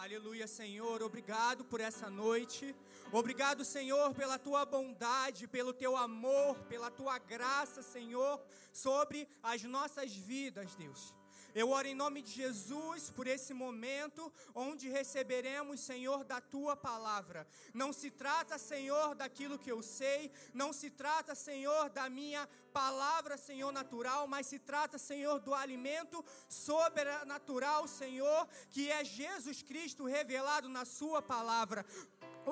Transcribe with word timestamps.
Aleluia, 0.00 0.46
Senhor. 0.46 1.02
Obrigado 1.02 1.62
por 1.62 1.78
essa 1.78 2.08
noite. 2.08 2.74
Obrigado, 3.12 3.66
Senhor, 3.66 4.14
pela 4.14 4.38
tua 4.38 4.64
bondade, 4.64 5.46
pelo 5.46 5.74
teu 5.74 5.94
amor, 5.94 6.56
pela 6.70 6.90
tua 6.90 7.18
graça, 7.18 7.82
Senhor, 7.82 8.40
sobre 8.72 9.28
as 9.42 9.62
nossas 9.62 10.10
vidas, 10.16 10.74
Deus. 10.74 11.14
Eu 11.54 11.70
oro 11.70 11.88
em 11.88 11.94
nome 11.94 12.22
de 12.22 12.30
Jesus 12.30 13.10
por 13.10 13.26
esse 13.26 13.52
momento 13.52 14.32
onde 14.54 14.88
receberemos, 14.88 15.80
Senhor, 15.80 16.24
da 16.24 16.40
tua 16.40 16.76
palavra. 16.76 17.46
Não 17.74 17.92
se 17.92 18.10
trata, 18.10 18.56
Senhor, 18.58 19.14
daquilo 19.14 19.58
que 19.58 19.72
eu 19.72 19.82
sei, 19.82 20.30
não 20.54 20.72
se 20.72 20.90
trata, 20.90 21.34
Senhor, 21.34 21.90
da 21.90 22.08
minha 22.08 22.48
palavra, 22.72 23.36
Senhor, 23.36 23.72
natural, 23.72 24.26
mas 24.28 24.46
se 24.46 24.58
trata, 24.58 24.96
Senhor, 24.96 25.40
do 25.40 25.52
alimento 25.52 26.24
sobrenatural, 26.48 27.88
Senhor, 27.88 28.48
que 28.70 28.90
é 28.90 29.04
Jesus 29.04 29.62
Cristo 29.62 30.04
revelado 30.04 30.68
na 30.68 30.84
sua 30.84 31.20
palavra. 31.20 31.84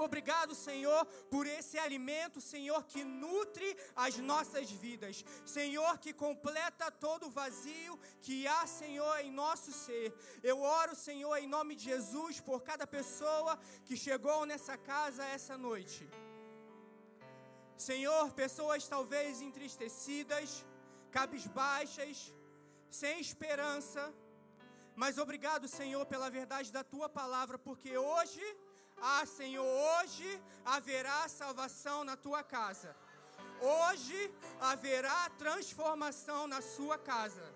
Obrigado, 0.03 0.55
Senhor, 0.55 1.05
por 1.31 1.47
esse 1.47 1.79
alimento, 1.79 2.41
Senhor, 2.41 2.85
que 2.85 3.05
nutre 3.05 3.77
as 3.95 4.17
nossas 4.19 4.71
vidas. 4.71 5.25
Senhor, 5.45 5.99
que 5.99 6.13
completa 6.13 6.91
todo 6.91 7.27
o 7.27 7.31
vazio 7.31 7.99
que 8.21 8.47
há, 8.47 8.67
Senhor, 8.67 9.19
em 9.21 9.31
nosso 9.31 9.73
ser. 9.73 10.15
Eu 10.43 10.61
oro, 10.61 10.95
Senhor, 10.95 11.37
em 11.37 11.47
nome 11.47 11.75
de 11.75 11.85
Jesus, 11.85 12.41
por 12.41 12.63
cada 12.63 12.87
pessoa 12.87 13.59
que 13.85 13.97
chegou 13.97 14.47
nessa 14.47 14.77
casa 14.77 15.25
essa 15.25 15.57
noite. 15.57 16.09
Senhor, 17.77 18.33
pessoas 18.33 18.89
talvez 18.89 19.41
entristecidas, 19.41 20.65
cabisbaixas, 21.11 22.35
sem 22.91 23.21
esperança. 23.21 24.13
Mas 24.97 25.17
obrigado, 25.17 25.69
Senhor, 25.69 26.05
pela 26.07 26.29
verdade 26.29 26.73
da 26.73 26.83
tua 26.83 27.09
palavra, 27.09 27.57
porque 27.57 27.97
hoje 27.97 28.43
ah, 29.01 29.25
Senhor, 29.27 29.65
hoje 29.65 30.41
haverá 30.65 31.29
salvação 31.29 32.05
na 32.05 32.17
tua 32.17 32.43
casa. 32.43 32.95
Hoje 33.61 34.33
haverá 34.61 35.31
transformação 35.31 36.47
na 36.47 36.61
sua 36.61 36.99
casa. 36.99 37.48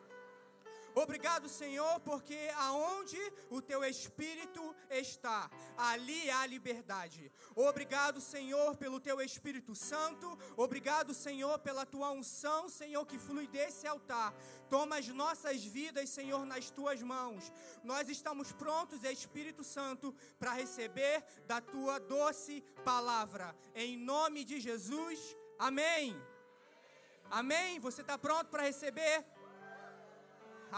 Obrigado, 0.95 1.49
Senhor, 1.49 2.01
porque 2.01 2.39
aonde 2.57 3.19
o 3.51 3.63
teu 3.63 3.83
espírito 3.85 4.75
está, 4.91 5.51
ali 5.77 6.31
há 6.31 6.45
liberdade. 6.47 7.33
Obrigado, 7.55 8.21
Senhor, 8.21 8.77
pelo 8.77 9.01
teu 9.01 9.21
Espírito 9.21 9.75
Santo. 9.75 10.39
Obrigado, 10.57 11.15
Senhor, 11.15 11.59
pela 11.61 11.87
tua 11.87 12.11
unção, 12.11 12.69
Senhor, 12.69 13.07
que 13.07 13.19
flui 13.19 13.47
desse 13.47 13.87
altar. 13.87 14.35
Toma 14.69 14.99
as 14.99 15.09
nossas 15.09 15.65
vidas, 15.65 16.11
Senhor, 16.11 16.45
nas 16.45 16.71
tuas 16.71 17.03
mãos. 17.03 17.51
Nós 17.83 18.09
estamos 18.09 18.53
prontos, 18.53 19.03
Espírito 19.05 19.65
Santo, 19.65 20.15
para 20.39 20.53
receber 20.53 21.25
da 21.47 21.61
tua 21.61 21.99
doce 21.99 22.63
palavra. 22.85 23.57
Em 23.75 23.97
nome 23.97 24.45
de 24.45 24.61
Jesus. 24.61 25.37
Amém. 25.59 26.21
Amém. 27.31 27.81
Você 27.81 28.03
está 28.03 28.19
pronto 28.19 28.49
para 28.49 28.65
receber? 28.65 29.25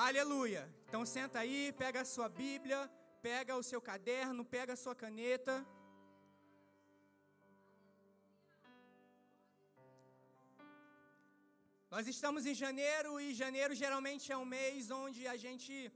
Aleluia. 0.02 0.62
Então 0.88 1.06
senta 1.06 1.38
aí, 1.38 1.72
pega 1.72 2.00
a 2.00 2.04
sua 2.04 2.28
Bíblia, 2.28 2.90
pega 3.22 3.56
o 3.56 3.62
seu 3.62 3.80
caderno, 3.80 4.44
pega 4.44 4.72
a 4.72 4.76
sua 4.76 4.92
caneta. 4.92 5.64
Nós 11.88 12.08
estamos 12.08 12.44
em 12.44 12.56
janeiro 12.62 13.20
e 13.20 13.32
janeiro 13.32 13.72
geralmente 13.72 14.32
é 14.32 14.36
um 14.36 14.44
mês 14.44 14.90
onde 14.90 15.28
a 15.28 15.36
gente 15.36 15.92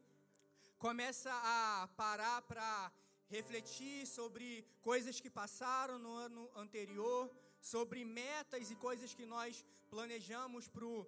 começa 0.79 1.33
a 1.33 1.89
parar 1.97 2.41
para 2.43 2.93
refletir 3.29 4.07
sobre 4.07 4.65
coisas 4.81 5.19
que 5.19 5.29
passaram 5.29 5.99
no 5.99 6.15
ano 6.15 6.49
anterior, 6.55 7.29
sobre 7.61 8.05
metas 8.05 8.71
e 8.71 8.77
coisas 8.77 9.13
que 9.13 9.27
nós 9.27 9.67
planejamos 9.91 10.69
para 10.69 10.85
o 10.85 11.05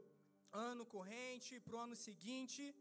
ano 0.53 0.84
corrente, 0.84 1.61
para 1.61 1.77
o 1.77 1.78
ano 1.78 1.97
seguinte. 1.97 2.75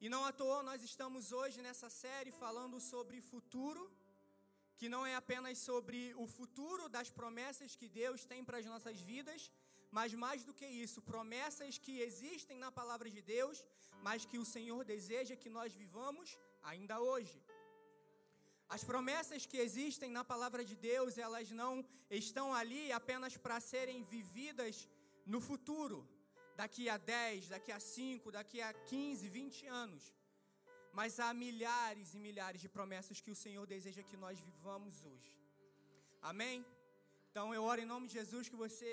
E 0.00 0.08
não 0.08 0.24
à 0.24 0.32
toa 0.32 0.62
nós 0.62 0.82
estamos 0.82 1.30
hoje 1.32 1.62
nessa 1.62 1.88
série 1.88 2.32
falando 2.32 2.80
sobre 2.80 3.20
futuro, 3.20 3.90
que 4.76 4.88
não 4.88 5.04
é 5.04 5.14
apenas 5.14 5.58
sobre 5.58 6.14
o 6.16 6.26
futuro 6.26 6.88
das 6.88 7.10
promessas 7.10 7.76
que 7.76 7.88
Deus 7.88 8.24
tem 8.24 8.42
para 8.42 8.58
as 8.58 8.66
nossas 8.66 9.00
vidas, 9.00 9.50
mas 9.90 10.14
mais 10.14 10.44
do 10.44 10.54
que 10.54 10.66
isso, 10.66 11.02
promessas 11.02 11.78
que 11.78 12.00
existem 12.00 12.58
na 12.58 12.72
palavra 12.72 13.10
de 13.10 13.20
Deus, 13.20 13.64
mas 14.02 14.24
que 14.24 14.38
o 14.38 14.44
Senhor 14.44 14.84
deseja 14.84 15.36
que 15.36 15.50
nós 15.50 15.72
vivamos 15.74 16.38
ainda 16.62 17.00
hoje. 17.00 17.42
As 18.68 18.82
promessas 18.84 19.44
que 19.44 19.58
existem 19.58 20.10
na 20.10 20.24
palavra 20.24 20.64
de 20.64 20.76
Deus, 20.76 21.18
elas 21.18 21.50
não 21.50 21.84
estão 22.08 22.54
ali 22.54 22.90
apenas 22.92 23.36
para 23.36 23.58
serem 23.60 24.02
vividas 24.04 24.88
no 25.26 25.40
futuro, 25.40 26.08
daqui 26.60 26.84
a 26.94 26.96
10, 26.98 27.48
daqui 27.54 27.72
a 27.76 27.80
5, 27.80 28.32
daqui 28.38 28.58
a 28.68 28.70
15, 28.72 29.28
20 29.28 29.66
anos. 29.82 30.02
Mas 30.98 31.18
há 31.22 31.28
milhares 31.44 32.08
e 32.16 32.18
milhares 32.26 32.60
de 32.64 32.68
promessas 32.76 33.20
que 33.24 33.32
o 33.34 33.38
Senhor 33.44 33.64
deseja 33.74 34.02
que 34.10 34.16
nós 34.24 34.38
vivamos 34.48 34.94
hoje. 35.10 35.32
Amém? 36.30 36.56
Então 37.30 37.46
eu 37.56 37.62
oro 37.70 37.80
em 37.80 37.90
nome 37.92 38.08
de 38.08 38.14
Jesus 38.20 38.48
que 38.52 38.62
você 38.64 38.90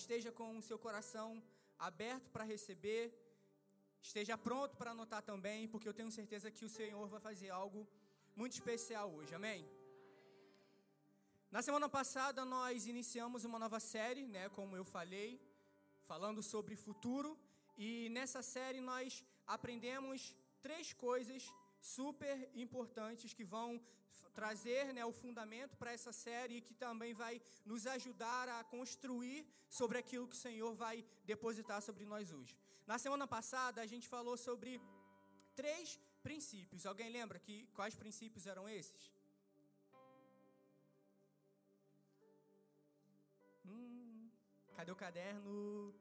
esteja 0.00 0.30
com 0.38 0.48
o 0.58 0.64
seu 0.68 0.78
coração 0.86 1.28
aberto 1.88 2.28
para 2.34 2.44
receber, 2.54 3.04
esteja 4.08 4.36
pronto 4.48 4.74
para 4.80 4.92
anotar 4.96 5.22
também, 5.30 5.68
porque 5.72 5.88
eu 5.88 5.96
tenho 5.98 6.10
certeza 6.20 6.50
que 6.56 6.64
o 6.68 6.74
Senhor 6.78 7.06
vai 7.14 7.20
fazer 7.28 7.50
algo 7.50 7.80
muito 8.40 8.54
especial 8.60 9.08
hoje. 9.16 9.32
Amém? 9.40 9.60
Na 11.56 11.62
semana 11.62 11.88
passada 11.98 12.44
nós 12.56 12.88
iniciamos 12.94 13.44
uma 13.44 13.60
nova 13.64 13.78
série, 13.78 14.26
né, 14.36 14.48
como 14.58 14.76
eu 14.80 14.84
falei, 14.96 15.30
falando 16.10 16.42
sobre 16.42 16.76
futuro. 16.76 17.38
E 17.76 18.08
nessa 18.10 18.42
série 18.42 18.80
nós 18.80 19.24
aprendemos 19.46 20.34
três 20.62 20.92
coisas 20.92 21.42
super 21.80 22.50
importantes 22.54 23.34
que 23.34 23.44
vão 23.44 23.80
trazer 24.32 24.92
né, 24.92 25.04
o 25.04 25.12
fundamento 25.12 25.76
para 25.76 25.92
essa 25.92 26.12
série 26.12 26.56
e 26.56 26.60
que 26.60 26.74
também 26.74 27.12
vai 27.14 27.40
nos 27.64 27.86
ajudar 27.86 28.48
a 28.48 28.64
construir 28.64 29.46
sobre 29.68 29.98
aquilo 29.98 30.28
que 30.28 30.36
o 30.36 30.44
Senhor 30.46 30.74
vai 30.74 31.04
depositar 31.24 31.80
sobre 31.82 32.04
nós 32.04 32.32
hoje. 32.32 32.56
Na 32.86 32.98
semana 32.98 33.26
passada 33.26 33.80
a 33.80 33.86
gente 33.86 34.08
falou 34.08 34.36
sobre 34.36 34.80
três 35.54 35.98
princípios. 36.22 36.86
Alguém 36.86 37.10
lembra 37.10 37.38
que 37.38 37.66
quais 37.74 37.94
princípios 37.94 38.46
eram 38.46 38.68
esses? 38.68 39.13
Cadê 44.76 44.90
o 44.92 44.96
caderno? 44.96 45.94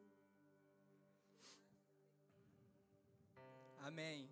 Amém. 3.80 4.30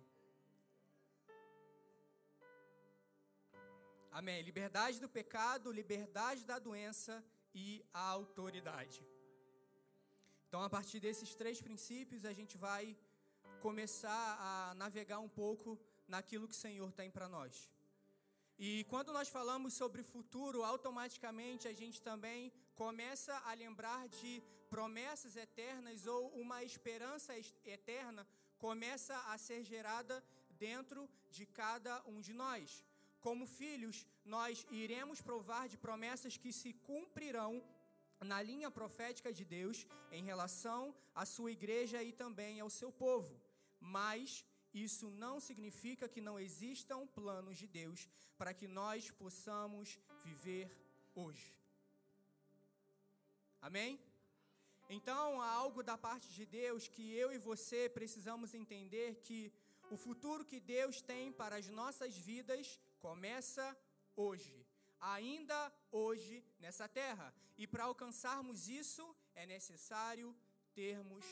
Amém. 4.10 4.42
Liberdade 4.42 5.00
do 5.00 5.08
pecado, 5.08 5.72
liberdade 5.72 6.44
da 6.44 6.58
doença 6.58 7.24
e 7.54 7.84
a 7.94 8.04
autoridade. 8.18 9.00
Então, 10.46 10.62
a 10.62 10.68
partir 10.68 11.00
desses 11.00 11.34
três 11.34 11.62
princípios, 11.62 12.26
a 12.26 12.32
gente 12.32 12.58
vai 12.58 12.96
começar 13.60 14.36
a 14.50 14.74
navegar 14.74 15.20
um 15.20 15.28
pouco 15.28 15.78
naquilo 16.06 16.46
que 16.46 16.54
o 16.54 16.64
Senhor 16.66 16.92
tem 16.92 17.10
para 17.10 17.28
nós. 17.28 17.71
E 18.58 18.84
quando 18.84 19.12
nós 19.12 19.28
falamos 19.28 19.74
sobre 19.74 20.02
futuro, 20.02 20.62
automaticamente 20.62 21.66
a 21.66 21.72
gente 21.72 22.00
também 22.00 22.52
começa 22.74 23.34
a 23.44 23.54
lembrar 23.54 24.08
de 24.08 24.42
promessas 24.70 25.36
eternas 25.36 26.06
ou 26.06 26.30
uma 26.42 26.62
esperança 26.64 27.32
eterna 27.64 28.26
começa 28.58 29.16
a 29.32 29.36
ser 29.36 29.64
gerada 29.64 30.22
dentro 30.50 31.10
de 31.30 31.44
cada 31.44 32.02
um 32.06 32.20
de 32.20 32.32
nós. 32.32 32.84
Como 33.20 33.46
filhos, 33.46 34.06
nós 34.24 34.66
iremos 34.70 35.20
provar 35.20 35.68
de 35.68 35.76
promessas 35.76 36.36
que 36.36 36.52
se 36.52 36.72
cumprirão 36.72 37.62
na 38.20 38.40
linha 38.40 38.70
profética 38.70 39.32
de 39.32 39.44
Deus 39.44 39.86
em 40.10 40.22
relação 40.24 40.94
à 41.14 41.24
sua 41.26 41.50
igreja 41.50 42.02
e 42.02 42.12
também 42.12 42.60
ao 42.60 42.70
seu 42.70 42.90
povo. 42.92 43.34
Mas 43.80 44.44
isso 44.72 45.10
não 45.10 45.38
significa 45.38 46.08
que 46.08 46.20
não 46.20 46.38
existam 46.40 47.06
planos 47.06 47.58
de 47.58 47.66
Deus 47.66 48.08
para 48.38 48.54
que 48.54 48.66
nós 48.66 49.10
possamos 49.10 49.98
viver 50.24 50.70
hoje. 51.14 51.54
Amém? 53.60 54.00
Então, 54.88 55.40
há 55.40 55.50
algo 55.50 55.82
da 55.82 55.96
parte 55.96 56.28
de 56.32 56.44
Deus 56.44 56.88
que 56.88 57.14
eu 57.14 57.32
e 57.32 57.38
você 57.38 57.88
precisamos 57.88 58.54
entender 58.54 59.20
que 59.22 59.52
o 59.90 59.96
futuro 59.96 60.44
que 60.44 60.58
Deus 60.58 61.00
tem 61.00 61.30
para 61.30 61.56
as 61.56 61.68
nossas 61.68 62.16
vidas 62.16 62.80
começa 63.00 63.76
hoje, 64.16 64.66
ainda 65.00 65.72
hoje 65.90 66.44
nessa 66.58 66.88
terra. 66.88 67.32
E 67.56 67.66
para 67.66 67.84
alcançarmos 67.84 68.68
isso 68.68 69.14
é 69.34 69.46
necessário 69.46 70.34
termos. 70.74 71.24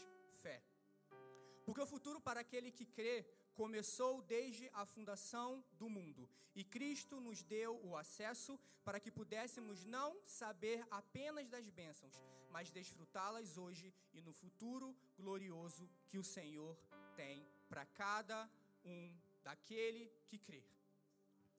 Porque 1.65 1.81
o 1.81 1.87
futuro 1.87 2.21
para 2.21 2.41
aquele 2.41 2.71
que 2.71 2.85
crê 2.85 3.25
começou 3.55 4.23
desde 4.23 4.69
a 4.73 4.85
fundação 4.87 5.65
do 5.73 5.89
mundo. 5.89 6.29
E 6.55 6.65
Cristo 6.65 7.21
nos 7.21 7.43
deu 7.43 7.81
o 7.85 7.97
acesso 7.97 8.59
para 8.85 8.99
que 8.99 9.11
pudéssemos 9.11 9.85
não 9.85 10.17
saber 10.25 10.87
apenas 10.91 11.49
das 11.49 11.69
bênçãos, 11.69 12.15
mas 12.51 12.71
desfrutá-las 12.71 13.57
hoje 13.57 13.93
e 14.13 14.21
no 14.21 14.33
futuro 14.33 14.97
glorioso 15.17 15.89
que 16.09 16.19
o 16.19 16.25
Senhor 16.25 16.77
tem 17.15 17.47
para 17.69 17.85
cada 17.87 18.51
um 18.85 19.15
daquele 19.43 20.11
que 20.27 20.39
crer. 20.39 20.65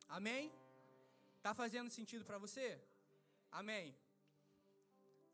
Amém? 0.08 0.52
Tá 1.42 1.54
fazendo 1.54 1.90
sentido 1.90 2.26
para 2.26 2.38
você? 2.38 2.82
Amém. 3.52 3.96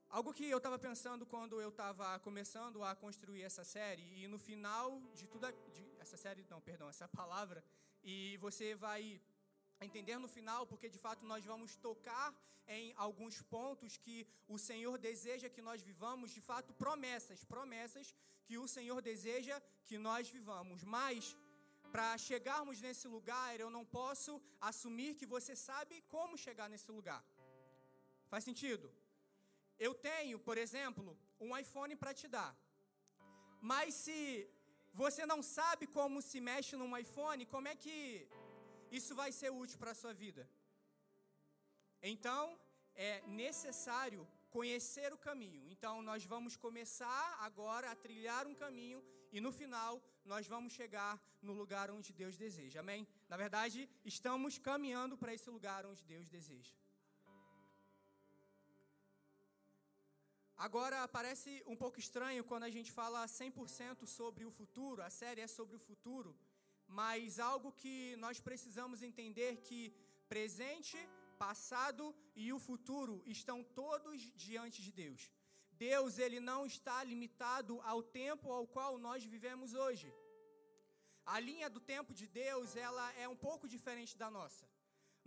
Algo 0.10 0.34
que 0.34 0.50
eu 0.50 0.58
estava 0.58 0.80
pensando 0.80 1.26
quando 1.26 1.60
eu 1.60 1.70
estava 1.70 2.18
começando 2.20 2.82
a 2.82 2.96
construir 2.96 3.44
essa 3.44 3.64
série 3.66 4.06
e 4.22 4.28
no 4.28 4.40
final 4.40 5.02
de 5.14 5.28
tudo 5.28 5.52
de, 5.74 5.86
essa 6.00 6.16
série 6.16 6.46
não, 6.50 6.62
perdão, 6.62 6.88
essa 6.88 7.10
palavra 7.10 7.62
e 8.02 8.38
você 8.38 8.74
vai 8.74 9.22
entender 9.82 10.18
no 10.18 10.30
final 10.30 10.66
porque 10.66 10.88
de 10.88 10.98
fato 10.98 11.26
nós 11.26 11.44
vamos 11.44 11.76
tocar 11.76 12.34
em 12.68 12.94
alguns 12.96 13.42
pontos 13.42 13.98
que 13.98 14.26
o 14.48 14.58
Senhor 14.58 14.98
deseja 14.98 15.50
que 15.50 15.62
nós 15.62 15.82
vivamos, 15.82 16.32
de 16.32 16.42
fato 16.42 16.74
promessas, 16.74 17.44
promessas 17.44 18.16
que 18.46 18.58
o 18.58 18.68
Senhor 18.68 19.02
deseja 19.02 19.62
que 19.86 19.98
nós 19.98 20.30
vivamos. 20.30 20.84
Mas 20.84 21.36
para 21.92 22.18
chegarmos 22.18 22.80
nesse 22.80 23.08
lugar, 23.10 23.60
eu 23.60 23.70
não 23.70 23.86
posso 23.86 24.42
assumir 24.60 25.16
que 25.16 25.26
você 25.26 25.54
sabe 25.56 26.02
como 26.08 26.38
chegar 26.38 26.70
nesse 26.70 26.92
lugar. 26.92 27.24
Faz 28.30 28.44
sentido? 28.46 28.90
Eu 29.80 29.94
tenho, 29.94 30.38
por 30.40 30.58
exemplo, 30.58 31.18
um 31.40 31.56
iPhone 31.58 31.96
para 31.96 32.14
te 32.14 32.28
dar. 32.28 32.56
Mas 33.62 33.94
se 33.94 34.50
você 34.94 35.26
não 35.26 35.42
sabe 35.44 35.86
como 35.88 36.22
se 36.22 36.40
mexe 36.40 36.76
num 36.76 36.98
iPhone, 36.98 37.46
como 37.46 37.68
é 37.68 37.76
que 37.76 38.28
isso 38.92 39.14
vai 39.16 39.32
ser 39.32 39.52
útil 39.52 39.78
para 39.78 39.92
a 39.92 40.00
sua 40.02 40.14
vida? 40.14 40.50
Então, 42.02 42.58
é 42.96 43.22
necessário 43.28 44.28
conhecer 44.50 45.14
o 45.14 45.18
caminho. 45.18 45.64
Então, 45.70 46.02
nós 46.02 46.24
vamos 46.26 46.56
começar 46.56 47.38
agora 47.40 47.92
a 47.92 47.96
trilhar 47.96 48.48
um 48.48 48.56
caminho 48.56 49.04
e 49.32 49.40
no 49.40 49.52
final 49.52 50.02
nós 50.26 50.48
vamos 50.48 50.74
chegar 50.74 51.22
no 51.42 51.54
lugar 51.54 51.92
onde 51.92 52.12
Deus 52.12 52.36
deseja. 52.38 52.80
Amém? 52.80 53.08
Na 53.30 53.38
verdade, 53.38 53.90
estamos 54.04 54.58
caminhando 54.58 55.18
para 55.18 55.34
esse 55.34 55.50
lugar 55.50 55.86
onde 55.86 56.04
Deus 56.04 56.28
deseja. 56.30 56.74
Agora, 60.58 61.08
parece 61.08 61.64
um 61.68 61.76
pouco 61.76 62.00
estranho 62.00 62.44
quando 62.44 62.64
a 62.64 62.70
gente 62.76 62.92
fala 62.92 63.24
100% 63.28 64.08
sobre 64.08 64.44
o 64.44 64.50
futuro, 64.50 65.04
a 65.04 65.10
série 65.10 65.42
é 65.42 65.46
sobre 65.46 65.76
o 65.76 65.80
futuro, 65.80 66.36
mas 66.88 67.40
algo 67.40 67.72
que 67.72 68.16
nós 68.16 68.40
precisamos 68.40 69.04
entender 69.04 69.58
que 69.58 69.94
presente, 70.28 70.98
passado 71.38 72.04
e 72.36 72.52
o 72.52 72.58
futuro 72.58 73.22
estão 73.28 73.64
todos 73.64 74.20
diante 74.36 74.82
de 74.82 74.92
Deus. 74.92 75.32
Deus, 75.74 76.18
ele 76.18 76.40
não 76.40 76.66
está 76.66 77.04
limitado 77.04 77.80
ao 77.84 78.02
tempo 78.02 78.52
ao 78.52 78.66
qual 78.66 78.98
nós 78.98 79.24
vivemos 79.24 79.76
hoje. 79.76 80.12
A 81.24 81.40
linha 81.40 81.70
do 81.70 81.80
tempo 81.80 82.16
de 82.16 82.26
Deus, 82.26 82.76
ela 82.76 83.14
é 83.14 83.28
um 83.28 83.36
pouco 83.36 83.68
diferente 83.68 84.18
da 84.18 84.32
nossa. 84.32 84.66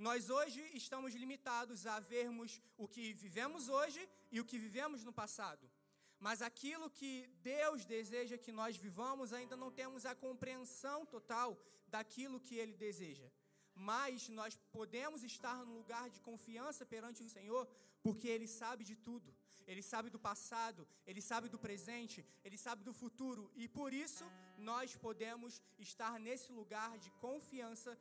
Nós 0.07 0.31
hoje 0.31 0.63
estamos 0.73 1.15
limitados 1.15 1.87
a 1.87 2.01
vermos 2.01 2.51
o 2.83 2.89
que 2.89 3.13
vivemos 3.13 3.69
hoje 3.69 4.01
e 4.33 4.41
o 4.41 4.47
que 4.51 4.59
vivemos 4.59 5.05
no 5.05 5.13
passado. 5.13 5.71
Mas 6.19 6.41
aquilo 6.41 6.89
que 6.99 7.13
Deus 7.43 7.85
deseja 7.85 8.39
que 8.39 8.51
nós 8.61 8.79
vivamos, 8.79 9.35
ainda 9.35 9.57
não 9.63 9.71
temos 9.71 10.07
a 10.07 10.15
compreensão 10.15 11.05
total 11.05 11.51
daquilo 11.87 12.41
que 12.41 12.55
Ele 12.55 12.75
deseja. 12.87 13.29
Mas 13.75 14.31
nós 14.31 14.59
podemos 14.73 15.23
estar 15.23 15.59
num 15.67 15.77
lugar 15.83 16.09
de 16.09 16.21
confiança 16.21 16.87
perante 16.87 17.23
o 17.23 17.29
Senhor, 17.29 17.69
porque 18.03 18.27
Ele 18.27 18.49
sabe 18.49 18.85
de 18.85 18.97
tudo. 18.97 19.37
Ele 19.67 19.83
sabe 19.83 20.09
do 20.09 20.19
passado, 20.19 20.89
Ele 21.07 21.21
sabe 21.21 21.51
do 21.51 21.59
presente, 21.59 22.25
Ele 22.43 22.57
sabe 22.57 22.83
do 22.83 22.95
futuro. 22.95 23.51
E 23.55 23.69
por 23.69 23.93
isso 23.93 24.25
nós 24.57 24.97
podemos 24.97 25.61
estar 25.79 26.19
nesse 26.19 26.51
lugar 26.53 26.97
de 26.99 27.11
confiança 27.27 27.99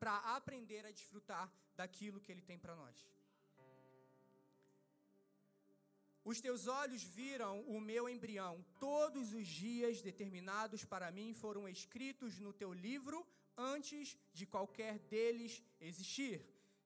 para 0.00 0.16
aprender 0.36 0.84
a 0.86 0.90
desfrutar 0.90 1.46
daquilo 1.76 2.20
que 2.20 2.32
Ele 2.32 2.40
tem 2.50 2.58
para 2.58 2.74
nós. 2.74 2.96
Os 6.30 6.40
teus 6.40 6.66
olhos 6.66 7.02
viram 7.02 7.60
o 7.74 7.80
meu 7.80 8.08
embrião. 8.08 8.54
Todos 8.78 9.32
os 9.32 9.46
dias 9.46 10.02
determinados 10.08 10.84
para 10.84 11.10
mim 11.10 11.32
foram 11.34 11.68
escritos 11.68 12.38
no 12.38 12.52
teu 12.52 12.72
livro 12.72 13.26
antes 13.56 14.16
de 14.32 14.46
qualquer 14.46 14.98
deles 15.12 15.62
existir. 15.80 16.36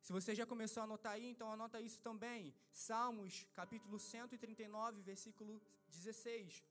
Se 0.01 0.13
você 0.13 0.35
já 0.35 0.47
começou 0.47 0.81
a 0.83 0.85
anotar 0.85 1.13
aí, 1.13 1.27
então 1.27 1.51
anota 1.51 1.81
isso 1.81 2.01
também. 2.01 2.55
Salmos, 2.71 3.47
capítulo 3.55 3.99
139, 3.99 5.03
versículo 5.03 5.63
16. 5.89 6.63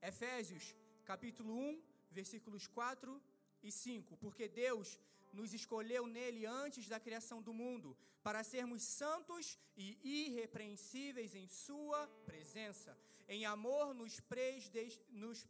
Efésios, 0.00 0.74
capítulo 1.04 1.52
1, 1.52 1.82
versículos 2.10 2.66
4 2.66 3.20
e 3.66 3.72
5. 3.72 4.16
Porque 4.16 4.48
Deus 4.48 4.98
nos 5.32 5.52
escolheu 5.52 6.06
nele 6.06 6.46
antes 6.46 6.88
da 6.88 6.98
criação 6.98 7.42
do 7.42 7.52
mundo, 7.52 7.96
para 8.22 8.42
sermos 8.42 8.82
santos 8.82 9.58
e 9.76 9.98
irrepreensíveis 10.02 11.34
em 11.34 11.46
Sua 11.46 12.06
presença. 12.24 12.96
Em 13.28 13.44
amor, 13.44 13.94
nos 13.94 14.20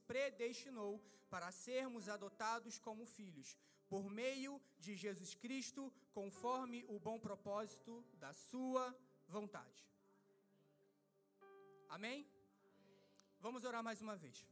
predestinou 0.06 1.00
para 1.28 1.52
sermos 1.52 2.08
adotados 2.08 2.78
como 2.78 3.04
filhos, 3.04 3.56
por 3.88 4.10
meio 4.10 4.60
de 4.78 4.96
Jesus 4.96 5.34
Cristo, 5.34 5.92
conforme 6.12 6.84
o 6.88 6.98
bom 6.98 7.18
propósito 7.18 8.04
da 8.14 8.32
Sua 8.32 8.94
vontade. 9.28 9.86
Amém? 11.88 12.26
Vamos 13.40 13.64
orar 13.64 13.82
mais 13.82 14.00
uma 14.00 14.16
vez. 14.16 14.44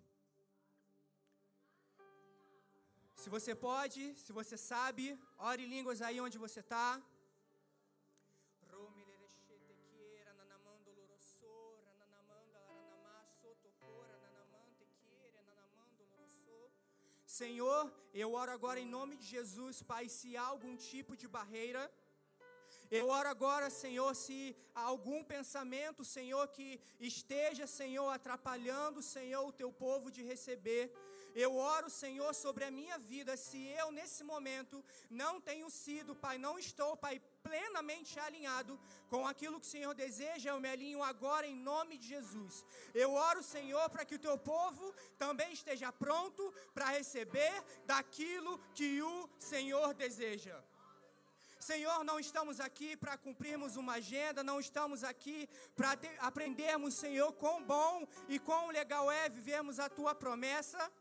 Se 3.24 3.30
você 3.30 3.52
pode, 3.54 4.00
se 4.22 4.32
você 4.38 4.54
sabe, 4.70 5.04
ore 5.50 5.64
línguas 5.74 6.00
aí 6.06 6.16
onde 6.24 6.36
você 6.42 6.60
está. 6.64 6.88
Senhor, 17.38 17.80
eu 18.12 18.34
oro 18.34 18.52
agora 18.58 18.78
em 18.78 18.90
nome 18.96 19.16
de 19.16 19.26
Jesus, 19.36 19.82
Pai, 19.92 20.04
se 20.16 20.36
há 20.36 20.44
algum 20.54 20.76
tipo 20.76 21.16
de 21.22 21.26
barreira, 21.26 21.82
eu 22.90 23.08
oro 23.08 23.30
agora, 23.36 23.70
Senhor, 23.70 24.14
se 24.24 24.38
há 24.74 24.82
algum 24.82 25.24
pensamento, 25.24 26.04
Senhor, 26.04 26.46
que 26.48 26.68
esteja, 27.00 27.66
Senhor, 27.66 28.10
atrapalhando, 28.10 29.00
Senhor, 29.00 29.44
o 29.46 29.56
teu 29.62 29.72
povo 29.72 30.10
de 30.10 30.22
receber. 30.22 30.84
Eu 31.34 31.56
oro, 31.56 31.90
Senhor, 31.90 32.32
sobre 32.32 32.64
a 32.64 32.70
minha 32.70 32.96
vida, 32.96 33.36
se 33.36 33.60
eu 33.80 33.90
nesse 33.90 34.22
momento 34.22 34.84
não 35.10 35.40
tenho 35.40 35.68
sido, 35.68 36.14
Pai, 36.14 36.38
não 36.38 36.58
estou, 36.58 36.96
Pai, 36.96 37.20
plenamente 37.42 38.20
alinhado 38.20 38.78
com 39.08 39.26
aquilo 39.26 39.58
que 39.58 39.66
o 39.66 39.70
Senhor 39.70 39.94
deseja, 39.94 40.50
eu 40.50 40.60
me 40.60 40.68
alinho 40.68 41.02
agora 41.02 41.46
em 41.46 41.56
nome 41.56 41.98
de 41.98 42.06
Jesus. 42.06 42.64
Eu 42.94 43.12
oro, 43.12 43.42
Senhor, 43.42 43.90
para 43.90 44.04
que 44.04 44.14
o 44.14 44.18
teu 44.18 44.38
povo 44.38 44.94
também 45.18 45.52
esteja 45.52 45.90
pronto 45.92 46.54
para 46.72 46.90
receber 46.90 47.54
daquilo 47.84 48.58
que 48.72 49.02
o 49.02 49.28
Senhor 49.38 49.92
deseja. 49.92 50.62
Senhor, 51.58 52.04
não 52.04 52.20
estamos 52.20 52.60
aqui 52.60 52.94
para 52.94 53.16
cumprirmos 53.16 53.76
uma 53.76 53.94
agenda, 53.94 54.44
não 54.44 54.60
estamos 54.60 55.02
aqui 55.02 55.48
para 55.74 55.98
aprendermos, 56.18 56.92
Senhor, 56.92 57.32
quão 57.32 57.64
bom 57.64 58.06
e 58.28 58.38
quão 58.38 58.68
legal 58.68 59.10
é 59.10 59.30
vivermos 59.30 59.80
a 59.80 59.88
tua 59.88 60.14
promessa. 60.14 60.92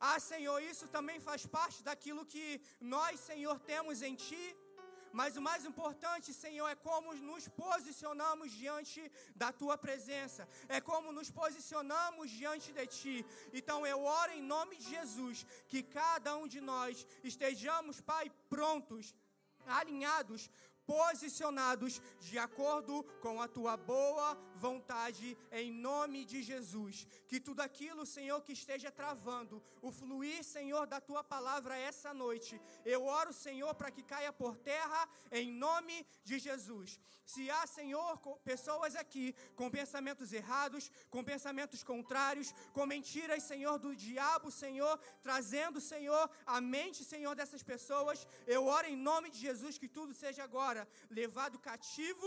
Ah, 0.00 0.20
Senhor, 0.20 0.62
isso 0.62 0.86
também 0.88 1.18
faz 1.18 1.44
parte 1.46 1.82
daquilo 1.82 2.24
que 2.24 2.60
nós, 2.80 3.18
Senhor, 3.20 3.58
temos 3.60 4.02
em 4.02 4.14
Ti. 4.14 4.56
Mas 5.12 5.36
o 5.36 5.42
mais 5.42 5.64
importante, 5.64 6.32
Senhor, 6.32 6.68
é 6.68 6.74
como 6.74 7.14
nos 7.14 7.48
posicionamos 7.48 8.52
diante 8.52 9.10
da 9.34 9.50
tua 9.50 9.76
presença, 9.78 10.46
é 10.68 10.80
como 10.80 11.12
nos 11.12 11.30
posicionamos 11.30 12.30
diante 12.30 12.72
de 12.72 12.86
ti. 12.86 13.26
Então 13.52 13.86
eu 13.86 14.04
oro 14.04 14.32
em 14.32 14.42
nome 14.42 14.76
de 14.76 14.90
Jesus 14.90 15.46
que 15.66 15.82
cada 15.82 16.36
um 16.36 16.46
de 16.46 16.60
nós 16.60 17.06
estejamos, 17.24 18.00
Pai, 18.00 18.30
prontos, 18.48 19.14
alinhados 19.66 20.50
posicionados 20.88 22.00
de 22.18 22.38
acordo 22.38 23.04
com 23.20 23.42
a 23.42 23.46
tua 23.46 23.76
boa 23.76 24.34
vontade, 24.58 25.38
em 25.50 25.70
nome 25.72 26.24
de 26.24 26.42
Jesus. 26.42 27.06
Que 27.28 27.40
tudo 27.40 27.60
aquilo, 27.60 28.04
Senhor, 28.04 28.42
que 28.42 28.52
esteja 28.52 28.90
travando 28.90 29.62
o 29.80 29.90
fluir, 29.90 30.42
Senhor, 30.44 30.86
da 30.86 31.00
tua 31.00 31.22
palavra 31.24 31.76
essa 31.90 32.12
noite, 32.12 32.60
eu 32.84 33.04
oro, 33.04 33.32
Senhor, 33.32 33.72
para 33.74 33.90
que 33.90 34.02
caia 34.02 34.32
por 34.32 34.56
terra, 34.56 35.08
em 35.30 35.50
nome 35.52 36.06
de 36.24 36.38
Jesus. 36.38 37.00
Se 37.24 37.50
há, 37.50 37.66
Senhor, 37.66 38.18
pessoas 38.42 38.96
aqui 38.96 39.34
com 39.54 39.70
pensamentos 39.70 40.32
errados, 40.32 40.90
com 41.10 41.22
pensamentos 41.22 41.82
contrários, 41.82 42.54
com 42.72 42.86
mentiras, 42.86 43.42
Senhor, 43.42 43.78
do 43.78 43.94
diabo, 43.94 44.50
Senhor, 44.50 44.98
trazendo, 45.22 45.78
Senhor, 45.78 46.30
a 46.46 46.58
mente, 46.60 47.04
Senhor, 47.04 47.34
dessas 47.36 47.62
pessoas, 47.62 48.26
eu 48.46 48.64
oro 48.66 48.86
em 48.86 48.96
nome 48.96 49.30
de 49.30 49.38
Jesus 49.38 49.76
que 49.76 49.88
tudo 49.88 50.14
seja 50.14 50.42
agora 50.42 50.88
levado 51.10 51.58
cativo 51.58 52.26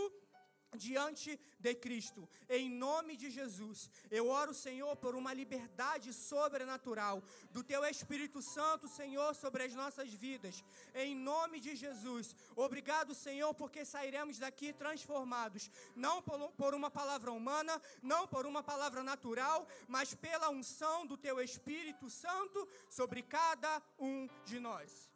diante 0.76 1.38
de 1.58 1.74
Cristo. 1.74 2.28
Em 2.48 2.70
nome 2.70 3.16
de 3.16 3.30
Jesus, 3.30 3.90
eu 4.10 4.28
oro, 4.28 4.54
Senhor, 4.54 4.96
por 4.96 5.14
uma 5.14 5.32
liberdade 5.32 6.12
sobrenatural 6.12 7.22
do 7.50 7.62
teu 7.62 7.84
Espírito 7.84 8.40
Santo, 8.40 8.88
Senhor, 8.88 9.34
sobre 9.34 9.64
as 9.64 9.74
nossas 9.74 10.12
vidas. 10.12 10.64
Em 10.94 11.14
nome 11.14 11.60
de 11.60 11.76
Jesus. 11.76 12.34
Obrigado, 12.56 13.14
Senhor, 13.14 13.52
porque 13.54 13.84
sairemos 13.84 14.38
daqui 14.38 14.72
transformados, 14.72 15.70
não 15.94 16.22
por 16.22 16.74
uma 16.74 16.90
palavra 16.90 17.30
humana, 17.32 17.80
não 18.02 18.26
por 18.26 18.46
uma 18.46 18.62
palavra 18.62 19.02
natural, 19.02 19.66
mas 19.86 20.14
pela 20.14 20.50
unção 20.50 21.06
do 21.06 21.16
teu 21.16 21.40
Espírito 21.40 22.08
Santo 22.08 22.68
sobre 22.88 23.22
cada 23.22 23.82
um 23.98 24.28
de 24.44 24.58
nós. 24.58 25.10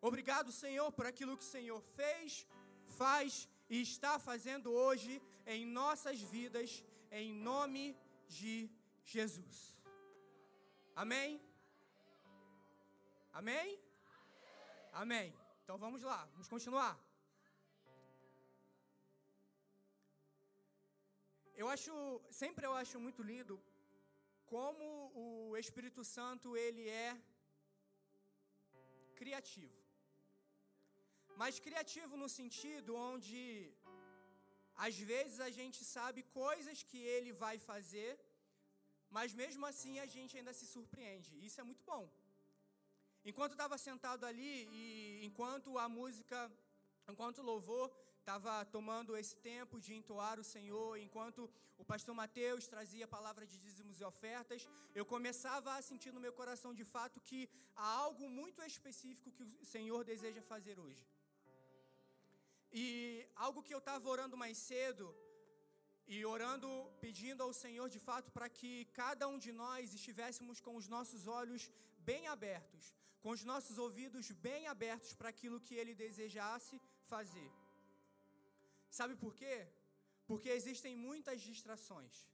Obrigado, 0.00 0.52
Senhor, 0.52 0.92
por 0.92 1.06
aquilo 1.06 1.36
que 1.36 1.42
o 1.42 1.46
Senhor 1.46 1.80
fez, 1.96 2.46
faz 2.98 3.48
e 3.74 3.80
está 3.90 4.12
fazendo 4.28 4.68
hoje 4.72 5.12
em 5.54 5.62
nossas 5.80 6.18
vidas, 6.34 6.70
em 7.20 7.28
nome 7.50 7.82
de 8.36 8.70
Jesus. 9.12 9.56
Amém? 11.02 11.30
Amém? 13.40 13.68
Amém. 15.02 15.28
Então 15.62 15.76
vamos 15.84 16.02
lá, 16.10 16.20
vamos 16.34 16.48
continuar. 16.54 16.94
Eu 21.62 21.68
acho, 21.74 21.92
sempre 22.30 22.64
eu 22.66 22.74
acho 22.82 23.00
muito 23.06 23.22
lindo 23.32 23.56
como 24.54 24.84
o 25.24 25.56
Espírito 25.56 26.04
Santo 26.16 26.56
ele 26.64 26.88
é 26.88 27.10
criativo. 29.16 29.83
Mas 31.42 31.58
criativo 31.66 32.16
no 32.22 32.28
sentido 32.28 32.90
onde 32.94 33.72
às 34.86 34.96
vezes 35.12 35.38
a 35.40 35.50
gente 35.58 35.80
sabe 35.84 36.22
coisas 36.42 36.82
que 36.82 36.98
ele 37.14 37.32
vai 37.44 37.56
fazer, 37.70 38.12
mas 39.16 39.34
mesmo 39.42 39.64
assim 39.70 39.94
a 40.04 40.06
gente 40.14 40.36
ainda 40.36 40.52
se 40.52 40.66
surpreende. 40.74 41.32
Isso 41.46 41.60
é 41.60 41.64
muito 41.70 41.84
bom. 41.92 42.04
Enquanto 43.24 43.52
estava 43.52 43.76
sentado 43.78 44.24
ali 44.30 44.68
e 44.80 45.24
enquanto 45.28 45.78
a 45.84 45.88
música, 45.88 46.38
enquanto 47.08 47.38
o 47.38 47.48
louvor 47.52 47.86
estava 48.20 48.52
tomando 48.76 49.16
esse 49.20 49.36
tempo 49.36 49.80
de 49.84 49.92
entoar 49.94 50.36
o 50.40 50.48
Senhor, 50.54 50.98
enquanto 50.98 51.50
o 51.82 51.84
pastor 51.84 52.14
Mateus 52.14 52.66
trazia 52.74 53.04
a 53.06 53.14
palavra 53.16 53.46
de 53.46 53.56
dízimos 53.64 54.00
e 54.00 54.04
ofertas, 54.04 54.68
eu 54.94 55.04
começava 55.14 55.74
a 55.74 55.82
sentir 55.82 56.12
no 56.12 56.20
meu 56.26 56.32
coração 56.32 56.72
de 56.80 56.84
fato 56.84 57.20
que 57.28 57.48
há 57.74 57.88
algo 58.04 58.28
muito 58.28 58.62
específico 58.62 59.32
que 59.36 59.42
o 59.42 59.66
Senhor 59.74 60.04
deseja 60.04 60.42
fazer 60.42 60.78
hoje. 60.78 61.04
E 62.82 62.84
algo 63.46 63.62
que 63.62 63.74
eu 63.74 63.82
estava 63.84 64.08
orando 64.14 64.36
mais 64.36 64.58
cedo, 64.58 65.06
e 66.06 66.24
orando, 66.24 66.68
pedindo 67.00 67.42
ao 67.42 67.52
Senhor 67.52 67.88
de 67.88 67.98
fato 67.98 68.30
para 68.36 68.48
que 68.48 68.84
cada 69.00 69.26
um 69.32 69.38
de 69.38 69.52
nós 69.52 69.94
estivéssemos 69.94 70.60
com 70.60 70.74
os 70.76 70.88
nossos 70.94 71.26
olhos 71.26 71.70
bem 71.98 72.26
abertos, 72.26 72.94
com 73.22 73.30
os 73.30 73.44
nossos 73.44 73.78
ouvidos 73.78 74.30
bem 74.48 74.66
abertos 74.66 75.14
para 75.14 75.30
aquilo 75.30 75.60
que 75.60 75.74
Ele 75.74 75.94
desejasse 75.94 76.80
fazer. 77.12 77.50
Sabe 78.90 79.14
por 79.16 79.34
quê? 79.34 79.56
Porque 80.26 80.48
existem 80.48 80.94
muitas 80.96 81.40
distrações. 81.40 82.28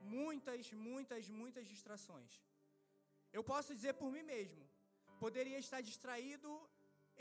Muitas, 0.00 0.72
muitas, 0.72 1.28
muitas 1.28 1.66
distrações. 1.66 2.40
Eu 3.32 3.44
posso 3.44 3.74
dizer 3.74 3.94
por 3.94 4.10
mim 4.10 4.22
mesmo. 4.22 4.64
Poderia 5.18 5.58
estar 5.58 5.80
distraído 5.82 6.50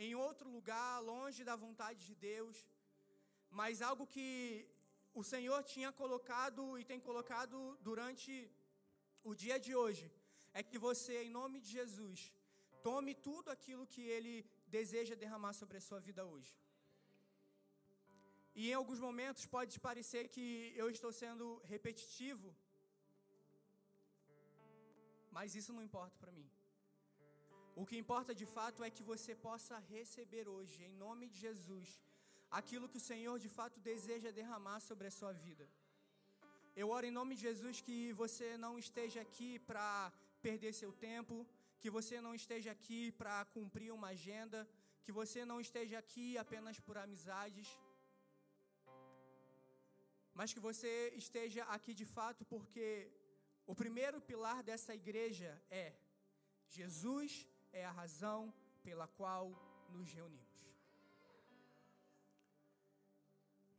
em 0.05 0.11
outro 0.27 0.47
lugar, 0.57 0.91
longe 1.11 1.41
da 1.49 1.55
vontade 1.65 2.01
de 2.09 2.15
Deus, 2.29 2.57
mas 3.59 3.81
algo 3.89 4.05
que 4.15 4.27
o 5.21 5.23
Senhor 5.31 5.59
tinha 5.73 5.91
colocado 6.01 6.63
e 6.79 6.85
tem 6.91 6.99
colocado 7.09 7.57
durante 7.87 8.31
o 9.29 9.33
dia 9.43 9.57
de 9.65 9.73
hoje 9.81 10.05
é 10.59 10.63
que 10.69 10.77
você, 10.87 11.15
em 11.23 11.31
nome 11.39 11.57
de 11.65 11.69
Jesus, 11.77 12.19
tome 12.89 13.13
tudo 13.27 13.49
aquilo 13.55 13.89
que 13.93 14.03
Ele 14.15 14.33
deseja 14.77 15.21
derramar 15.23 15.53
sobre 15.61 15.77
a 15.77 15.85
sua 15.87 15.99
vida 16.07 16.23
hoje. 16.33 16.53
E 18.59 18.69
em 18.69 18.77
alguns 18.81 19.01
momentos 19.07 19.45
pode 19.57 19.79
parecer 19.89 20.23
que 20.35 20.45
eu 20.81 20.89
estou 20.95 21.11
sendo 21.23 21.45
repetitivo, 21.73 22.49
mas 25.37 25.55
isso 25.59 25.73
não 25.75 25.83
importa 25.89 26.17
para 26.23 26.31
mim. 26.39 26.49
O 27.81 27.85
que 27.89 27.97
importa 28.03 28.31
de 28.39 28.45
fato 28.55 28.79
é 28.85 28.89
que 28.95 29.03
você 29.09 29.33
possa 29.47 29.75
receber 29.91 30.45
hoje, 30.53 30.77
em 30.87 30.95
nome 31.03 31.25
de 31.33 31.37
Jesus, 31.45 31.87
aquilo 32.57 32.89
que 32.91 32.99
o 33.01 33.05
Senhor 33.11 33.35
de 33.43 33.49
fato 33.57 33.77
deseja 33.89 34.31
derramar 34.39 34.79
sobre 34.87 35.05
a 35.07 35.13
sua 35.17 35.31
vida. 35.45 35.65
Eu 36.81 36.87
oro 36.95 37.05
em 37.09 37.15
nome 37.19 37.35
de 37.35 37.43
Jesus 37.49 37.79
que 37.87 37.97
você 38.21 38.47
não 38.63 38.73
esteja 38.85 39.19
aqui 39.25 39.51
para 39.69 40.11
perder 40.45 40.73
seu 40.73 40.91
tempo, 41.07 41.35
que 41.81 41.89
você 41.97 42.15
não 42.25 42.33
esteja 42.41 42.69
aqui 42.77 43.01
para 43.19 43.35
cumprir 43.55 43.91
uma 43.97 44.09
agenda, 44.15 44.59
que 45.05 45.13
você 45.19 45.45
não 45.51 45.59
esteja 45.67 45.99
aqui 46.03 46.27
apenas 46.43 46.79
por 46.87 46.97
amizades, 46.97 47.69
mas 50.39 50.51
que 50.55 50.65
você 50.69 50.93
esteja 51.23 51.63
aqui 51.77 51.93
de 52.01 52.07
fato 52.17 52.43
porque 52.53 52.85
o 53.65 53.75
primeiro 53.83 54.19
pilar 54.31 54.59
dessa 54.71 54.93
igreja 55.01 55.53
é 55.83 55.87
Jesus 56.79 57.31
é 57.71 57.85
a 57.85 57.91
razão 57.91 58.53
pela 58.83 59.07
qual 59.07 59.51
nos 59.89 60.11
reunimos. 60.11 60.49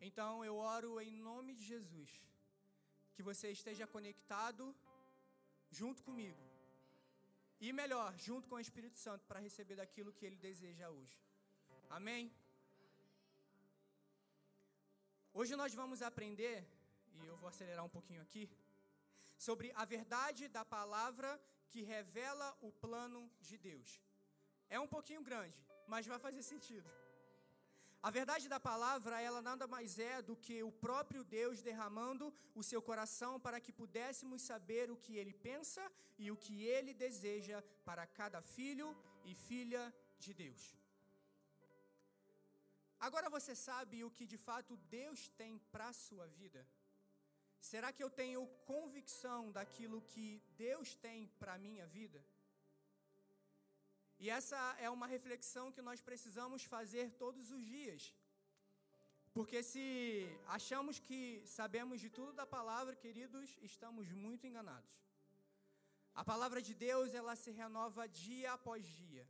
Então 0.00 0.44
eu 0.44 0.56
oro 0.56 1.00
em 1.00 1.14
nome 1.30 1.54
de 1.54 1.64
Jesus, 1.64 2.10
que 3.14 3.22
você 3.22 3.50
esteja 3.50 3.86
conectado 3.86 4.74
junto 5.70 6.02
comigo. 6.02 6.42
E 7.60 7.72
melhor, 7.72 8.16
junto 8.18 8.48
com 8.48 8.54
o 8.54 8.60
Espírito 8.66 8.96
Santo, 8.96 9.26
para 9.26 9.38
receber 9.38 9.76
daquilo 9.76 10.12
que 10.12 10.24
ele 10.24 10.36
deseja 10.36 10.88
hoje. 10.88 11.18
Amém? 11.90 12.32
Hoje 15.34 15.54
nós 15.54 15.74
vamos 15.74 16.00
aprender, 16.00 16.66
e 17.18 17.26
eu 17.26 17.36
vou 17.36 17.48
acelerar 17.48 17.84
um 17.84 17.94
pouquinho 17.96 18.22
aqui, 18.22 18.50
sobre 19.36 19.70
a 19.74 19.84
verdade 19.84 20.48
da 20.48 20.64
palavra 20.64 21.30
que 21.70 21.82
revela 21.94 22.48
o 22.68 22.70
plano 22.84 23.20
de 23.48 23.56
Deus. 23.68 23.90
É 24.68 24.78
um 24.84 24.90
pouquinho 24.94 25.22
grande, 25.30 25.58
mas 25.92 26.10
vai 26.12 26.18
fazer 26.26 26.42
sentido. 26.42 26.88
A 28.08 28.10
verdade 28.18 28.48
da 28.52 28.58
palavra, 28.58 29.20
ela 29.20 29.42
nada 29.48 29.66
mais 29.74 29.98
é 29.98 30.22
do 30.28 30.34
que 30.44 30.56
o 30.68 30.72
próprio 30.84 31.22
Deus 31.22 31.60
derramando 31.68 32.32
o 32.60 32.62
seu 32.70 32.80
coração 32.90 33.32
para 33.46 33.60
que 33.64 33.72
pudéssemos 33.80 34.40
saber 34.50 34.90
o 34.90 34.96
que 35.04 35.16
ele 35.20 35.34
pensa 35.48 35.82
e 36.18 36.30
o 36.30 36.36
que 36.44 36.56
ele 36.76 36.94
deseja 36.94 37.58
para 37.88 38.06
cada 38.06 38.40
filho 38.40 38.88
e 39.30 39.34
filha 39.34 39.82
de 40.18 40.32
Deus. 40.42 40.62
Agora 42.98 43.28
você 43.36 43.54
sabe 43.54 44.02
o 44.02 44.10
que 44.16 44.26
de 44.26 44.38
fato 44.48 44.76
Deus 44.98 45.28
tem 45.40 45.58
para 45.72 45.88
a 45.88 45.98
sua 46.06 46.26
vida? 46.26 46.66
Será 47.60 47.92
que 47.92 48.02
eu 48.02 48.10
tenho 48.10 48.46
convicção 48.64 49.52
daquilo 49.52 50.00
que 50.02 50.42
Deus 50.56 50.94
tem 50.94 51.28
para 51.38 51.54
a 51.54 51.58
minha 51.58 51.86
vida? 51.86 52.24
E 54.18 54.28
essa 54.28 54.58
é 54.78 54.88
uma 54.90 55.06
reflexão 55.06 55.72
que 55.72 55.82
nós 55.82 56.00
precisamos 56.00 56.64
fazer 56.64 57.10
todos 57.12 57.50
os 57.50 57.62
dias. 57.64 58.14
Porque 59.32 59.62
se 59.62 59.84
achamos 60.48 60.98
que 60.98 61.42
sabemos 61.46 62.00
de 62.00 62.10
tudo 62.10 62.32
da 62.32 62.46
palavra, 62.46 62.96
queridos, 62.96 63.56
estamos 63.62 64.10
muito 64.10 64.46
enganados. 64.46 64.94
A 66.14 66.24
palavra 66.24 66.60
de 66.60 66.74
Deus, 66.74 67.14
ela 67.14 67.36
se 67.36 67.50
renova 67.50 68.08
dia 68.08 68.52
após 68.52 68.84
dia. 68.84 69.26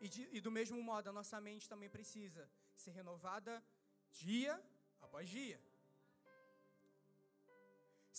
E, 0.00 0.08
de, 0.08 0.28
e 0.32 0.40
do 0.40 0.50
mesmo 0.50 0.82
modo, 0.82 1.08
a 1.08 1.12
nossa 1.12 1.38
mente 1.40 1.68
também 1.68 1.90
precisa 1.90 2.50
ser 2.74 2.92
renovada 2.92 3.62
dia 4.10 4.60
após 5.00 5.28
dia. 5.28 5.60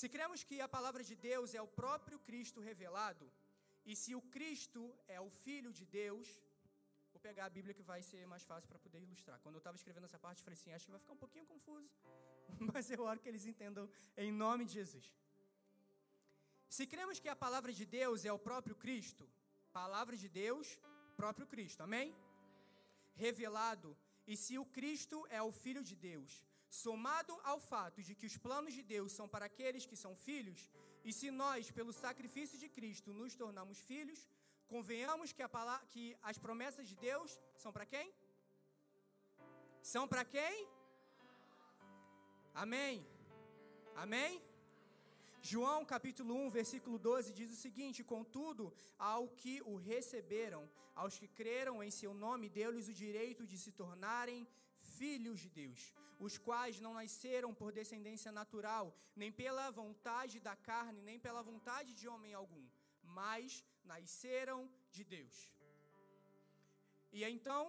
Se 0.01 0.09
cremos 0.13 0.39
que 0.49 0.55
a 0.65 0.67
palavra 0.75 1.03
de 1.07 1.15
Deus 1.29 1.49
é 1.57 1.61
o 1.65 1.71
próprio 1.81 2.17
Cristo 2.27 2.59
revelado, 2.67 3.25
e 3.89 3.95
se 4.01 4.11
o 4.19 4.21
Cristo 4.35 4.81
é 5.15 5.19
o 5.25 5.29
Filho 5.43 5.71
de 5.79 5.85
Deus, 5.97 6.27
vou 7.13 7.21
pegar 7.27 7.45
a 7.45 7.53
Bíblia 7.57 7.75
que 7.77 7.85
vai 7.91 7.99
ser 8.07 8.21
mais 8.31 8.43
fácil 8.51 8.67
para 8.71 8.79
poder 8.85 8.99
ilustrar. 9.07 9.37
Quando 9.43 9.57
eu 9.57 9.63
estava 9.63 9.77
escrevendo 9.79 10.07
essa 10.09 10.17
parte, 10.23 10.39
eu 10.39 10.45
falei 10.47 10.57
assim: 10.59 10.73
acho 10.77 10.87
que 10.87 10.95
vai 10.95 11.01
ficar 11.03 11.13
um 11.17 11.23
pouquinho 11.25 11.45
confuso, 11.51 11.91
mas 12.73 12.89
eu 12.95 13.03
oro 13.11 13.21
que 13.23 13.29
eles 13.31 13.45
entendam 13.51 13.85
em 14.25 14.31
nome 14.43 14.65
de 14.65 14.73
Jesus. 14.79 15.05
Se 16.77 16.87
cremos 16.93 17.19
que 17.19 17.29
a 17.35 17.39
palavra 17.45 17.71
de 17.79 17.85
Deus 17.99 18.25
é 18.31 18.33
o 18.33 18.43
próprio 18.49 18.77
Cristo, 18.85 19.27
palavra 19.81 20.17
de 20.23 20.29
Deus, 20.43 20.79
próprio 21.21 21.45
Cristo, 21.53 21.83
amém? 21.89 22.09
Revelado, 23.25 23.91
e 24.25 24.35
se 24.45 24.57
o 24.63 24.65
Cristo 24.77 25.19
é 25.39 25.43
o 25.49 25.51
Filho 25.63 25.83
de 25.91 25.95
Deus, 26.09 26.43
somado 26.71 27.33
ao 27.51 27.59
fato 27.59 28.01
de 28.07 28.13
que 28.15 28.27
os 28.29 28.37
planos 28.45 28.73
de 28.77 28.83
Deus 28.93 29.11
são 29.11 29.27
para 29.33 29.45
aqueles 29.51 29.85
que 29.85 29.97
são 30.03 30.13
filhos, 30.27 30.61
e 31.03 31.11
se 31.19 31.29
nós, 31.29 31.69
pelo 31.77 31.93
sacrifício 32.03 32.57
de 32.63 32.69
Cristo, 32.77 33.11
nos 33.21 33.35
tornamos 33.35 33.79
filhos, 33.89 34.19
convenhamos 34.73 35.33
que, 35.33 35.45
palavra, 35.47 35.85
que 35.93 36.05
as 36.29 36.37
promessas 36.37 36.87
de 36.91 36.95
Deus 36.95 37.39
são 37.63 37.73
para 37.75 37.85
quem? 37.93 38.07
São 39.93 40.07
para 40.07 40.23
quem? 40.35 40.55
Amém. 42.53 43.05
Amém? 43.95 44.41
João 45.41 45.83
capítulo 45.83 46.33
1, 46.35 46.49
versículo 46.51 46.97
12 46.99 47.33
diz 47.33 47.51
o 47.51 47.61
seguinte: 47.65 48.03
Contudo, 48.03 48.71
ao 48.97 49.27
que 49.27 49.55
o 49.71 49.75
receberam, 49.75 50.69
aos 50.95 51.17
que 51.17 51.27
creram 51.27 51.83
em 51.83 51.91
seu 51.99 52.13
nome, 52.13 52.47
deu-lhes 52.47 52.87
o 52.87 52.93
direito 52.93 53.45
de 53.51 53.57
se 53.57 53.71
tornarem 53.71 54.47
filhos 54.97 55.39
de 55.39 55.49
Deus, 55.49 55.95
os 56.27 56.37
quais 56.47 56.79
não 56.85 56.93
nasceram 56.99 57.51
por 57.59 57.69
descendência 57.79 58.31
natural, 58.39 58.85
nem 59.21 59.31
pela 59.41 59.65
vontade 59.81 60.35
da 60.47 60.55
carne, 60.69 61.01
nem 61.09 61.19
pela 61.25 61.41
vontade 61.51 61.91
de 61.99 62.07
homem 62.13 62.33
algum, 62.41 62.65
mas 63.19 63.63
nasceram 63.83 64.59
de 64.95 65.03
Deus. 65.15 65.37
E 67.11 67.23
então, 67.37 67.61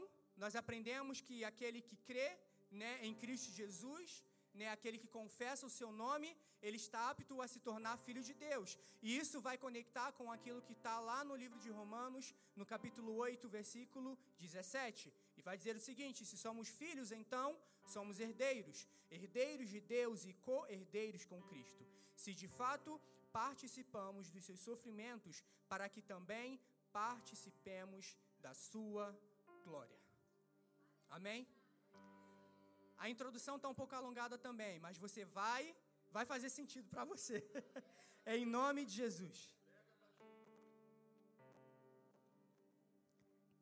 nós 0.43 0.55
aprendemos 0.61 1.21
que 1.27 1.37
aquele 1.51 1.81
que 1.89 1.97
crê 2.09 2.29
né, 2.71 2.93
em 3.07 3.15
Cristo 3.23 3.51
Jesus, 3.61 4.23
né, 4.59 4.69
aquele 4.69 4.99
que 5.03 5.09
confessa 5.19 5.67
o 5.67 5.75
seu 5.79 5.91
nome, 6.05 6.37
ele 6.61 6.77
está 6.77 7.01
apto 7.11 7.41
a 7.43 7.49
se 7.49 7.59
tornar 7.69 8.03
filho 8.07 8.23
de 8.29 8.35
Deus. 8.35 8.79
E 9.03 9.17
isso 9.23 9.41
vai 9.41 9.57
conectar 9.57 10.13
com 10.19 10.31
aquilo 10.31 10.63
que 10.67 10.75
está 10.75 11.01
lá 11.01 11.25
no 11.25 11.35
livro 11.43 11.59
de 11.59 11.71
Romanos, 11.71 12.35
no 12.55 12.67
capítulo 12.67 13.15
8, 13.17 13.49
versículo 13.49 14.19
17. 14.39 15.13
E 15.43 15.45
vai 15.45 15.57
dizer 15.59 15.75
o 15.77 15.81
seguinte: 15.81 16.25
se 16.25 16.37
somos 16.37 16.69
filhos, 16.69 17.11
então 17.13 17.59
somos 17.95 18.21
herdeiros, 18.21 18.87
herdeiros 19.11 19.69
de 19.69 19.81
Deus 19.81 20.25
e 20.25 20.33
co-herdeiros 20.35 21.25
com 21.25 21.43
Cristo. 21.43 21.85
Se 22.15 22.33
de 22.33 22.49
fato 22.49 23.01
participamos 23.33 24.31
dos 24.31 24.45
seus 24.45 24.61
sofrimentos, 24.61 25.43
para 25.69 25.89
que 25.89 26.03
também 26.03 26.61
participemos 26.93 28.17
da 28.41 28.55
sua 28.55 29.07
glória. 29.65 29.99
Amém? 31.11 31.47
A 32.99 33.09
introdução 33.09 33.57
está 33.57 33.69
um 33.69 33.75
pouco 33.75 33.95
alongada 33.97 34.39
também, 34.39 34.79
mas 34.79 34.97
você 34.97 35.25
vai, 35.25 35.75
vai 36.13 36.25
fazer 36.25 36.51
sentido 36.51 36.89
para 36.89 37.05
você. 37.05 37.45
é 38.25 38.37
em 38.43 38.47
nome 38.47 38.85
de 38.85 38.93
Jesus. 38.93 39.39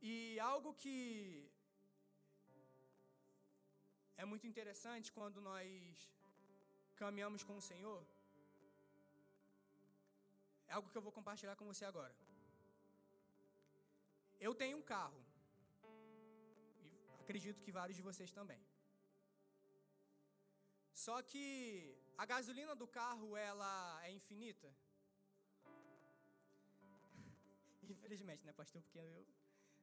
E 0.03 0.39
algo 0.41 0.75
que 0.75 1.51
é 4.23 4.25
muito 4.31 4.47
interessante 4.50 5.12
quando 5.17 5.39
nós 5.50 5.69
caminhamos 7.03 7.43
com 7.49 7.57
o 7.61 7.67
Senhor 7.73 8.00
é 10.71 10.75
algo 10.77 10.91
que 10.91 10.99
eu 10.99 11.07
vou 11.07 11.12
compartilhar 11.19 11.55
com 11.61 11.67
você 11.71 11.85
agora. 11.85 12.15
Eu 14.47 14.53
tenho 14.61 14.77
um 14.81 14.85
carro. 14.91 15.21
E 16.85 16.87
acredito 17.23 17.62
que 17.65 17.73
vários 17.79 17.97
de 17.99 18.05
vocês 18.09 18.31
também. 18.39 18.61
Só 21.05 21.17
que 21.31 21.45
a 22.23 22.25
gasolina 22.33 22.75
do 22.83 22.89
carro, 23.00 23.29
ela 23.49 23.73
é 24.07 24.12
infinita? 24.19 24.71
Infelizmente, 27.95 28.45
né, 28.47 28.53
pastor? 28.62 28.81
Porque 28.83 28.99
eu 28.99 29.27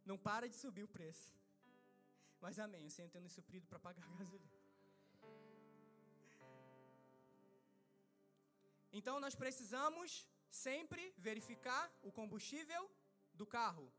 não 0.05 0.17
para 0.29 0.47
de 0.53 0.57
subir 0.63 0.85
o 0.85 0.93
preço. 0.97 1.27
Mas 2.39 2.59
amém, 2.59 2.85
o 2.85 2.91
Senhor 2.91 3.09
tem 3.09 3.21
nos 3.21 3.33
suprido 3.33 3.67
para 3.67 3.79
pagar 3.79 4.03
a 4.03 4.15
gasolina. 4.17 4.57
Então 8.91 9.19
nós 9.19 9.35
precisamos 9.35 10.27
sempre 10.49 11.13
verificar 11.17 11.91
o 12.01 12.11
combustível 12.11 12.89
do 13.33 13.45
carro. 13.45 13.91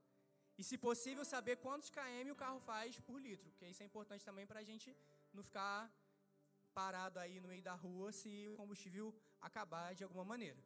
E, 0.59 0.65
se 0.65 0.77
possível, 0.77 1.25
saber 1.25 1.57
quantos 1.57 1.89
km 1.89 2.31
o 2.33 2.41
carro 2.43 2.59
faz 2.59 2.99
por 2.99 3.21
litro, 3.21 3.49
porque 3.51 3.67
isso 3.67 3.83
é 3.83 3.87
importante 3.87 4.25
também 4.25 4.47
para 4.47 4.61
a 4.61 4.65
gente 4.65 4.97
não 5.33 5.43
ficar 5.43 5.89
parado 6.75 7.19
aí 7.21 7.41
no 7.41 7.49
meio 7.49 7.63
da 7.63 7.75
rua 7.75 8.11
se 8.11 8.49
o 8.49 8.57
combustível 8.57 9.15
acabar 9.41 9.95
de 9.95 10.03
alguma 10.03 10.25
maneira. 10.25 10.61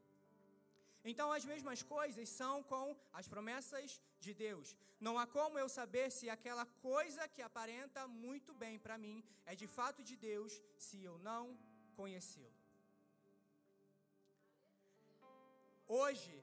Então, 1.04 1.32
as 1.32 1.44
mesmas 1.44 1.82
coisas 1.82 2.28
são 2.28 2.62
com 2.62 2.96
as 3.12 3.26
promessas 3.26 4.00
de 4.20 4.32
Deus. 4.32 4.76
Não 5.00 5.18
há 5.18 5.26
como 5.26 5.58
eu 5.58 5.68
saber 5.68 6.10
se 6.10 6.30
aquela 6.30 6.64
coisa 6.64 7.26
que 7.26 7.42
aparenta 7.42 8.06
muito 8.06 8.54
bem 8.54 8.78
para 8.78 8.96
mim 8.96 9.24
é 9.44 9.54
de 9.56 9.66
fato 9.66 10.02
de 10.02 10.16
Deus 10.16 10.60
se 10.78 11.02
eu 11.02 11.18
não 11.18 11.58
conhecê-lo. 11.96 12.62
Hoje 15.88 16.34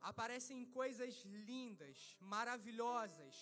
aparecem 0.00 0.64
coisas 0.64 1.14
lindas, 1.24 2.16
maravilhosas 2.20 3.34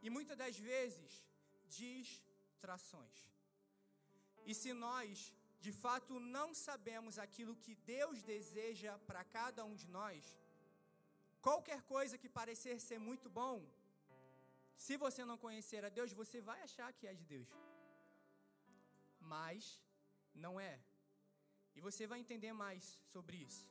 e 0.00 0.08
muitas 0.08 0.36
das 0.36 0.56
vezes 0.56 1.22
distrações. 1.68 3.18
E 4.46 4.54
se 4.54 4.72
nós 4.72 5.32
de 5.60 5.72
fato 5.72 6.20
não 6.20 6.48
sabemos 6.54 7.18
aquilo 7.18 7.56
que 7.64 7.74
Deus 7.74 8.22
deseja 8.22 8.92
para 9.08 9.24
cada 9.24 9.64
um 9.64 9.74
de 9.74 9.88
nós, 9.98 10.22
qualquer 11.40 11.80
coisa 11.82 12.18
que 12.22 12.28
parecer 12.40 12.80
ser 12.80 12.98
muito 12.98 13.28
bom, 13.28 13.56
se 14.76 14.96
você 14.96 15.24
não 15.24 15.36
conhecer 15.36 15.84
a 15.84 15.88
Deus, 15.88 16.12
você 16.12 16.40
vai 16.40 16.60
achar 16.62 16.92
que 16.92 17.06
é 17.06 17.14
de 17.20 17.24
Deus. 17.24 17.48
Mas 19.20 19.80
não 20.32 20.60
é. 20.60 20.78
E 21.74 21.80
você 21.80 22.06
vai 22.06 22.20
entender 22.20 22.52
mais 22.52 22.84
sobre 23.12 23.36
isso. 23.36 23.66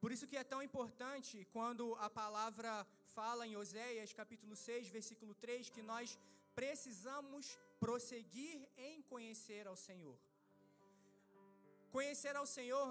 Por 0.00 0.10
isso 0.12 0.26
que 0.26 0.36
é 0.36 0.44
tão 0.44 0.62
importante 0.62 1.46
quando 1.52 1.94
a 2.06 2.10
palavra 2.10 2.72
fala 3.14 3.46
em 3.46 3.56
Oséias, 3.56 4.12
capítulo 4.12 4.54
6, 4.56 4.88
versículo 4.88 5.34
3, 5.34 5.70
que 5.70 5.82
nós 5.82 6.18
precisamos 6.54 7.56
prosseguir 7.78 8.68
em 8.76 9.00
conhecer 9.02 9.66
ao 9.66 9.76
Senhor. 9.76 10.18
Conhecer 11.96 12.34
ao 12.38 12.46
Senhor 12.54 12.86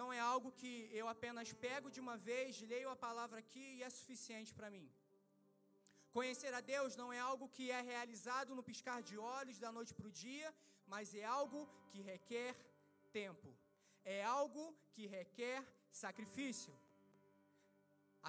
não 0.00 0.08
é 0.16 0.20
algo 0.32 0.48
que 0.58 0.72
eu 0.98 1.06
apenas 1.12 1.48
pego 1.64 1.88
de 1.94 2.00
uma 2.02 2.16
vez, 2.26 2.60
leio 2.72 2.88
a 2.90 3.00
palavra 3.06 3.38
aqui 3.42 3.64
e 3.76 3.82
é 3.86 3.90
suficiente 3.90 4.50
para 4.58 4.68
mim. 4.74 4.86
Conhecer 6.16 6.52
a 6.58 6.60
Deus 6.72 6.94
não 7.00 7.08
é 7.16 7.20
algo 7.30 7.48
que 7.56 7.64
é 7.78 7.80
realizado 7.92 8.54
no 8.58 8.66
piscar 8.68 8.98
de 9.08 9.16
olhos 9.38 9.58
da 9.64 9.72
noite 9.76 9.92
para 9.96 10.06
o 10.10 10.14
dia, 10.24 10.48
mas 10.92 11.14
é 11.22 11.24
algo 11.38 11.60
que 11.90 12.00
requer 12.12 12.54
tempo. 13.20 13.48
É 14.16 14.20
algo 14.38 14.62
que 14.94 15.04
requer 15.18 15.58
sacrifício. 16.04 16.74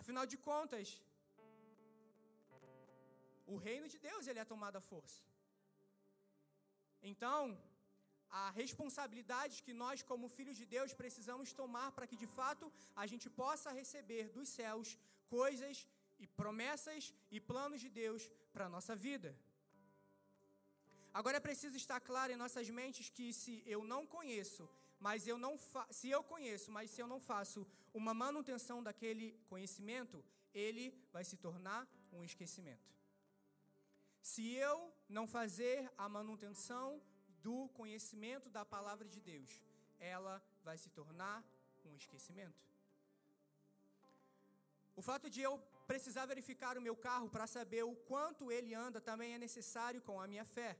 Afinal 0.01 0.25
de 0.33 0.39
contas, 0.49 0.87
o 3.53 3.57
reino 3.67 3.87
de 3.93 3.99
Deus 4.09 4.25
ele 4.25 4.43
é 4.45 4.51
tomado 4.55 4.77
à 4.81 4.85
força. 4.91 5.21
Então, 7.13 7.39
a 8.43 8.49
responsabilidade 8.61 9.63
que 9.65 9.73
nós, 9.81 10.03
como 10.09 10.33
filhos 10.37 10.57
de 10.61 10.65
Deus, 10.75 10.93
precisamos 11.01 11.53
tomar 11.59 11.89
para 11.95 12.07
que 12.09 12.17
de 12.23 12.27
fato 12.37 12.65
a 13.03 13.05
gente 13.11 13.27
possa 13.41 13.71
receber 13.81 14.23
dos 14.37 14.49
céus 14.57 14.97
coisas 15.37 15.87
e 16.23 16.27
promessas 16.39 17.13
e 17.35 17.39
planos 17.51 17.79
de 17.85 17.89
Deus 18.01 18.23
para 18.53 18.65
a 18.65 18.73
nossa 18.75 18.93
vida. 19.07 19.29
Agora 21.13 21.37
é 21.37 21.47
preciso 21.47 21.77
estar 21.77 22.01
claro 22.09 22.33
em 22.33 22.41
nossas 22.43 22.69
mentes 22.69 23.09
que 23.17 23.31
se 23.41 23.63
eu 23.65 23.81
não 23.93 24.01
conheço, 24.05 24.69
mas 24.99 25.27
eu 25.31 25.37
não 25.37 25.53
se 25.99 26.09
eu 26.09 26.21
conheço, 26.33 26.69
mas 26.77 26.91
se 26.91 27.01
eu 27.01 27.07
não 27.13 27.21
faço 27.31 27.65
uma 27.93 28.13
manutenção 28.13 28.83
daquele 28.83 29.27
conhecimento, 29.51 30.17
ele 30.53 30.85
vai 31.13 31.23
se 31.23 31.37
tornar 31.37 31.81
um 32.11 32.23
esquecimento. 32.29 32.89
Se 34.21 34.45
eu 34.69 34.77
não 35.07 35.25
fazer 35.25 35.89
a 35.97 36.09
manutenção 36.09 37.01
do 37.45 37.57
conhecimento 37.79 38.47
da 38.57 38.63
palavra 38.75 39.07
de 39.13 39.19
Deus, 39.31 39.51
ela 39.99 40.35
vai 40.67 40.77
se 40.83 40.89
tornar 40.99 41.37
um 41.85 41.95
esquecimento. 42.01 42.63
O 44.99 45.01
fato 45.09 45.29
de 45.29 45.41
eu 45.47 45.53
precisar 45.91 46.25
verificar 46.25 46.73
o 46.77 46.85
meu 46.87 46.95
carro 47.07 47.29
para 47.35 47.45
saber 47.55 47.83
o 47.83 47.95
quanto 48.11 48.51
ele 48.55 48.73
anda 48.85 48.99
também 49.09 49.33
é 49.33 49.39
necessário 49.47 50.01
com 50.07 50.15
a 50.19 50.27
minha 50.31 50.45
fé. 50.55 50.71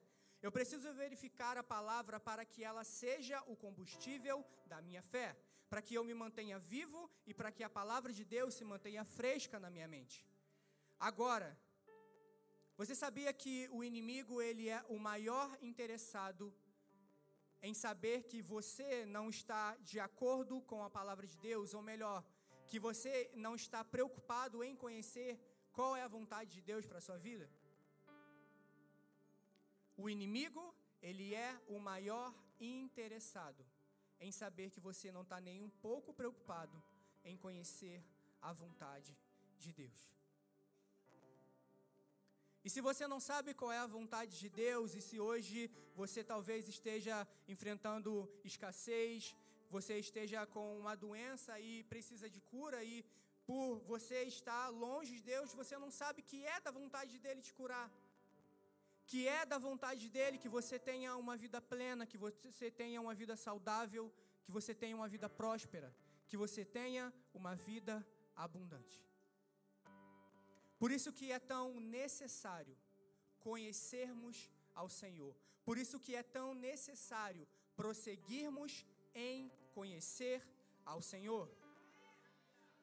Eu 0.45 0.51
preciso 0.57 0.93
verificar 1.03 1.55
a 1.57 1.63
palavra 1.75 2.17
para 2.19 2.43
que 2.51 2.63
ela 2.69 2.83
seja 2.83 3.37
o 3.53 3.55
combustível 3.65 4.37
da 4.71 4.79
minha 4.87 5.03
fé, 5.13 5.27
para 5.69 5.83
que 5.85 5.95
eu 5.95 6.03
me 6.09 6.15
mantenha 6.23 6.57
vivo 6.57 7.01
e 7.29 7.33
para 7.33 7.51
que 7.51 7.63
a 7.63 7.69
palavra 7.79 8.11
de 8.19 8.23
Deus 8.23 8.53
se 8.55 8.63
mantenha 8.63 9.03
fresca 9.03 9.59
na 9.59 9.69
minha 9.69 9.87
mente. 9.95 10.17
Agora, 10.99 11.49
Você 12.77 12.93
sabia 12.93 13.31
que 13.31 13.69
o 13.71 13.83
inimigo 13.83 14.41
ele 14.41 14.67
é 14.69 14.83
o 14.89 14.99
maior 14.99 15.57
interessado 15.61 16.53
em 17.61 17.73
saber 17.73 18.23
que 18.23 18.41
você 18.41 19.05
não 19.05 19.29
está 19.29 19.75
de 19.77 19.99
acordo 19.99 20.61
com 20.61 20.83
a 20.83 20.89
palavra 20.89 21.25
de 21.25 21.37
Deus, 21.37 21.73
ou 21.73 21.81
melhor, 21.81 22.23
que 22.67 22.79
você 22.79 23.31
não 23.33 23.55
está 23.55 23.83
preocupado 23.83 24.63
em 24.63 24.75
conhecer 24.75 25.39
qual 25.71 25.95
é 25.95 26.03
a 26.03 26.07
vontade 26.07 26.51
de 26.51 26.61
Deus 26.61 26.85
para 26.85 26.97
a 26.97 27.01
sua 27.01 27.17
vida? 27.17 27.49
O 29.97 30.09
inimigo, 30.09 30.75
ele 31.01 31.33
é 31.33 31.57
o 31.67 31.79
maior 31.79 32.33
interessado 32.59 33.65
em 34.19 34.31
saber 34.31 34.69
que 34.69 34.79
você 34.79 35.11
não 35.11 35.21
está 35.21 35.39
nem 35.39 35.61
um 35.61 35.69
pouco 35.69 36.13
preocupado 36.13 36.81
em 37.23 37.37
conhecer 37.37 38.03
a 38.41 38.51
vontade 38.51 39.17
de 39.57 39.71
Deus. 39.71 40.14
E 42.65 42.69
se 42.73 42.81
você 42.81 43.05
não 43.07 43.19
sabe 43.19 43.53
qual 43.53 43.71
é 43.71 43.77
a 43.77 43.93
vontade 43.97 44.39
de 44.43 44.49
Deus, 44.49 44.95
e 44.95 45.01
se 45.07 45.19
hoje 45.19 45.69
você 45.95 46.23
talvez 46.23 46.67
esteja 46.67 47.15
enfrentando 47.47 48.11
escassez, 48.43 49.35
você 49.69 49.99
esteja 49.99 50.47
com 50.47 50.65
uma 50.79 50.95
doença 50.95 51.59
e 51.59 51.83
precisa 51.83 52.27
de 52.27 52.41
cura, 52.41 52.83
e 52.83 53.05
por 53.45 53.77
você 53.91 54.23
estar 54.23 54.69
longe 54.69 55.11
de 55.17 55.21
Deus, 55.21 55.53
você 55.53 55.77
não 55.77 55.91
sabe 55.91 56.23
que 56.23 56.43
é 56.43 56.59
da 56.59 56.71
vontade 56.71 57.19
dele 57.19 57.43
te 57.47 57.53
curar. 57.53 57.87
Que 59.05 59.27
é 59.27 59.45
da 59.45 59.59
vontade 59.59 60.09
dele 60.09 60.39
que 60.39 60.49
você 60.49 60.79
tenha 60.79 61.15
uma 61.15 61.37
vida 61.37 61.61
plena, 61.61 62.07
que 62.07 62.17
você 62.17 62.71
tenha 62.71 62.99
uma 62.99 63.13
vida 63.13 63.35
saudável, 63.35 64.11
que 64.43 64.51
você 64.51 64.73
tenha 64.73 64.95
uma 64.95 65.07
vida 65.07 65.29
próspera, 65.29 65.95
que 66.27 66.35
você 66.35 66.65
tenha 66.65 67.13
uma 67.31 67.53
vida 67.55 68.03
abundante. 68.35 69.05
Por 70.77 70.91
isso 70.91 71.11
que 71.17 71.31
é 71.31 71.39
tão 71.39 71.79
necessário 71.79 72.75
conhecermos 73.39 74.49
ao 74.73 74.89
Senhor. 74.89 75.35
Por 75.63 75.77
isso 75.77 75.99
que 75.99 76.15
é 76.15 76.23
tão 76.23 76.53
necessário 76.53 77.47
prosseguirmos 77.75 78.85
em 79.13 79.51
conhecer 79.73 80.41
ao 80.85 81.01
Senhor. 81.01 81.49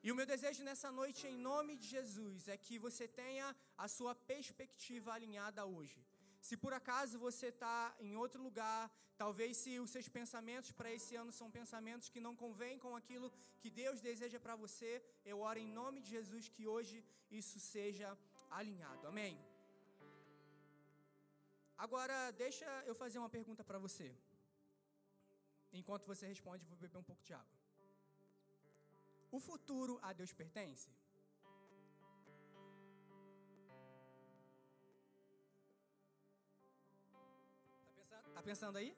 E 0.03 0.11
o 0.11 0.17
meu 0.17 0.27
desejo 0.27 0.65
nessa 0.65 0.91
noite, 0.91 1.27
em 1.27 1.37
nome 1.37 1.77
de 1.77 1.87
Jesus, 1.87 2.49
é 2.49 2.57
que 2.57 2.79
você 2.79 3.07
tenha 3.07 3.55
a 3.79 3.87
sua 3.87 4.15
perspectiva 4.15 5.13
alinhada 5.13 5.65
hoje. 5.65 6.01
Se 6.47 6.55
por 6.63 6.73
acaso 6.81 7.23
você 7.27 7.47
está 7.55 7.77
em 8.07 8.13
outro 8.23 8.41
lugar, 8.47 8.83
talvez 9.23 9.51
se 9.63 9.73
os 9.85 9.91
seus 9.95 10.09
pensamentos 10.19 10.71
para 10.79 10.93
esse 10.97 11.15
ano 11.23 11.33
são 11.39 11.49
pensamentos 11.59 12.09
que 12.13 12.25
não 12.27 12.35
convêm 12.43 12.77
com 12.85 12.93
aquilo 13.01 13.29
que 13.61 13.71
Deus 13.83 14.01
deseja 14.09 14.39
para 14.45 14.57
você, 14.65 14.91
eu 15.31 15.39
oro 15.49 15.61
em 15.65 15.71
nome 15.81 16.01
de 16.05 16.11
Jesus 16.17 16.49
que 16.55 16.67
hoje 16.75 16.97
isso 17.41 17.59
seja 17.75 18.09
alinhado. 18.59 19.07
Amém. 19.13 19.35
Agora, 21.85 22.17
deixa 22.45 22.67
eu 22.91 22.95
fazer 23.03 23.19
uma 23.23 23.33
pergunta 23.37 23.63
para 23.69 23.79
você. 23.87 24.09
Enquanto 25.81 26.11
você 26.13 26.27
responde, 26.35 26.69
vou 26.73 26.77
beber 26.85 26.99
um 26.99 27.09
pouco 27.11 27.23
de 27.29 27.35
água. 27.43 27.57
O 29.37 29.41
futuro 29.49 29.95
a 30.09 30.13
Deus 30.13 30.33
pertence? 30.43 30.91
Tá 38.43 38.47
pensando 38.47 38.77
aí? 38.77 38.93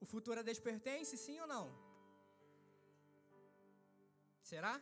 O 0.00 0.06
futuro 0.06 0.40
a 0.40 0.42
Deus 0.42 0.58
pertence, 0.58 1.18
sim 1.18 1.38
ou 1.38 1.46
não? 1.46 1.64
Será? 4.42 4.80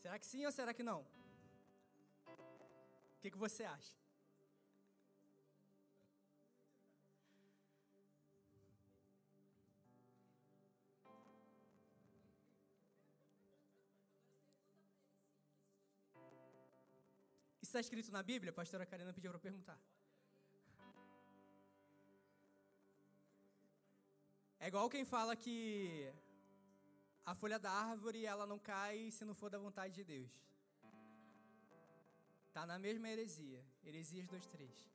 Será 0.00 0.18
que 0.18 0.24
sim 0.24 0.46
ou 0.46 0.52
será 0.52 0.72
que 0.72 0.82
não? 0.82 1.00
O 2.26 3.20
que, 3.20 3.30
que 3.32 3.36
você 3.36 3.64
acha? 3.64 3.94
Está 17.74 17.80
escrito 17.86 18.10
na 18.16 18.22
Bíblia? 18.22 18.50
A 18.52 18.58
pastora 18.60 18.86
Karina 18.90 19.12
pediu 19.12 19.30
para 19.32 19.40
perguntar. 19.46 19.78
É 24.64 24.68
igual 24.68 24.88
quem 24.94 25.04
fala 25.04 25.34
que 25.44 25.56
a 27.30 27.34
folha 27.40 27.58
da 27.64 27.72
árvore 27.90 28.20
ela 28.32 28.46
não 28.52 28.58
cai 28.70 29.10
se 29.16 29.24
não 29.24 29.34
for 29.40 29.50
da 29.54 29.58
vontade 29.66 29.92
de 29.98 30.04
Deus. 30.12 30.32
Tá 32.56 32.64
na 32.72 32.78
mesma 32.86 33.08
heresia, 33.14 33.62
heresias 33.88 34.28
2:3. 34.28 34.86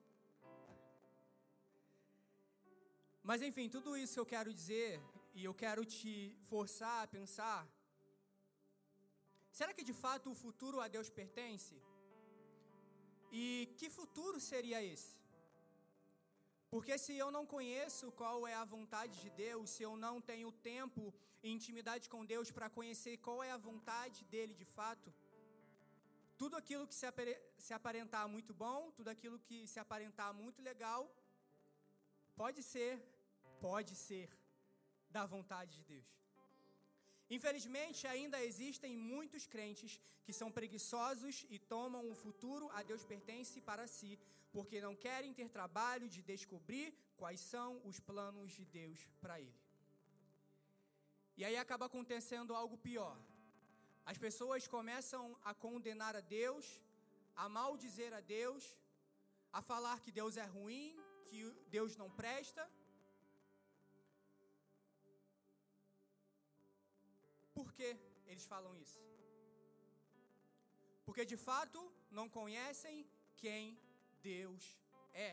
Mas 3.30 3.42
enfim, 3.50 3.68
tudo 3.78 3.98
isso 4.04 4.14
que 4.14 4.24
eu 4.26 4.32
quero 4.36 4.54
dizer 4.62 5.02
e 5.36 5.44
eu 5.50 5.54
quero 5.64 5.84
te 5.98 6.14
forçar 6.52 6.98
a 7.04 7.12
pensar 7.18 7.62
Será 9.60 9.74
que 9.78 9.84
de 9.88 9.94
fato 10.02 10.28
o 10.32 10.40
futuro 10.42 10.80
a 10.80 10.88
Deus 10.88 11.10
pertence? 11.10 11.76
E 13.32 13.74
que 13.78 13.90
futuro 13.90 14.40
seria 14.40 14.84
esse? 14.84 15.20
Porque 16.70 16.98
se 16.98 17.14
eu 17.18 17.32
não 17.32 17.46
conheço 17.46 18.12
qual 18.12 18.48
é 18.48 18.54
a 18.54 18.66
vontade 18.66 19.20
de 19.22 19.30
Deus, 19.30 19.70
se 19.70 19.84
eu 19.84 19.96
não 19.98 20.22
tenho 20.22 20.52
tempo 20.52 21.14
e 21.42 21.50
intimidade 21.50 22.08
com 22.10 22.26
Deus 22.26 22.52
para 22.52 22.70
conhecer 22.70 23.18
qual 23.18 23.44
é 23.44 23.52
a 23.52 23.58
vontade 23.58 24.24
dele 24.26 24.54
de 24.54 24.66
fato, 24.66 25.14
tudo 26.38 26.56
aquilo 26.56 26.88
que 26.88 26.96
se 26.96 27.74
aparentar 27.74 28.28
muito 28.28 28.54
bom, 28.54 28.92
tudo 28.92 29.10
aquilo 29.10 29.40
que 29.40 29.68
se 29.68 29.80
aparentar 29.80 30.34
muito 30.34 30.62
legal, 30.62 31.02
pode 32.36 32.62
ser, 32.64 32.94
pode 33.60 33.96
ser 33.96 34.30
da 35.10 35.26
vontade 35.26 35.76
de 35.78 35.84
Deus. 35.84 36.29
Infelizmente, 37.30 38.08
ainda 38.08 38.44
existem 38.44 38.98
muitos 38.98 39.46
crentes 39.46 40.00
que 40.26 40.34
são 40.34 40.52
preguiçosos 40.52 41.46
e 41.50 41.60
tomam 41.60 42.10
o 42.10 42.16
futuro 42.16 42.70
a 42.72 42.82
Deus 42.82 43.04
pertence 43.04 43.62
para 43.62 43.86
si, 43.88 44.18
porque 44.52 44.82
não 44.82 44.96
querem 44.96 45.34
ter 45.34 45.48
trabalho 45.48 46.10
de 46.10 46.22
descobrir 46.24 46.94
quais 47.18 47.40
são 47.40 47.82
os 47.86 48.00
planos 48.00 48.52
de 48.52 48.66
Deus 48.66 49.00
para 49.22 49.40
ele. 49.40 49.62
E 51.38 51.46
aí 51.46 51.56
acaba 51.56 51.86
acontecendo 51.86 52.56
algo 52.56 52.78
pior. 52.78 53.16
As 54.06 54.18
pessoas 54.18 54.68
começam 54.68 55.38
a 55.44 55.54
condenar 55.54 56.16
a 56.16 56.22
Deus, 56.22 56.82
a 57.36 57.48
maldizer 57.48 58.12
a 58.14 58.22
Deus, 58.22 58.76
a 59.54 59.62
falar 59.62 60.00
que 60.00 60.12
Deus 60.12 60.36
é 60.36 60.46
ruim, 60.46 60.98
que 61.28 61.44
Deus 61.70 61.96
não 61.96 62.10
presta, 62.10 62.68
Por 67.60 67.72
que 67.78 67.88
eles 68.32 68.46
falam 68.52 68.74
isso? 68.84 69.00
Porque 71.06 71.24
de 71.32 71.38
fato 71.48 71.80
não 72.18 72.28
conhecem 72.38 72.96
quem 73.42 73.78
Deus 74.28 74.64
é. 75.14 75.32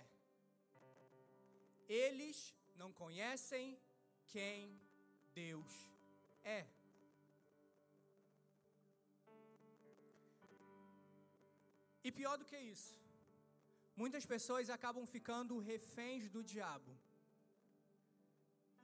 Eles 1.88 2.38
não 2.80 2.90
conhecem 3.02 3.78
quem 4.34 4.80
Deus 5.40 5.72
é. 6.56 6.60
E 12.02 12.10
pior 12.18 12.36
do 12.40 12.48
que 12.50 12.58
isso, 12.74 12.92
muitas 14.02 14.26
pessoas 14.34 14.76
acabam 14.78 15.06
ficando 15.16 15.64
reféns 15.72 16.28
do 16.36 16.42
diabo. 16.52 16.92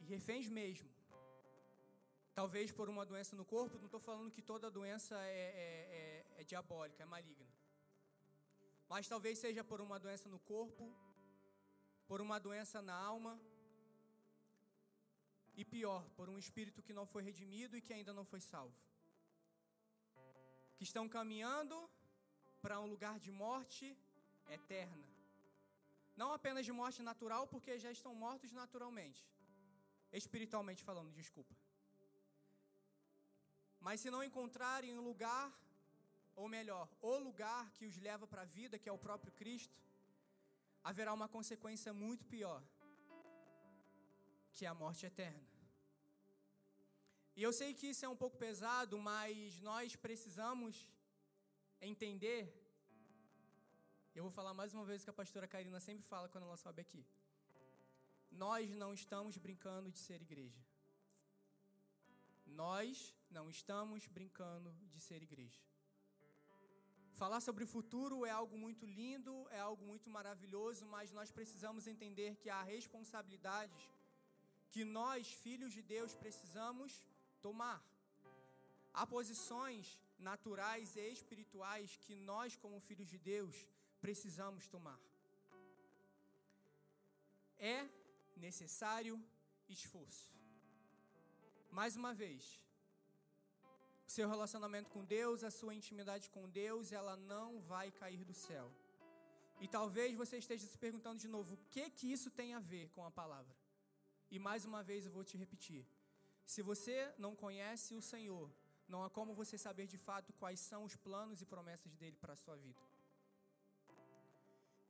E 0.00 0.04
reféns 0.16 0.48
mesmo. 0.60 0.91
Talvez 2.34 2.72
por 2.72 2.88
uma 2.88 3.04
doença 3.04 3.36
no 3.36 3.44
corpo, 3.44 3.78
não 3.78 3.86
estou 3.86 4.00
falando 4.00 4.30
que 4.30 4.40
toda 4.40 4.70
doença 4.70 5.14
é, 5.26 5.42
é, 5.64 6.26
é, 6.36 6.40
é 6.40 6.44
diabólica, 6.44 7.02
é 7.02 7.06
maligna. 7.06 7.46
Mas 8.88 9.06
talvez 9.06 9.38
seja 9.38 9.62
por 9.62 9.80
uma 9.80 9.98
doença 9.98 10.28
no 10.28 10.38
corpo, 10.38 10.84
por 12.06 12.20
uma 12.20 12.38
doença 12.38 12.80
na 12.80 12.94
alma, 12.94 13.38
e 15.54 15.64
pior, 15.64 16.02
por 16.16 16.28
um 16.28 16.38
espírito 16.38 16.82
que 16.82 16.92
não 16.98 17.06
foi 17.06 17.22
redimido 17.22 17.76
e 17.76 17.82
que 17.82 17.92
ainda 17.92 18.12
não 18.12 18.24
foi 18.24 18.40
salvo. 18.40 18.74
Que 20.76 20.84
estão 20.84 21.08
caminhando 21.08 21.76
para 22.62 22.80
um 22.80 22.86
lugar 22.86 23.18
de 23.18 23.30
morte 23.30 23.96
eterna. 24.48 25.06
Não 26.16 26.32
apenas 26.32 26.64
de 26.64 26.72
morte 26.72 27.02
natural, 27.02 27.46
porque 27.46 27.78
já 27.78 27.90
estão 27.90 28.14
mortos 28.14 28.52
naturalmente. 28.52 29.22
Espiritualmente 30.12 30.82
falando, 30.82 31.12
desculpa. 31.12 31.54
Mas 33.86 34.00
se 34.00 34.10
não 34.14 34.22
encontrarem 34.28 34.96
um 34.98 35.04
lugar, 35.10 35.46
ou 36.40 36.48
melhor, 36.56 36.88
o 37.00 37.14
lugar 37.28 37.62
que 37.76 37.86
os 37.90 37.96
leva 38.08 38.26
para 38.32 38.42
a 38.42 38.50
vida, 38.58 38.78
que 38.78 38.88
é 38.88 38.92
o 38.92 39.04
próprio 39.06 39.32
Cristo, 39.40 39.76
haverá 40.90 41.12
uma 41.12 41.28
consequência 41.36 41.92
muito 41.92 42.24
pior, 42.34 42.60
que 44.54 44.64
é 44.64 44.68
a 44.68 44.74
morte 44.82 45.04
eterna. 45.10 45.46
E 47.34 47.42
eu 47.42 47.52
sei 47.52 47.70
que 47.74 47.88
isso 47.92 48.04
é 48.04 48.08
um 48.08 48.20
pouco 48.22 48.36
pesado, 48.36 48.96
mas 48.98 49.60
nós 49.60 49.96
precisamos 49.96 50.86
entender. 51.80 52.42
Eu 54.14 54.22
vou 54.26 54.30
falar 54.38 54.54
mais 54.54 54.72
uma 54.74 54.84
vez 54.84 55.00
o 55.00 55.04
que 55.04 55.10
a 55.10 55.20
pastora 55.22 55.48
Karina 55.48 55.80
sempre 55.80 56.04
fala 56.04 56.28
quando 56.28 56.44
ela 56.44 56.58
sobe 56.64 56.82
aqui. 56.82 57.04
Nós 58.30 58.70
não 58.82 58.92
estamos 58.92 59.36
brincando 59.38 59.90
de 59.90 59.98
ser 59.98 60.20
igreja. 60.20 60.62
Nós 62.46 63.14
não 63.32 63.48
estamos 63.50 64.06
brincando 64.06 64.70
de 64.92 65.00
ser 65.00 65.22
igreja. 65.22 65.60
Falar 67.20 67.40
sobre 67.40 67.64
o 67.64 67.66
futuro 67.66 68.26
é 68.26 68.30
algo 68.30 68.56
muito 68.58 68.84
lindo, 68.86 69.34
é 69.50 69.60
algo 69.60 69.84
muito 69.84 70.08
maravilhoso, 70.10 70.84
mas 70.86 71.12
nós 71.18 71.30
precisamos 71.30 71.86
entender 71.86 72.36
que 72.36 72.50
há 72.50 72.62
responsabilidades 72.62 73.82
que 74.70 74.84
nós, 74.84 75.30
filhos 75.44 75.72
de 75.72 75.82
Deus, 75.82 76.14
precisamos 76.14 76.92
tomar. 77.40 77.80
Há 78.92 79.06
posições 79.06 79.98
naturais 80.18 80.96
e 80.96 81.06
espirituais 81.12 81.96
que 82.04 82.14
nós, 82.14 82.56
como 82.56 82.80
filhos 82.80 83.08
de 83.08 83.18
Deus, 83.18 83.66
precisamos 84.00 84.66
tomar. 84.66 85.00
É 87.58 87.88
necessário 88.36 89.22
esforço. 89.68 90.32
Mais 91.70 91.96
uma 91.96 92.12
vez, 92.12 92.61
seu 94.14 94.28
relacionamento 94.34 94.88
com 94.94 95.02
Deus, 95.18 95.42
a 95.42 95.50
sua 95.58 95.74
intimidade 95.80 96.26
com 96.34 96.44
Deus, 96.62 96.92
ela 97.00 97.14
não 97.32 97.48
vai 97.72 97.88
cair 98.00 98.24
do 98.30 98.34
céu. 98.46 98.66
E 99.64 99.66
talvez 99.76 100.10
você 100.22 100.36
esteja 100.44 100.66
se 100.72 100.78
perguntando 100.84 101.18
de 101.24 101.28
novo, 101.36 101.54
o 101.54 101.62
que 101.74 101.84
que 101.96 102.06
isso 102.14 102.30
tem 102.38 102.50
a 102.54 102.62
ver 102.72 102.86
com 102.94 103.04
a 103.06 103.12
palavra? 103.20 103.54
E 104.34 104.38
mais 104.48 104.64
uma 104.70 104.82
vez 104.90 105.00
eu 105.06 105.12
vou 105.16 105.24
te 105.30 105.36
repetir. 105.42 105.82
Se 106.52 106.60
você 106.70 106.96
não 107.24 107.32
conhece 107.44 107.90
o 108.00 108.02
Senhor, 108.12 108.46
não 108.92 109.02
há 109.04 109.08
como 109.18 109.38
você 109.40 109.56
saber 109.66 109.86
de 109.94 109.98
fato 110.06 110.32
quais 110.40 110.60
são 110.70 110.80
os 110.88 110.96
planos 111.06 111.40
e 111.40 111.50
promessas 111.54 111.94
dele 112.00 112.18
para 112.22 112.34
a 112.34 112.40
sua 112.44 112.56
vida. 112.56 112.82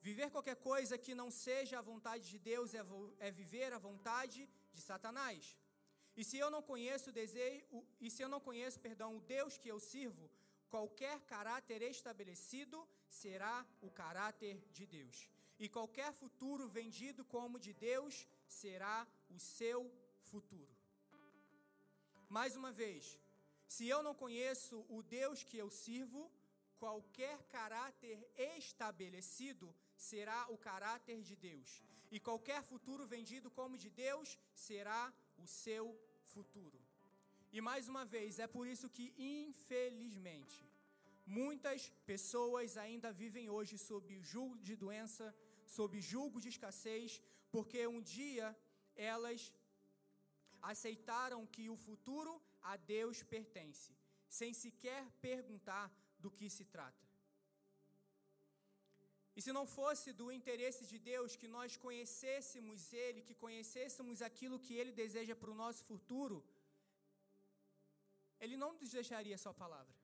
Viver 0.09 0.31
qualquer 0.31 0.57
coisa 0.71 1.03
que 1.05 1.15
não 1.21 1.31
seja 1.31 1.79
a 1.79 1.89
vontade 1.93 2.25
de 2.33 2.39
Deus 2.51 2.75
é, 2.75 2.83
é 3.27 3.31
viver 3.31 3.73
a 3.73 3.79
vontade 3.89 4.41
de 4.75 4.83
Satanás. 4.91 5.57
E 6.17 6.23
se 6.25 6.37
eu 6.39 6.51
não 6.51 6.63
conheço 6.63 7.11
o 7.11 7.13
desejo, 7.13 7.65
e 8.01 8.11
se 8.11 8.23
eu 8.23 8.29
não 8.29 8.41
conheço, 8.41 8.79
perdão, 8.81 9.17
o 9.17 9.21
Deus 9.21 9.57
que 9.57 9.69
eu 9.69 9.79
sirvo, 9.81 10.31
qualquer 10.69 11.21
caráter 11.23 11.83
estabelecido 11.83 12.87
será 13.09 13.67
o 13.81 13.91
caráter 13.91 14.63
de 14.73 14.87
Deus. 14.87 15.29
E 15.59 15.69
qualquer 15.69 16.13
futuro 16.13 16.69
vendido 16.69 17.25
como 17.25 17.59
de 17.59 17.73
Deus 17.73 18.27
será 18.47 19.07
o 19.31 19.39
seu 19.39 19.91
futuro. 20.31 20.75
Mais 22.29 22.57
uma 22.57 22.73
vez, 22.73 23.19
se 23.75 23.87
eu 23.89 24.03
não 24.03 24.15
conheço 24.15 24.85
o 24.89 25.03
Deus 25.03 25.45
que 25.45 25.57
eu 25.57 25.69
sirvo, 25.71 26.31
qualquer 26.79 27.43
caráter 27.45 28.19
estabelecido 28.59 29.75
será 29.97 30.47
o 30.49 30.59
caráter 30.59 31.23
de 31.23 31.37
Deus. 31.37 31.83
E 32.11 32.19
qualquer 32.21 32.63
futuro 32.63 33.07
vendido 33.07 33.51
como 33.51 33.79
de 33.79 33.91
Deus 33.91 34.39
será 34.55 35.13
o 35.43 35.47
seu 35.47 35.85
futuro. 36.33 36.79
E 37.53 37.61
mais 37.61 37.89
uma 37.93 38.05
vez, 38.15 38.39
é 38.39 38.47
por 38.47 38.67
isso 38.73 38.89
que, 38.97 39.07
infelizmente, 39.19 40.59
muitas 41.27 41.91
pessoas 42.07 42.77
ainda 42.85 43.13
vivem 43.23 43.49
hoje 43.57 43.77
sob 43.77 44.07
julgo 44.33 44.63
de 44.69 44.75
doença, 44.85 45.27
sob 45.67 46.01
julgo 46.01 46.41
de 46.41 46.49
escassez, 46.55 47.21
porque 47.51 47.87
um 47.87 48.01
dia 48.01 48.57
elas 48.97 49.53
aceitaram 50.73 51.47
que 51.55 51.69
o 51.69 51.77
futuro 51.77 52.33
a 52.63 52.77
Deus 52.77 53.23
pertence, 53.23 53.93
sem 54.29 54.53
sequer 54.55 55.03
perguntar 55.21 55.87
do 56.19 56.31
que 56.31 56.49
se 56.49 56.65
trata. 56.65 57.12
E 59.37 59.41
se 59.45 59.53
não 59.59 59.65
fosse 59.77 60.09
do 60.21 60.27
interesse 60.39 60.83
de 60.91 60.99
Deus 61.11 61.37
que 61.41 61.49
nós 61.57 61.77
conhecêssemos 61.85 62.93
Ele, 63.05 63.27
que 63.29 63.35
conhecêssemos 63.45 64.21
aquilo 64.29 64.63
que 64.65 64.75
Ele 64.81 64.93
deseja 65.03 65.35
para 65.41 65.51
o 65.51 65.59
nosso 65.63 65.83
futuro, 65.91 66.39
Ele 68.43 68.57
não 68.63 68.73
nos 68.79 68.91
deixaria 68.99 69.43
Sua 69.45 69.55
palavra. 69.65 69.95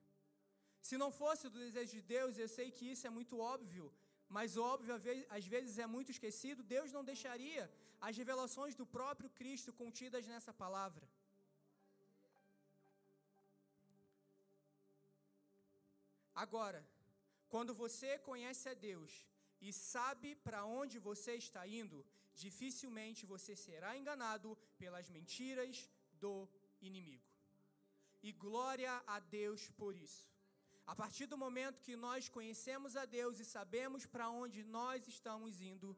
Se 0.87 0.97
não 1.03 1.11
fosse 1.21 1.43
do 1.53 1.59
desejo 1.65 1.93
de 1.97 2.03
Deus, 2.15 2.37
eu 2.37 2.49
sei 2.57 2.67
que 2.77 2.85
isso 2.93 3.05
é 3.05 3.11
muito 3.17 3.37
óbvio, 3.53 3.85
mas 4.37 4.57
óbvio 4.57 4.93
às 5.37 5.45
vezes 5.55 5.77
é 5.85 5.87
muito 5.95 6.11
esquecido, 6.15 6.69
Deus 6.75 6.91
não 6.91 7.03
deixaria 7.03 7.63
as 8.07 8.17
revelações 8.21 8.75
do 8.75 8.85
próprio 8.85 9.29
Cristo 9.39 9.71
contidas 9.73 10.25
nessa 10.25 10.53
palavra. 10.53 11.07
Agora, 16.43 16.81
quando 17.53 17.73
você 17.83 18.11
conhece 18.29 18.65
a 18.69 18.75
Deus 18.89 19.11
e 19.67 19.71
sabe 19.73 20.29
para 20.47 20.61
onde 20.79 20.97
você 21.09 21.33
está 21.43 21.67
indo, 21.67 22.05
dificilmente 22.43 23.25
você 23.33 23.55
será 23.55 23.97
enganado 23.97 24.57
pelas 24.77 25.09
mentiras 25.09 25.89
do 26.23 26.47
inimigo. 26.81 27.27
E 28.21 28.31
glória 28.31 28.93
a 29.15 29.19
Deus 29.19 29.69
por 29.81 29.95
isso. 29.95 30.29
A 30.85 30.95
partir 30.95 31.25
do 31.31 31.37
momento 31.37 31.83
que 31.87 31.95
nós 31.95 32.29
conhecemos 32.37 32.95
a 32.95 33.05
Deus 33.05 33.39
e 33.39 33.45
sabemos 33.45 34.05
para 34.05 34.29
onde 34.29 34.63
nós 34.63 35.07
estamos 35.07 35.61
indo, 35.61 35.95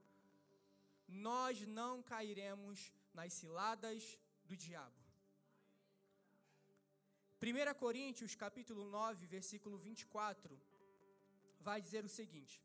nós 1.07 1.61
não 1.79 2.01
cairemos 2.01 2.91
nas 3.13 3.33
ciladas 3.33 4.17
do 4.45 4.55
diabo. 4.55 5.01
1 7.41 7.73
Coríntios 7.79 8.35
capítulo 8.35 8.85
9, 8.85 9.25
versículo 9.25 9.77
24, 9.77 10.59
vai 11.61 11.81
dizer 11.81 12.03
o 12.05 12.09
seguinte: 12.09 12.61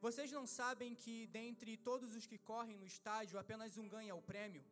Vocês 0.00 0.30
não 0.38 0.46
sabem 0.46 0.94
que 0.94 1.26
dentre 1.26 1.76
todos 1.76 2.14
os 2.14 2.26
que 2.26 2.38
correm 2.38 2.78
no 2.78 2.86
estádio, 2.86 3.38
apenas 3.38 3.78
um 3.78 3.88
ganha 3.88 4.14
o 4.14 4.22
prêmio? 4.22 4.64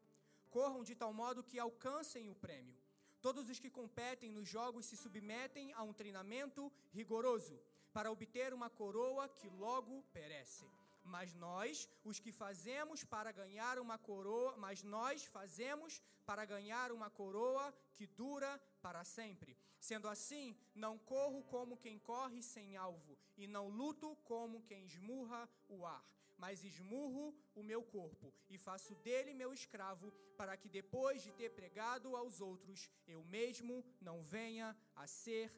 Corram 0.50 0.82
de 0.82 0.94
tal 0.94 1.12
modo 1.12 1.42
que 1.42 1.58
alcancem 1.58 2.30
o 2.30 2.34
prêmio. 2.34 2.76
Todos 3.20 3.48
os 3.50 3.58
que 3.58 3.70
competem 3.70 4.30
nos 4.30 4.48
jogos 4.48 4.86
se 4.86 4.96
submetem 4.96 5.72
a 5.72 5.82
um 5.82 5.92
treinamento 5.92 6.72
rigoroso 6.92 7.58
para 7.92 8.10
obter 8.10 8.52
uma 8.54 8.70
coroa 8.70 9.28
que 9.28 9.48
logo 9.48 10.02
perece. 10.12 10.66
Mas 11.02 11.34
nós, 11.34 11.88
os 12.04 12.18
que 12.18 12.32
fazemos 12.32 13.04
para 13.04 13.32
ganhar 13.32 13.78
uma 13.78 13.98
coroa, 13.98 14.56
mas 14.56 14.82
nós 14.82 15.24
fazemos 15.24 16.02
para 16.24 16.44
ganhar 16.44 16.92
uma 16.92 17.08
coroa 17.08 17.74
que 17.94 18.06
dura 18.06 18.60
para 18.82 19.02
sempre. 19.04 19.56
Sendo 19.80 20.08
assim, 20.08 20.56
não 20.74 20.98
corro 20.98 21.42
como 21.44 21.76
quem 21.76 21.98
corre 21.98 22.42
sem 22.42 22.76
alvo, 22.76 23.18
e 23.36 23.46
não 23.46 23.68
luto 23.68 24.16
como 24.24 24.62
quem 24.64 24.84
esmurra 24.84 25.48
o 25.68 25.86
ar, 25.86 26.04
mas 26.38 26.64
esmurro 26.64 27.34
o 27.54 27.62
meu 27.62 27.82
corpo 27.82 28.32
e 28.48 28.58
faço 28.58 28.94
dele 28.96 29.32
meu 29.32 29.52
escravo, 29.52 30.10
para 30.36 30.56
que 30.56 30.68
depois 30.68 31.22
de 31.22 31.32
ter 31.32 31.50
pregado 31.50 32.16
aos 32.16 32.40
outros, 32.40 32.90
eu 33.06 33.24
mesmo 33.24 33.84
não 34.00 34.22
venha 34.22 34.76
a 34.94 35.06
ser 35.06 35.52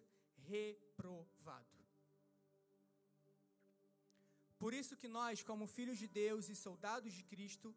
reprovado. 0.47 1.79
Por 4.59 4.75
isso 4.75 4.97
que 4.97 5.09
nós, 5.09 5.43
como 5.43 5.67
filhos 5.67 5.99
de 5.99 6.09
Deus 6.09 6.49
e 6.49 6.55
soldados 6.55 7.13
de 7.13 7.23
Cristo, 7.23 7.75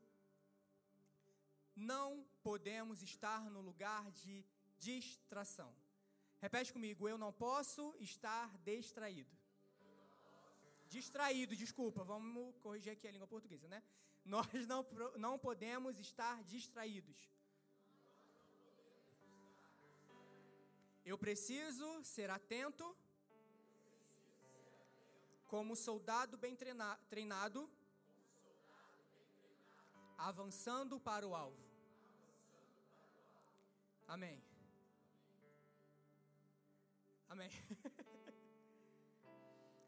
não 1.75 2.25
podemos 2.41 3.01
estar 3.04 3.49
no 3.49 3.62
lugar 3.62 4.12
de 4.12 4.43
distração. 4.80 5.73
Repete 6.41 6.73
comigo, 6.73 7.08
eu 7.08 7.17
não 7.17 7.32
posso 7.32 7.95
estar 7.99 8.58
distraído. 8.60 9.34
Distraído, 10.89 11.56
desculpa, 11.56 12.04
vamos 12.04 12.56
corrigir 12.63 12.91
aqui 12.93 13.08
a 13.08 13.12
língua 13.12 13.27
portuguesa, 13.27 13.67
né? 13.67 13.84
Nós 14.25 14.65
não, 14.67 14.86
não 15.17 15.38
podemos 15.38 15.99
estar 15.99 16.43
distraídos. 16.43 17.19
Eu 21.06 21.17
preciso 21.17 22.04
ser 22.04 22.30
atento 22.30 22.95
como 25.47 25.75
soldado 25.75 26.38
bem 26.38 26.56
treinado, 26.56 27.69
avançando 30.17 30.99
para 30.99 31.27
o 31.27 31.36
alvo. 31.36 31.63
Amém. 34.08 34.50
Amém. 37.33 37.51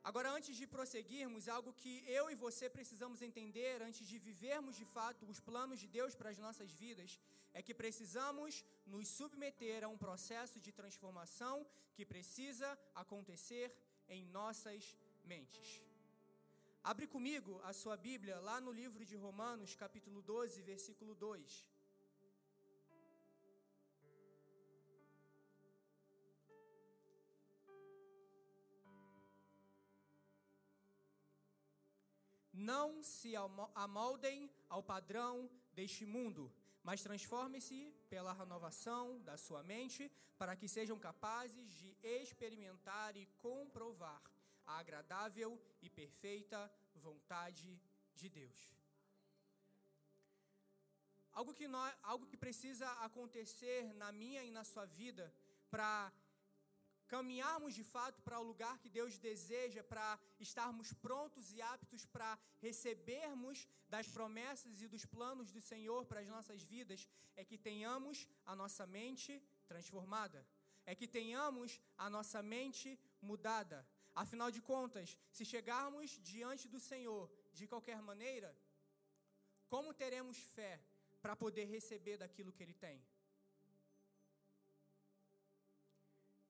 Agora, 0.09 0.29
antes 0.37 0.55
de 0.59 0.65
prosseguirmos, 0.75 1.49
algo 1.55 1.71
que 1.81 1.93
eu 2.07 2.23
e 2.31 2.35
você 2.43 2.69
precisamos 2.69 3.21
entender 3.21 3.81
antes 3.87 4.07
de 4.11 4.17
vivermos 4.17 4.77
de 4.81 4.85
fato 4.85 5.25
os 5.33 5.41
planos 5.41 5.77
de 5.81 5.87
Deus 5.97 6.15
para 6.15 6.29
as 6.29 6.39
nossas 6.45 6.71
vidas, 6.83 7.19
é 7.53 7.61
que 7.61 7.73
precisamos 7.73 8.63
nos 8.93 9.09
submeter 9.09 9.83
a 9.83 9.89
um 9.89 9.97
processo 9.97 10.57
de 10.65 10.71
transformação 10.71 11.55
que 11.95 12.05
precisa 12.05 12.69
acontecer 12.95 13.67
em 14.07 14.23
nossas 14.39 14.97
mentes. 15.25 15.81
Abre 16.81 17.07
comigo 17.07 17.59
a 17.63 17.73
sua 17.73 17.97
Bíblia 17.97 18.39
lá 18.39 18.61
no 18.61 18.71
livro 18.71 19.03
de 19.03 19.17
Romanos, 19.17 19.75
capítulo 19.75 20.21
12, 20.21 20.61
versículo 20.61 21.13
2. 21.15 21.72
Não 32.71 33.03
se 33.03 33.31
amoldem 33.85 34.49
ao 34.69 34.81
padrão 34.81 35.49
deste 35.77 36.05
mundo, 36.05 36.43
mas 36.87 37.03
transforme-se 37.07 37.79
pela 38.09 38.31
renovação 38.41 39.19
da 39.21 39.35
sua 39.37 39.61
mente, 39.63 40.03
para 40.37 40.55
que 40.55 40.67
sejam 40.67 40.97
capazes 40.97 41.67
de 41.79 41.89
experimentar 42.01 43.17
e 43.17 43.25
comprovar 43.47 44.21
a 44.65 44.77
agradável 44.79 45.51
e 45.81 45.89
perfeita 45.89 46.71
vontade 46.95 47.69
de 48.15 48.29
Deus. 48.29 48.59
Algo 51.33 51.53
que, 51.53 51.67
nós, 51.67 51.93
algo 52.03 52.25
que 52.25 52.37
precisa 52.37 52.89
acontecer 53.07 53.93
na 53.95 54.11
minha 54.11 54.43
e 54.43 54.51
na 54.51 54.63
sua 54.63 54.85
vida 54.85 55.33
para 55.69 56.13
caminharmos 57.13 57.73
de 57.79 57.83
fato 57.95 58.19
para 58.25 58.39
o 58.41 58.47
lugar 58.51 58.75
que 58.81 58.89
Deus 58.97 59.13
deseja, 59.29 59.81
para 59.91 60.19
estarmos 60.47 60.87
prontos 61.05 61.45
e 61.55 61.61
aptos 61.75 62.03
para 62.13 62.31
recebermos 62.67 63.57
das 63.93 64.07
promessas 64.15 64.81
e 64.81 64.87
dos 64.93 65.05
planos 65.15 65.51
do 65.55 65.61
Senhor 65.71 66.01
para 66.09 66.21
as 66.23 66.29
nossas 66.35 66.63
vidas, 66.73 67.01
é 67.39 67.43
que 67.49 67.57
tenhamos 67.69 68.27
a 68.51 68.55
nossa 68.61 68.85
mente 68.97 69.31
transformada, 69.71 70.39
é 70.91 70.95
que 70.99 71.07
tenhamos 71.19 71.79
a 72.05 72.09
nossa 72.15 72.41
mente 72.55 72.99
mudada. 73.21 73.79
Afinal 74.23 74.49
de 74.55 74.61
contas, 74.73 75.15
se 75.37 75.45
chegarmos 75.53 76.19
diante 76.31 76.67
do 76.67 76.79
Senhor 76.79 77.23
de 77.57 77.67
qualquer 77.67 78.01
maneira, 78.09 78.49
como 79.73 79.99
teremos 80.03 80.37
fé 80.55 80.73
para 81.21 81.35
poder 81.35 81.65
receber 81.65 82.17
daquilo 82.17 82.53
que 82.55 82.63
Ele 82.63 82.77
tem? 82.87 82.97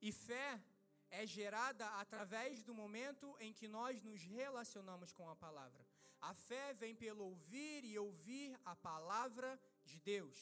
E 0.08 0.12
fé 0.12 0.62
é 1.10 1.26
gerada 1.26 1.88
através 2.02 2.62
do 2.62 2.74
momento 2.74 3.28
em 3.40 3.54
que 3.54 3.70
nós 3.70 4.04
nos 4.04 4.22
relacionamos 4.22 5.14
com 5.14 5.30
a 5.30 5.36
palavra. 5.44 5.82
A 6.20 6.34
fé 6.34 6.74
vem 6.74 6.94
pelo 6.94 7.24
ouvir 7.24 7.86
e 7.86 7.98
ouvir 7.98 8.50
a 8.66 8.76
palavra 8.76 9.58
de 9.86 9.98
Deus. 10.00 10.38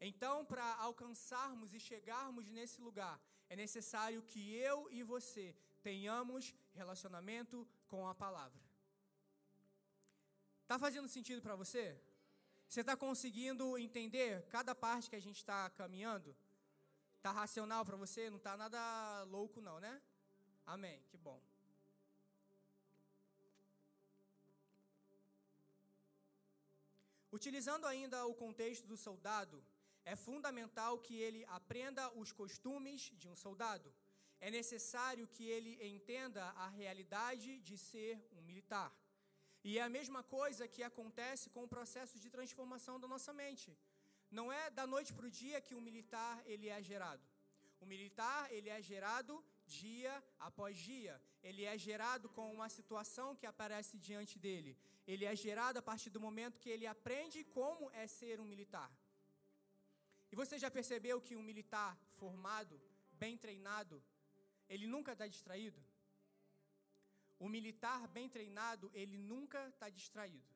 Então, 0.00 0.44
para 0.44 0.64
alcançarmos 0.76 1.74
e 1.74 1.80
chegarmos 1.80 2.48
nesse 2.50 2.80
lugar, 2.80 3.20
é 3.48 3.56
necessário 3.56 4.22
que 4.22 4.54
eu 4.54 4.88
e 4.92 5.02
você 5.02 5.52
tenhamos 5.82 6.54
relacionamento 6.72 7.66
com 7.88 8.06
a 8.06 8.14
palavra. 8.14 8.62
Tá 10.68 10.78
fazendo 10.78 11.08
sentido 11.08 11.42
para 11.42 11.56
você? 11.56 12.00
Você 12.68 12.82
está 12.82 12.96
conseguindo 12.96 13.76
entender 13.76 14.46
cada 14.46 14.76
parte 14.76 15.10
que 15.10 15.16
a 15.16 15.26
gente 15.26 15.38
está 15.38 15.68
caminhando? 15.70 16.36
Tá 17.22 17.32
racional 17.32 17.84
para 17.84 17.96
você? 17.96 18.30
Não 18.30 18.38
tá 18.38 18.56
nada 18.56 19.24
louco 19.24 19.60
não, 19.60 19.78
né? 19.78 20.00
Amém. 20.66 21.02
Que 21.10 21.18
bom. 21.18 21.40
Utilizando 27.32 27.86
ainda 27.86 28.26
o 28.26 28.34
contexto 28.34 28.86
do 28.86 28.96
soldado, 28.96 29.62
é 30.04 30.16
fundamental 30.16 30.98
que 30.98 31.16
ele 31.26 31.44
aprenda 31.46 32.10
os 32.20 32.32
costumes 32.32 33.02
de 33.20 33.28
um 33.28 33.36
soldado. 33.36 33.92
É 34.40 34.50
necessário 34.50 35.28
que 35.28 35.44
ele 35.44 35.72
entenda 35.86 36.44
a 36.64 36.68
realidade 36.68 37.60
de 37.60 37.76
ser 37.76 38.18
um 38.32 38.40
militar. 38.40 38.90
E 39.62 39.78
é 39.78 39.82
a 39.82 39.88
mesma 39.88 40.22
coisa 40.22 40.66
que 40.66 40.82
acontece 40.82 41.50
com 41.50 41.64
o 41.64 41.68
processo 41.68 42.18
de 42.18 42.30
transformação 42.30 42.98
da 42.98 43.06
nossa 43.06 43.32
mente. 43.32 43.76
Não 44.30 44.52
é 44.52 44.70
da 44.70 44.86
noite 44.86 45.12
para 45.12 45.26
o 45.26 45.30
dia 45.30 45.60
que 45.60 45.74
o 45.74 45.80
militar 45.80 46.40
ele 46.46 46.68
é 46.68 46.80
gerado. 46.82 47.22
O 47.80 47.86
militar 47.86 48.52
ele 48.52 48.68
é 48.68 48.80
gerado 48.80 49.44
dia 49.66 50.12
após 50.38 50.76
dia. 50.76 51.20
Ele 51.42 51.64
é 51.64 51.76
gerado 51.76 52.28
com 52.28 52.52
uma 52.52 52.68
situação 52.68 53.34
que 53.34 53.46
aparece 53.46 53.98
diante 53.98 54.38
dele. 54.38 54.76
Ele 55.06 55.24
é 55.24 55.34
gerado 55.34 55.78
a 55.78 55.82
partir 55.82 56.10
do 56.10 56.20
momento 56.20 56.60
que 56.60 56.70
ele 56.70 56.86
aprende 56.86 57.42
como 57.44 57.90
é 57.92 58.06
ser 58.06 58.38
um 58.40 58.44
militar. 58.44 58.90
E 60.30 60.36
você 60.36 60.58
já 60.58 60.70
percebeu 60.70 61.20
que 61.20 61.34
um 61.34 61.42
militar 61.42 61.98
formado, 62.18 62.80
bem 63.12 63.36
treinado, 63.36 64.02
ele 64.68 64.86
nunca 64.86 65.12
está 65.12 65.26
distraído? 65.26 65.82
O 67.38 67.48
militar 67.48 68.06
bem 68.08 68.28
treinado, 68.28 68.90
ele 68.94 69.16
nunca 69.16 69.66
está 69.68 69.88
distraído. 69.88 70.49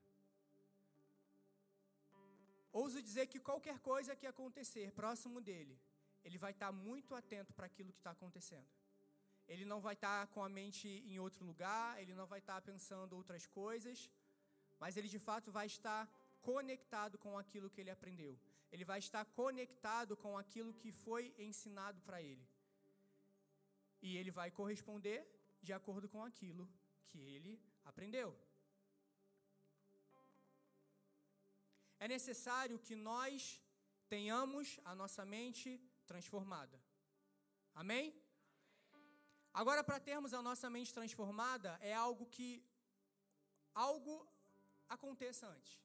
Ouso 2.81 3.01
dizer 3.09 3.27
que 3.33 3.39
qualquer 3.49 3.79
coisa 3.89 4.17
que 4.21 4.27
acontecer 4.27 4.87
próximo 5.01 5.41
dele, 5.49 5.75
ele 6.25 6.39
vai 6.45 6.51
estar 6.51 6.73
muito 6.73 7.15
atento 7.15 7.53
para 7.55 7.67
aquilo 7.67 7.93
que 7.93 8.01
está 8.01 8.11
acontecendo. 8.11 8.69
Ele 9.47 9.65
não 9.73 9.81
vai 9.81 9.95
estar 9.95 10.27
com 10.35 10.43
a 10.43 10.49
mente 10.49 10.89
em 10.89 11.19
outro 11.27 11.45
lugar, 11.51 11.89
ele 12.03 12.15
não 12.21 12.27
vai 12.27 12.41
estar 12.41 12.61
pensando 12.71 13.15
outras 13.21 13.47
coisas, 13.47 14.11
mas 14.81 14.97
ele 14.97 15.09
de 15.17 15.21
fato 15.21 15.53
vai 15.53 15.67
estar 15.67 16.03
conectado 16.43 17.17
com 17.25 17.39
aquilo 17.39 17.71
que 17.71 17.81
ele 17.81 17.93
aprendeu. 17.97 18.35
Ele 18.73 18.85
vai 18.85 18.99
estar 18.99 19.25
conectado 19.25 20.17
com 20.17 20.37
aquilo 20.37 20.75
que 20.75 20.91
foi 20.91 21.33
ensinado 21.39 22.01
para 22.01 22.21
ele. 22.21 22.45
E 24.03 24.17
ele 24.17 24.33
vai 24.33 24.51
corresponder 24.51 25.21
de 25.63 25.73
acordo 25.73 26.09
com 26.09 26.25
aquilo 26.25 26.69
que 27.07 27.21
ele 27.21 27.55
aprendeu. 27.85 28.37
É 31.99 32.09
necessário 32.09 32.79
que 32.79 32.95
nós 32.95 33.61
tenhamos 34.09 34.79
a 34.85 34.95
nossa 34.95 35.25
mente 35.25 35.81
transformada. 36.07 36.79
Amém? 37.75 38.15
Agora, 39.53 39.83
para 39.85 40.01
termos 40.01 40.35
a 40.35 40.43
nossa 40.43 40.69
mente 40.69 40.93
transformada, 40.93 41.79
é 41.81 41.95
algo 41.95 42.27
que 42.27 42.65
algo 43.75 44.15
aconteça 44.89 45.47
antes. 45.47 45.79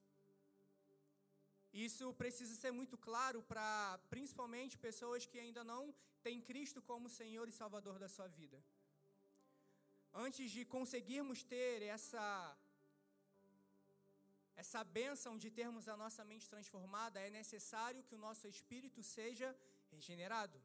Isso 1.72 2.14
precisa 2.14 2.56
ser 2.56 2.72
muito 2.72 2.98
claro 2.98 3.42
para 3.44 4.00
principalmente 4.10 4.78
pessoas 4.78 5.26
que 5.26 5.40
ainda 5.40 5.64
não 5.64 5.94
têm 6.24 6.42
Cristo 6.42 6.82
como 6.82 7.08
Senhor 7.10 7.48
e 7.48 7.52
Salvador 7.52 8.00
da 8.00 8.10
sua 8.10 8.28
vida. 8.28 8.64
Antes 10.12 10.50
de 10.50 10.66
conseguirmos 10.66 11.44
ter 11.44 11.84
essa 11.84 12.58
essa 14.62 14.82
bênção 15.00 15.34
de 15.44 15.50
termos 15.60 15.88
a 15.94 15.96
nossa 16.02 16.24
mente 16.32 16.48
transformada, 16.54 17.18
é 17.28 17.30
necessário 17.42 18.04
que 18.08 18.16
o 18.18 18.24
nosso 18.26 18.46
espírito 18.54 19.02
seja 19.02 19.50
regenerado. 19.94 20.58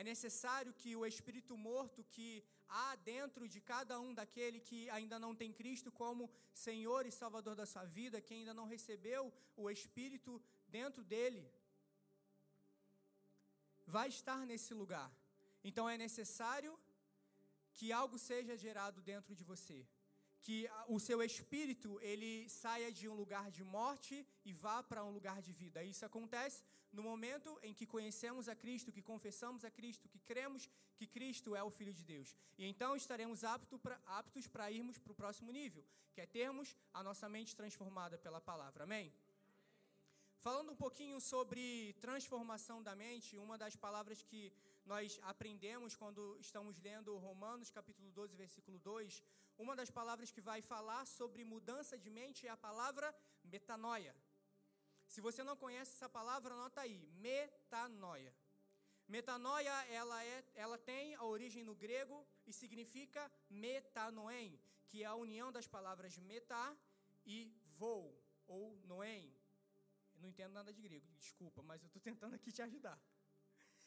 É 0.00 0.02
necessário 0.12 0.72
que 0.80 0.90
o 1.00 1.04
espírito 1.12 1.54
morto 1.68 2.04
que 2.14 2.28
há 2.68 2.88
dentro 3.12 3.48
de 3.54 3.60
cada 3.72 3.94
um 4.04 4.12
daquele 4.20 4.60
que 4.68 4.80
ainda 4.96 5.18
não 5.24 5.32
tem 5.40 5.52
Cristo 5.60 5.90
como 6.00 6.30
Senhor 6.66 7.02
e 7.06 7.16
Salvador 7.20 7.56
da 7.60 7.66
sua 7.72 7.84
vida, 7.98 8.20
que 8.26 8.34
ainda 8.38 8.54
não 8.58 8.66
recebeu 8.74 9.22
o 9.56 9.68
espírito 9.76 10.32
dentro 10.78 11.02
dele, 11.12 11.42
vai 13.96 14.08
estar 14.16 14.40
nesse 14.52 14.72
lugar. 14.82 15.10
Então 15.68 15.88
é 15.94 15.98
necessário 16.06 16.72
que 17.78 17.90
algo 18.00 18.16
seja 18.30 18.56
gerado 18.66 19.00
dentro 19.12 19.34
de 19.34 19.44
você 19.52 19.78
que 20.42 20.68
o 20.88 20.98
seu 21.00 21.22
espírito 21.22 21.98
ele 22.00 22.48
saia 22.48 22.90
de 22.92 23.08
um 23.08 23.14
lugar 23.14 23.50
de 23.50 23.64
morte 23.64 24.26
e 24.44 24.52
vá 24.52 24.82
para 24.82 25.04
um 25.04 25.10
lugar 25.10 25.42
de 25.42 25.52
vida. 25.52 25.82
Isso 25.82 26.04
acontece 26.04 26.62
no 26.92 27.02
momento 27.02 27.58
em 27.62 27.74
que 27.74 27.86
conhecemos 27.86 28.48
a 28.48 28.54
Cristo, 28.54 28.92
que 28.92 29.02
confessamos 29.02 29.64
a 29.64 29.70
Cristo, 29.70 30.08
que 30.08 30.18
cremos 30.20 30.68
que 30.96 31.06
Cristo 31.06 31.54
é 31.54 31.62
o 31.62 31.70
Filho 31.70 31.92
de 31.92 32.04
Deus. 32.04 32.34
E 32.56 32.64
então 32.64 32.96
estaremos 32.96 33.44
apto 33.44 33.78
pra, 33.78 34.00
aptos 34.06 34.46
para 34.46 34.70
irmos 34.70 34.98
para 34.98 35.12
o 35.12 35.14
próximo 35.22 35.52
nível, 35.52 35.84
que 36.14 36.20
é 36.20 36.26
termos 36.26 36.76
a 36.92 37.02
nossa 37.02 37.28
mente 37.28 37.54
transformada 37.54 38.16
pela 38.16 38.40
palavra. 38.40 38.84
Amém? 38.84 39.12
Falando 40.38 40.70
um 40.70 40.76
pouquinho 40.76 41.20
sobre 41.20 41.92
transformação 41.94 42.82
da 42.82 42.94
mente, 42.94 43.36
uma 43.36 43.58
das 43.58 43.74
palavras 43.74 44.22
que 44.22 44.52
nós 44.84 45.18
aprendemos 45.22 45.96
quando 45.96 46.36
estamos 46.38 46.78
lendo 46.78 47.16
Romanos 47.18 47.70
capítulo 47.70 48.10
12, 48.12 48.36
versículo 48.36 48.78
2, 48.78 49.22
uma 49.58 49.74
das 49.74 49.90
palavras 49.90 50.30
que 50.30 50.40
vai 50.40 50.60
falar 50.60 51.04
sobre 51.06 51.44
mudança 51.44 51.96
de 51.98 52.10
mente 52.10 52.46
é 52.46 52.50
a 52.50 52.56
palavra 52.56 53.14
metanoia. 53.42 54.14
Se 55.08 55.20
você 55.20 55.42
não 55.42 55.56
conhece 55.56 55.92
essa 55.92 56.08
palavra, 56.08 56.54
anota 56.54 56.80
aí, 56.80 56.98
metanoia. 57.28 58.34
Metanoia, 59.08 59.72
ela, 59.88 60.24
é, 60.24 60.44
ela 60.54 60.76
tem 60.76 61.14
a 61.14 61.24
origem 61.24 61.62
no 61.62 61.74
grego 61.74 62.26
e 62.46 62.52
significa 62.52 63.30
metanoem, 63.48 64.60
que 64.88 65.02
é 65.02 65.06
a 65.06 65.14
união 65.14 65.52
das 65.52 65.68
palavras 65.68 66.18
metá 66.18 66.76
e 67.24 67.54
vou, 67.78 68.20
ou 68.48 68.76
noem. 68.84 69.32
Eu 70.14 70.22
não 70.22 70.28
entendo 70.28 70.52
nada 70.52 70.72
de 70.72 70.82
grego, 70.82 71.06
desculpa, 71.18 71.62
mas 71.62 71.82
eu 71.82 71.86
estou 71.86 72.02
tentando 72.02 72.34
aqui 72.34 72.50
te 72.50 72.62
ajudar. 72.62 72.98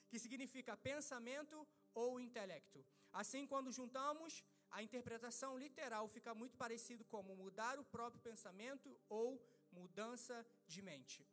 Que 0.08 0.18
significa 0.18 0.78
pensamento 0.78 1.68
ou 1.94 2.20
intelecto. 2.20 2.86
Assim, 3.12 3.46
quando 3.46 3.72
juntamos 3.72 4.44
a 4.72 4.84
interpretação 4.84 5.58
literal 5.58 6.08
fica 6.08 6.34
muito 6.34 6.56
parecido 6.58 7.04
como 7.06 7.36
mudar 7.36 7.80
o 7.80 7.84
próprio 7.86 8.22
pensamento 8.22 8.96
ou 9.10 9.42
mudança 9.72 10.46
de 10.68 10.82
mente. 10.82 11.26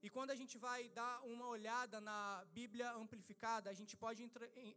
E 0.00 0.08
quando 0.08 0.30
a 0.30 0.36
gente 0.36 0.56
vai 0.58 0.88
dar 0.90 1.22
uma 1.24 1.48
olhada 1.48 2.00
na 2.00 2.44
Bíblia 2.52 2.92
amplificada, 2.92 3.68
a 3.68 3.74
gente 3.74 3.96
pode 3.96 4.30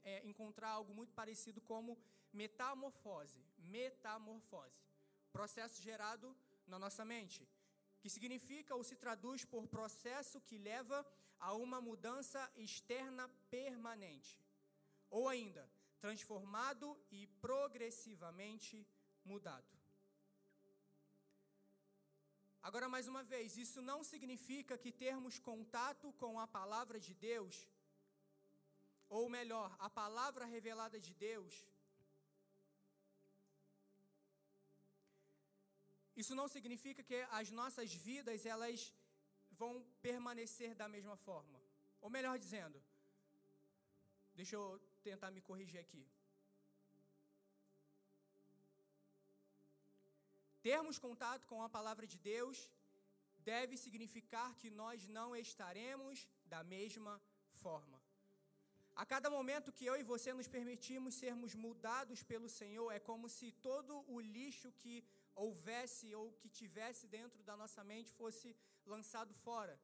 é, 0.03 0.25
encontrar 0.25 0.69
algo 0.69 0.93
muito 0.93 1.13
parecido 1.13 1.61
como 1.61 1.97
metamorfose. 2.33 3.45
Metamorfose. 3.59 4.81
Processo 5.31 5.81
gerado 5.81 6.35
na 6.65 6.79
nossa 6.79 7.05
mente, 7.05 7.47
que 7.99 8.09
significa 8.09 8.75
ou 8.75 8.83
se 8.83 8.95
traduz 8.95 9.45
por 9.45 9.67
processo 9.67 10.41
que 10.41 10.57
leva 10.57 11.05
a 11.39 11.53
uma 11.53 11.79
mudança 11.79 12.51
externa 12.55 13.29
permanente. 13.49 14.39
Ou 15.09 15.29
ainda, 15.29 15.69
transformado 16.05 16.87
e 17.17 17.27
progressivamente 17.45 18.75
mudado. 19.31 19.81
Agora, 22.67 22.87
mais 22.93 23.07
uma 23.11 23.23
vez, 23.23 23.57
isso 23.57 23.81
não 23.81 23.99
significa 24.03 24.77
que 24.77 24.91
termos 24.91 25.37
contato 25.39 26.13
com 26.21 26.39
a 26.39 26.47
palavra 26.47 26.99
de 26.99 27.13
Deus, 27.13 27.55
ou 29.09 29.27
melhor, 29.37 29.69
a 29.79 29.89
palavra 29.89 30.45
revelada 30.45 30.99
de 31.07 31.13
Deus, 31.13 31.53
isso 36.21 36.35
não 36.39 36.47
significa 36.47 37.01
que 37.09 37.19
as 37.39 37.49
nossas 37.59 37.93
vidas 37.93 38.45
elas 38.45 38.93
vão 39.51 39.73
permanecer 40.01 40.75
da 40.75 40.87
mesma 40.87 41.17
forma. 41.17 41.59
Ou 41.99 42.09
melhor 42.09 42.37
dizendo, 42.37 42.81
deixa 44.39 44.55
eu 44.55 44.65
tentar 45.09 45.31
me 45.31 45.41
corrigir 45.49 45.79
aqui. 45.79 46.03
Termos 50.61 50.99
contato 50.99 51.47
com 51.47 51.63
a 51.63 51.69
palavra 51.77 52.05
de 52.05 52.17
Deus 52.19 52.69
deve 53.51 53.75
significar 53.77 54.55
que 54.59 54.69
nós 54.69 55.07
não 55.07 55.35
estaremos 55.35 56.27
da 56.45 56.63
mesma 56.63 57.13
forma. 57.63 57.99
A 58.95 59.05
cada 59.05 59.29
momento 59.29 59.71
que 59.71 59.85
eu 59.85 59.95
e 59.99 60.03
você 60.03 60.31
nos 60.33 60.47
permitimos 60.47 61.15
sermos 61.15 61.55
mudados 61.55 62.21
pelo 62.31 62.49
Senhor, 62.49 62.91
é 62.91 62.99
como 62.99 63.27
se 63.27 63.51
todo 63.69 64.03
o 64.07 64.19
lixo 64.19 64.71
que 64.81 65.03
houvesse 65.33 66.13
ou 66.13 66.31
que 66.33 66.49
tivesse 66.49 67.07
dentro 67.07 67.41
da 67.43 67.55
nossa 67.57 67.83
mente 67.83 68.13
fosse 68.13 68.55
lançado 68.85 69.33
fora. 69.33 69.79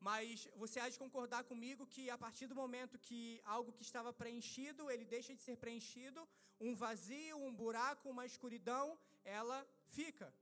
Mas 0.00 0.48
você 0.54 0.78
há 0.80 0.88
de 0.88 0.98
concordar 0.98 1.44
comigo 1.44 1.86
que 1.86 2.08
a 2.08 2.16
partir 2.16 2.46
do 2.46 2.54
momento 2.54 2.98
que 2.98 3.40
algo 3.44 3.72
que 3.72 3.82
estava 3.82 4.12
preenchido, 4.12 4.90
ele 4.90 5.04
deixa 5.04 5.34
de 5.34 5.42
ser 5.42 5.56
preenchido, 5.56 6.26
um 6.60 6.74
vazio, 6.74 7.36
um 7.36 7.54
buraco, 7.54 8.08
uma 8.08 8.24
escuridão, 8.24 8.98
ela 9.24 9.66
fica. 9.86 10.32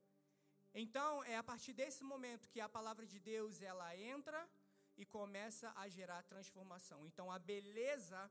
Então, 0.75 1.25
é 1.25 1.37
a 1.39 1.43
partir 1.43 1.73
desse 1.73 2.05
momento 2.05 2.51
que 2.51 2.61
a 2.61 2.69
palavra 2.69 3.07
de 3.07 3.19
Deus 3.19 3.63
ela 3.63 3.97
entra 3.97 4.47
e 4.97 5.07
começa 5.07 5.73
a 5.75 5.89
gerar 5.89 6.23
transformação. 6.23 7.07
Então, 7.07 7.33
a 7.33 7.39
beleza 7.39 8.31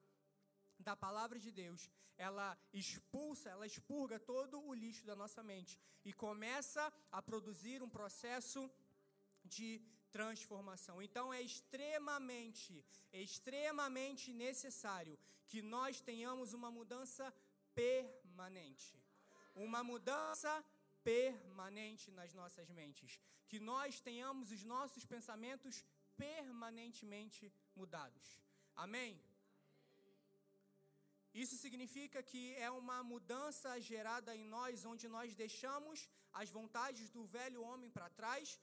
da 0.79 0.95
palavra 0.95 1.39
de 1.39 1.51
Deus, 1.51 1.89
ela 2.17 2.57
expulsa, 2.71 3.49
ela 3.49 3.65
expurga 3.65 4.19
todo 4.19 4.61
o 4.61 4.73
lixo 4.73 5.03
da 5.05 5.15
nossa 5.15 5.41
mente 5.41 5.79
e 6.03 6.13
começa 6.13 6.93
a 7.11 7.21
produzir 7.21 7.81
um 7.81 7.89
processo 7.89 8.69
de 9.43 9.81
transformação. 10.15 10.95
Então 11.07 11.25
é 11.37 11.41
extremamente, 11.51 12.71
extremamente 13.27 14.27
necessário 14.45 15.15
que 15.49 15.61
nós 15.75 16.01
tenhamos 16.09 16.53
uma 16.59 16.69
mudança 16.77 17.25
permanente. 17.81 18.93
Uma 19.67 19.81
mudança 19.91 20.51
permanente 21.11 22.05
nas 22.19 22.33
nossas 22.39 22.69
mentes. 22.79 23.19
Que 23.51 23.59
nós 23.71 23.99
tenhamos 24.09 24.51
os 24.57 24.63
nossos 24.75 25.05
pensamentos 25.13 25.83
permanentemente 26.25 27.43
mudados. 27.79 28.27
Amém? 28.85 29.11
Isso 31.43 31.55
significa 31.63 32.19
que 32.29 32.43
é 32.67 32.69
uma 32.71 32.99
mudança 33.13 33.69
gerada 33.89 34.33
em 34.39 34.45
nós, 34.57 34.85
onde 34.91 35.07
nós 35.15 35.35
deixamos 35.43 36.07
as 36.41 36.49
vontades 36.57 37.09
do 37.15 37.25
velho 37.37 37.61
homem 37.69 37.89
para 37.95 38.09
trás 38.21 38.57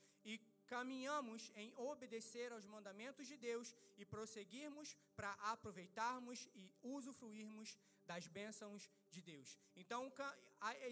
caminhamos 0.73 1.41
em 1.62 1.68
obedecer 1.91 2.49
aos 2.51 2.66
mandamentos 2.75 3.27
de 3.31 3.37
Deus 3.49 3.68
e 4.01 4.05
prosseguirmos 4.12 4.89
para 5.18 5.33
aproveitarmos 5.53 6.39
e 6.61 6.64
usufruirmos 6.97 7.68
das 8.11 8.27
bênçãos 8.37 8.83
de 9.14 9.20
Deus. 9.31 9.51
Então, 9.83 10.01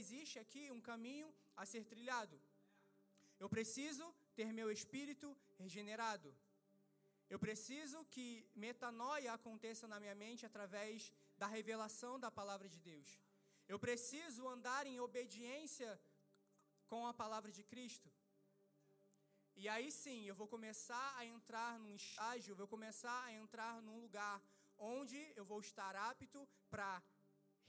existe 0.00 0.36
aqui 0.44 0.64
um 0.76 0.82
caminho 0.90 1.28
a 1.56 1.64
ser 1.72 1.84
trilhado. 1.92 2.36
Eu 3.42 3.48
preciso 3.56 4.06
ter 4.38 4.52
meu 4.60 4.70
espírito 4.78 5.28
regenerado. 5.62 6.30
Eu 7.34 7.38
preciso 7.46 7.98
que 8.14 8.26
metanoia 8.66 9.32
aconteça 9.32 9.86
na 9.92 9.98
minha 10.04 10.16
mente 10.24 10.44
através 10.44 11.10
da 11.40 11.46
revelação 11.56 12.14
da 12.24 12.30
palavra 12.40 12.68
de 12.68 12.80
Deus. 12.90 13.08
Eu 13.72 13.78
preciso 13.78 14.46
andar 14.56 14.84
em 14.86 15.00
obediência 15.08 15.90
com 16.86 17.02
a 17.06 17.14
palavra 17.14 17.50
de 17.58 17.62
Cristo. 17.72 18.10
E 19.62 19.68
aí 19.68 19.88
sim, 19.92 20.20
eu 20.26 20.34
vou 20.40 20.48
começar 20.52 21.08
a 21.18 21.22
entrar 21.32 21.78
num 21.80 21.94
estágio, 21.94 22.52
eu 22.52 22.56
vou 22.60 22.66
começar 22.74 23.18
a 23.24 23.32
entrar 23.40 23.72
num 23.86 23.98
lugar 24.04 24.36
onde 24.78 25.18
eu 25.38 25.44
vou 25.50 25.60
estar 25.60 25.94
apto 26.10 26.40
para 26.70 26.90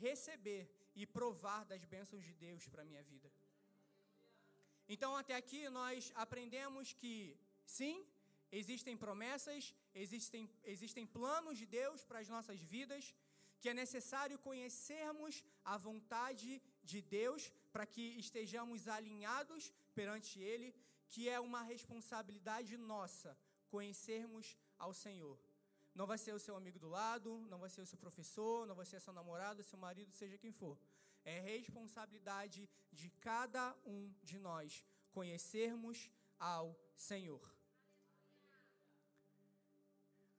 receber 0.05 0.61
e 0.95 1.05
provar 1.05 1.65
das 1.71 1.83
bênçãos 1.93 2.23
de 2.23 2.33
Deus 2.45 2.65
para 2.69 2.83
a 2.83 2.85
minha 2.91 3.03
vida. 3.03 3.29
Então, 4.87 5.17
até 5.21 5.35
aqui, 5.35 5.61
nós 5.79 6.13
aprendemos 6.15 6.93
que, 6.93 7.37
sim, 7.65 7.95
existem 8.59 8.95
promessas, 8.95 9.75
existem, 9.93 10.49
existem 10.63 11.05
planos 11.05 11.57
de 11.57 11.65
Deus 11.65 12.05
para 12.05 12.19
as 12.19 12.29
nossas 12.35 12.61
vidas, 12.61 13.13
que 13.59 13.67
é 13.67 13.73
necessário 13.73 14.39
conhecermos 14.39 15.43
a 15.65 15.75
vontade 15.89 16.61
de 16.91 17.01
Deus 17.01 17.51
para 17.73 17.85
que 17.85 18.05
estejamos 18.25 18.87
alinhados 18.87 19.73
perante 19.93 20.39
Ele, 20.39 20.73
que 21.11 21.27
é 21.27 21.39
uma 21.39 21.61
responsabilidade 21.61 22.75
nossa 22.77 23.37
conhecermos 23.69 24.57
ao 24.79 24.93
Senhor. 24.93 25.37
Não 25.93 26.07
vai 26.07 26.17
ser 26.17 26.33
o 26.33 26.39
seu 26.39 26.55
amigo 26.55 26.79
do 26.79 26.87
lado, 26.87 27.29
não 27.49 27.59
vai 27.59 27.69
ser 27.69 27.81
o 27.81 27.85
seu 27.85 27.97
professor, 27.97 28.65
não 28.65 28.75
vai 28.79 28.85
ser 28.85 28.99
seu 29.01 29.13
namorado, 29.13 29.61
seu 29.61 29.77
marido, 29.77 30.11
seja 30.13 30.37
quem 30.37 30.53
for. 30.53 30.77
É 31.25 31.39
responsabilidade 31.41 32.69
de 32.99 33.09
cada 33.27 33.75
um 33.85 34.01
de 34.23 34.39
nós 34.39 34.85
conhecermos 35.11 36.09
ao 36.39 36.65
Senhor. 36.95 37.45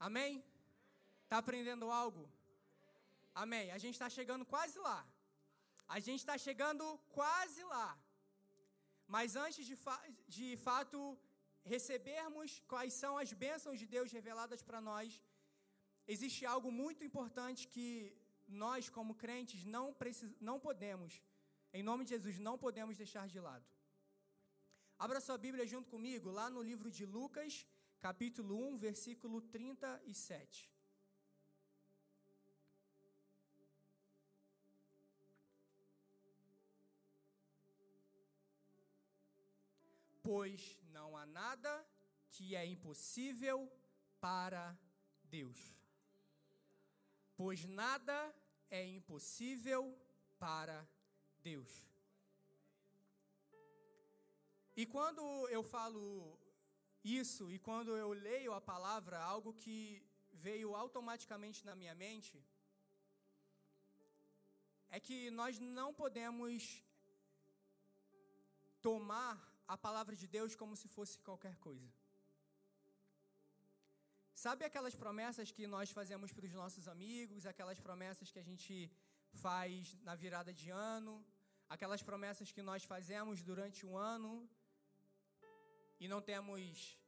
Amém? 0.01 0.43
Está 1.25 1.37
aprendendo 1.39 1.91
algo? 1.91 2.29
Amém. 3.35 3.71
A 3.73 3.79
gente 3.79 3.95
está 3.95 4.09
chegando 4.09 4.47
quase 4.47 4.79
lá. 4.79 5.07
A 5.87 5.99
gente 6.01 6.21
está 6.21 6.39
chegando 6.39 6.99
quase 7.11 7.63
lá. 7.65 8.02
Mas 9.15 9.37
antes 9.45 9.65
de, 9.71 9.77
fa 9.85 9.97
de 10.37 10.49
fato 10.67 10.99
recebermos 11.73 12.51
quais 12.73 12.93
são 13.03 13.13
as 13.23 13.31
bênçãos 13.45 13.79
de 13.83 13.87
Deus 13.95 14.11
reveladas 14.19 14.61
para 14.69 14.81
nós, 14.91 15.09
existe 16.15 16.43
algo 16.55 16.71
muito 16.83 17.05
importante 17.09 17.69
que 17.75 17.87
nós, 18.63 18.89
como 18.97 19.21
crentes, 19.25 19.61
não, 19.77 19.87
não 20.49 20.59
podemos, 20.67 21.13
em 21.79 21.83
nome 21.89 22.05
de 22.05 22.11
Jesus, 22.15 22.39
não 22.49 22.57
podemos 22.65 22.97
deixar 23.03 23.27
de 23.35 23.41
lado. 23.49 23.69
Abra 24.99 25.21
sua 25.27 25.39
Bíblia 25.47 25.67
junto 25.67 25.91
comigo, 25.95 26.31
lá 26.31 26.49
no 26.57 26.63
livro 26.71 26.91
de 26.99 27.05
Lucas, 27.05 27.67
capítulo 28.01 28.55
1, 28.69 28.79
versículo 28.89 29.43
37. 29.43 30.71
Pois 40.33 40.79
não 40.97 41.09
há 41.15 41.27
nada 41.27 41.71
que 42.35 42.57
é 42.57 42.65
impossível 42.65 43.59
para 44.19 44.65
Deus. 45.25 45.59
Pois 47.37 47.67
nada 47.67 48.17
é 48.71 48.83
impossível 48.99 49.83
para 50.39 50.89
Deus. 51.49 51.71
E 54.75 54.87
quando 54.87 55.23
eu 55.57 55.63
falo 55.63 56.03
isso, 57.05 57.45
e 57.55 57.59
quando 57.59 57.95
eu 57.95 58.11
leio 58.13 58.55
a 58.55 58.61
palavra, 58.73 59.19
algo 59.19 59.53
que 59.53 60.03
veio 60.33 60.75
automaticamente 60.75 61.67
na 61.67 61.77
minha 61.77 61.95
mente, 61.95 62.43
é 64.89 64.99
que 64.99 65.31
nós 65.31 65.59
não 65.59 65.93
podemos 65.93 66.83
tomar 68.81 69.52
a 69.67 69.77
palavra 69.77 70.15
de 70.15 70.27
Deus 70.27 70.55
como 70.55 70.77
se 70.77 70.89
fosse 70.89 71.19
qualquer 71.19 71.57
coisa. 71.57 71.91
Sabe 74.35 74.65
aquelas 74.65 74.97
promessas 74.97 75.51
que 75.51 75.67
nós 75.67 75.91
fazemos 75.91 76.33
para 76.33 76.47
os 76.47 76.53
nossos 76.53 76.89
amigos, 76.89 77.47
aquelas 77.47 77.79
promessas 77.79 78.31
que 78.33 78.39
a 78.39 78.43
gente 78.43 78.91
faz 79.35 79.97
na 80.03 80.15
virada 80.15 80.53
de 80.53 80.71
ano, 80.71 81.25
aquelas 81.69 82.03
promessas 82.03 82.51
que 82.51 82.63
nós 82.63 82.83
fazemos 82.85 83.43
durante 83.43 83.87
o 83.87 83.97
ano 83.97 84.49
e 86.01 86.09
não 86.09 86.21
temos 86.21 86.99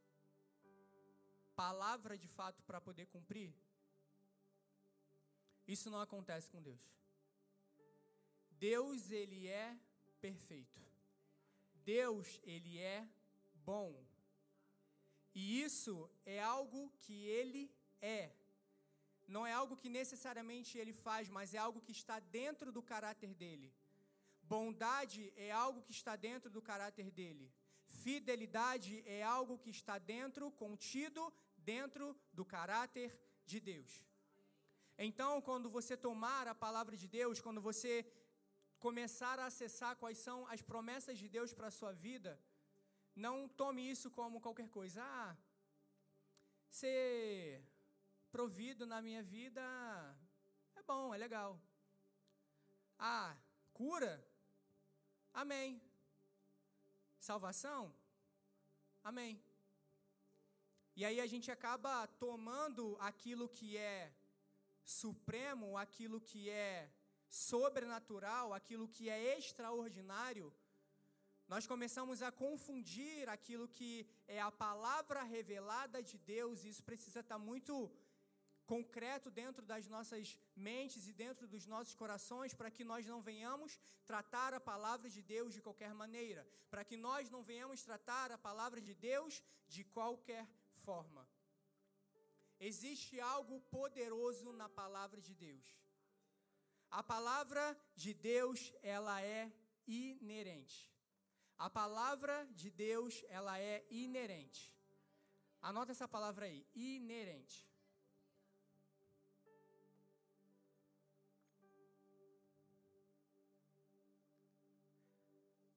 palavra 1.56 2.16
de 2.16 2.28
fato 2.28 2.62
para 2.62 2.80
poder 2.80 3.06
cumprir? 3.06 3.52
Isso 5.66 5.90
não 5.90 6.00
acontece 6.00 6.48
com 6.50 6.62
Deus. 6.62 6.80
Deus, 8.50 9.10
ele 9.10 9.48
é 9.48 9.76
perfeito. 10.20 10.80
Deus, 11.84 12.40
ele 12.44 12.78
é 12.78 13.06
bom. 13.64 13.92
E 15.34 15.62
isso 15.62 16.10
é 16.24 16.40
algo 16.42 16.90
que 17.00 17.26
ele 17.26 17.70
é. 18.00 18.30
Não 19.26 19.46
é 19.46 19.52
algo 19.52 19.76
que 19.76 19.88
necessariamente 19.88 20.76
ele 20.78 20.92
faz, 20.92 21.28
mas 21.28 21.54
é 21.54 21.58
algo 21.58 21.80
que 21.80 21.92
está 21.92 22.20
dentro 22.20 22.70
do 22.70 22.82
caráter 22.82 23.34
dele. 23.34 23.72
Bondade 24.42 25.32
é 25.36 25.50
algo 25.50 25.82
que 25.82 25.92
está 25.92 26.14
dentro 26.16 26.50
do 26.50 26.60
caráter 26.60 27.10
dele. 27.10 27.50
Fidelidade 27.86 29.02
é 29.06 29.22
algo 29.22 29.58
que 29.58 29.70
está 29.70 29.98
dentro, 29.98 30.50
contido 30.52 31.32
dentro 31.56 32.16
do 32.32 32.44
caráter 32.44 33.18
de 33.46 33.58
Deus. 33.60 34.04
Então, 34.96 35.40
quando 35.40 35.68
você 35.70 35.96
tomar 35.96 36.46
a 36.46 36.54
palavra 36.54 36.96
de 36.96 37.08
Deus, 37.08 37.40
quando 37.40 37.60
você 37.60 38.06
começar 38.86 39.36
a 39.40 39.46
acessar 39.50 39.92
quais 40.00 40.18
são 40.26 40.38
as 40.54 40.60
promessas 40.70 41.16
de 41.20 41.26
Deus 41.36 41.50
para 41.56 41.68
a 41.68 41.76
sua 41.78 41.92
vida, 42.06 42.32
não 43.24 43.36
tome 43.60 43.82
isso 43.92 44.08
como 44.18 44.42
qualquer 44.46 44.68
coisa. 44.68 45.00
Ah, 45.02 45.34
ser 46.80 47.64
provido 48.30 48.84
na 48.92 48.98
minha 49.06 49.22
vida 49.22 49.62
é 50.80 50.82
bom, 50.82 51.14
é 51.14 51.18
legal. 51.26 51.50
Ah, 52.98 53.34
cura? 53.72 54.12
Amém. 55.42 55.80
Salvação? 57.18 57.82
Amém. 59.02 59.32
E 60.94 61.06
aí 61.06 61.20
a 61.20 61.28
gente 61.32 61.50
acaba 61.50 62.06
tomando 62.26 62.98
aquilo 63.00 63.48
que 63.48 63.78
é 63.78 64.12
supremo, 64.84 65.78
aquilo 65.86 66.20
que 66.20 66.50
é 66.50 66.92
sobrenatural, 67.34 68.46
aquilo 68.52 68.86
que 68.96 69.04
é 69.10 69.20
extraordinário, 69.38 70.48
nós 71.52 71.66
começamos 71.66 72.22
a 72.22 72.30
confundir 72.30 73.28
aquilo 73.28 73.66
que 73.76 73.90
é 74.26 74.40
a 74.40 74.52
palavra 74.66 75.22
revelada 75.22 76.02
de 76.10 76.16
Deus, 76.16 76.64
e 76.64 76.68
isso 76.68 76.84
precisa 76.90 77.20
estar 77.20 77.38
muito 77.38 77.74
concreto 78.72 79.30
dentro 79.30 79.62
das 79.70 79.86
nossas 79.94 80.38
mentes 80.56 81.06
e 81.06 81.12
dentro 81.12 81.46
dos 81.46 81.66
nossos 81.66 81.94
corações, 82.02 82.54
para 82.54 82.70
que 82.70 82.84
nós 82.92 83.04
não 83.12 83.20
venhamos 83.20 83.78
tratar 84.06 84.54
a 84.54 84.60
palavra 84.72 85.10
de 85.10 85.22
Deus 85.34 85.52
de 85.52 85.60
qualquer 85.60 85.92
maneira, 85.92 86.46
para 86.70 86.84
que 86.84 86.96
nós 86.96 87.28
não 87.28 87.42
venhamos 87.42 87.82
tratar 87.82 88.30
a 88.32 88.38
palavra 88.38 88.80
de 88.80 88.94
Deus 88.94 89.42
de 89.68 89.84
qualquer 89.84 90.46
forma. 90.86 91.28
Existe 92.58 93.20
algo 93.20 93.60
poderoso 93.78 94.52
na 94.52 94.68
palavra 94.68 95.20
de 95.20 95.34
Deus. 95.34 95.83
A 97.00 97.02
palavra 97.02 97.76
de 97.96 98.14
Deus, 98.14 98.72
ela 98.80 99.20
é 99.20 99.52
inerente. 99.84 100.76
A 101.58 101.68
palavra 101.68 102.46
de 102.52 102.70
Deus, 102.70 103.24
ela 103.28 103.58
é 103.58 103.84
inerente. 103.90 104.72
Anota 105.60 105.90
essa 105.90 106.06
palavra 106.06 106.46
aí, 106.46 106.64
inerente. 106.72 107.68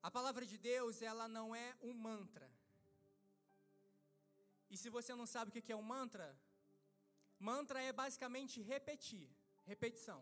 A 0.03 0.11
palavra 0.11 0.45
de 0.45 0.59
Deus, 0.59 1.01
ela 1.01 1.27
não 1.27 1.55
é 1.55 1.75
um 1.81 1.95
mantra. 1.95 2.47
E 4.69 4.77
se 4.77 4.87
você 4.91 5.15
não 5.15 5.25
sabe 5.25 5.49
o 5.49 5.61
que 5.63 5.71
é 5.71 5.75
um 5.75 5.81
mantra, 5.81 6.39
mantra 7.39 7.81
é 7.81 7.91
basicamente 7.91 8.61
repetir, 8.61 9.27
repetição. 9.65 10.21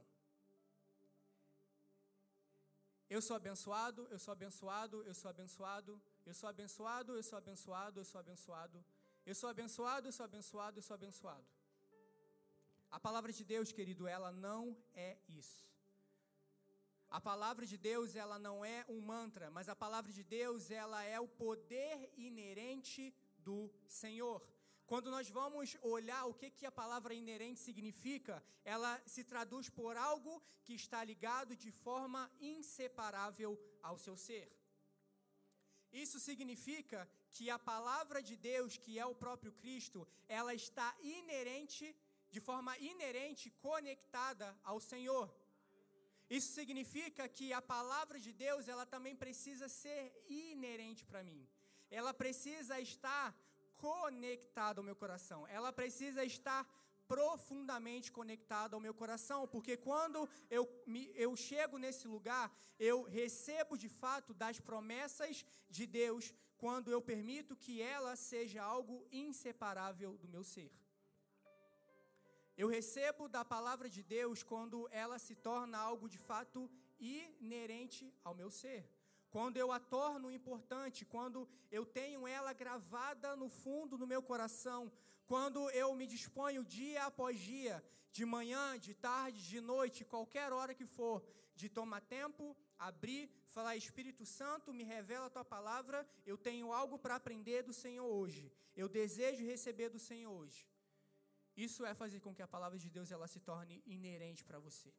Eu 3.08 3.22
sou 3.22 3.36
abençoado, 3.36 4.08
eu 4.10 4.18
sou 4.18 4.32
abençoado, 4.32 5.04
eu 5.04 5.14
sou 5.14 5.30
abençoado, 5.30 6.02
eu 6.26 6.34
sou 6.34 6.50
abençoado, 6.50 7.16
eu 7.16 7.24
sou 7.24 7.38
abençoado, 7.38 8.00
eu 8.00 8.06
sou 8.06 8.20
abençoado, 8.20 8.86
eu 9.26 9.36
sou 9.36 9.50
abençoado, 9.50 10.08
eu 10.08 10.12
sou 10.12 10.24
abençoado, 10.24 10.80
eu 10.80 10.84
sou 10.84 10.96
abençoado. 10.96 11.46
A 12.90 13.00
palavra 13.00 13.32
de 13.32 13.44
Deus, 13.44 13.72
querido, 13.72 14.08
ela 14.08 14.32
não 14.32 14.76
é 14.94 15.18
isso. 15.28 15.70
A 17.10 17.22
palavra 17.22 17.66
de 17.66 17.78
Deus, 17.78 18.16
ela 18.16 18.40
não 18.40 18.66
é 18.66 18.84
um 18.90 19.00
mantra, 19.00 19.52
mas 19.52 19.70
a 19.70 19.76
palavra 19.76 20.12
de 20.12 20.24
Deus, 20.24 20.72
ela 20.72 21.04
é 21.04 21.20
o 21.20 21.28
poder 21.28 22.12
inerente 22.18 23.14
do 23.38 23.72
Senhor. 23.88 24.42
Quando 24.90 25.10
nós 25.10 25.30
vamos 25.30 25.76
olhar 25.82 26.26
o 26.26 26.34
que, 26.34 26.50
que 26.58 26.66
a 26.66 26.72
palavra 26.72 27.14
inerente 27.14 27.60
significa, 27.60 28.44
ela 28.64 28.92
se 29.14 29.24
traduz 29.24 29.68
por 29.70 29.98
algo 29.98 30.34
que 30.64 30.76
está 30.82 31.04
ligado 31.04 31.56
de 31.56 31.72
forma 31.72 32.32
inseparável 32.40 33.52
ao 33.82 33.98
seu 33.98 34.16
ser. 34.16 34.48
Isso 35.92 36.20
significa 36.20 37.10
que 37.32 37.50
a 37.50 37.58
palavra 37.58 38.22
de 38.22 38.36
Deus, 38.36 38.78
que 38.78 39.00
é 39.00 39.06
o 39.06 39.20
próprio 39.24 39.54
Cristo, 39.54 40.08
ela 40.28 40.54
está 40.54 40.96
inerente, 41.02 41.96
de 42.30 42.40
forma 42.40 42.78
inerente, 42.78 43.50
conectada 43.68 44.48
ao 44.64 44.80
Senhor. 44.80 45.34
Isso 46.30 46.54
significa 46.54 47.28
que 47.28 47.54
a 47.54 47.62
palavra 47.62 48.20
de 48.20 48.32
Deus, 48.34 48.68
ela 48.68 48.86
também 48.86 49.16
precisa 49.16 49.68
ser 49.68 50.02
inerente 50.28 51.04
para 51.06 51.24
mim. 51.24 51.48
Ela 51.90 52.14
precisa 52.14 52.80
estar 52.80 53.28
conectada 53.86 54.80
ao 54.80 54.88
meu 54.90 54.98
coração. 55.04 55.40
Ela 55.58 55.72
precisa 55.80 56.22
estar 56.34 56.62
profundamente 57.14 58.08
conectada 58.18 58.76
ao 58.76 58.84
meu 58.86 58.96
coração, 59.02 59.42
porque 59.48 59.74
quando 59.78 60.20
eu, 60.58 60.64
me, 60.94 61.04
eu 61.26 61.32
chego 61.36 61.78
nesse 61.84 62.08
lugar, 62.08 62.46
eu 62.80 62.98
recebo 63.04 63.78
de 63.84 63.90
fato 64.02 64.34
das 64.34 64.60
promessas 64.60 65.46
de 65.70 65.86
Deus, 65.86 66.34
quando 66.58 66.90
eu 66.92 67.02
permito 67.12 67.56
que 67.64 67.76
ela 67.96 68.16
seja 68.16 68.64
algo 68.64 68.96
inseparável 69.12 70.18
do 70.18 70.28
meu 70.36 70.44
ser. 70.44 70.72
Eu 72.58 72.68
recebo 72.78 73.24
da 73.38 73.44
palavra 73.56 73.88
de 73.96 74.02
Deus 74.18 74.42
quando 74.42 74.78
ela 75.04 75.20
se 75.20 75.36
torna 75.36 75.78
algo 75.78 76.08
de 76.16 76.18
fato 76.18 76.60
inerente 76.98 78.04
ao 78.24 78.34
meu 78.34 78.50
ser 78.50 78.95
quando 79.36 79.58
eu 79.58 79.70
a 79.70 79.82
torno 79.96 80.32
importante, 80.32 81.04
quando 81.14 81.40
eu 81.70 81.86
tenho 81.86 82.26
ela 82.26 82.54
gravada 82.54 83.36
no 83.36 83.50
fundo 83.50 83.98
do 84.02 84.08
meu 84.12 84.22
coração, 84.24 84.90
quando 85.32 85.70
eu 85.72 85.94
me 85.94 86.08
disponho 86.08 86.64
dia 86.64 87.04
após 87.04 87.38
dia, 87.38 87.84
de 88.14 88.24
manhã, 88.24 88.80
de 88.80 88.94
tarde, 88.94 89.46
de 89.54 89.60
noite, 89.60 90.06
qualquer 90.06 90.54
hora 90.54 90.74
que 90.74 90.86
for, 90.86 91.22
de 91.54 91.68
tomar 91.68 92.00
tempo, 92.00 92.56
abrir, 92.80 93.30
falar: 93.56 93.76
Espírito 93.76 94.26
Santo, 94.26 94.74
me 94.74 94.86
revela 94.86 95.26
a 95.26 95.30
tua 95.30 95.44
palavra, 95.44 96.08
eu 96.26 96.38
tenho 96.38 96.72
algo 96.72 96.98
para 96.98 97.16
aprender 97.16 97.62
do 97.62 97.74
Senhor 97.74 98.08
hoje, 98.08 98.50
eu 98.74 98.88
desejo 98.88 99.44
receber 99.44 99.90
do 99.90 100.00
Senhor 100.00 100.32
hoje. 100.32 100.66
Isso 101.58 101.86
é 101.86 101.94
fazer 101.94 102.22
com 102.22 102.34
que 102.34 102.42
a 102.42 102.48
palavra 102.48 102.80
de 102.80 102.90
Deus 102.90 103.12
ela 103.12 103.28
se 103.28 103.42
torne 103.42 103.84
inerente 103.86 104.46
para 104.46 104.60
você. 104.60 104.94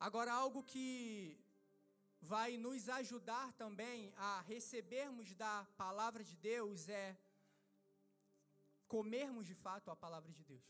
Agora, 0.00 0.32
algo 0.32 0.62
que 0.62 1.36
vai 2.20 2.56
nos 2.56 2.88
ajudar 2.88 3.52
também 3.54 4.12
a 4.16 4.40
recebermos 4.42 5.34
da 5.34 5.66
palavra 5.76 6.22
de 6.22 6.36
Deus 6.36 6.88
é 6.88 7.18
comermos 8.86 9.46
de 9.46 9.54
fato 9.54 9.90
a 9.90 9.96
palavra 9.96 10.32
de 10.32 10.44
Deus. 10.44 10.68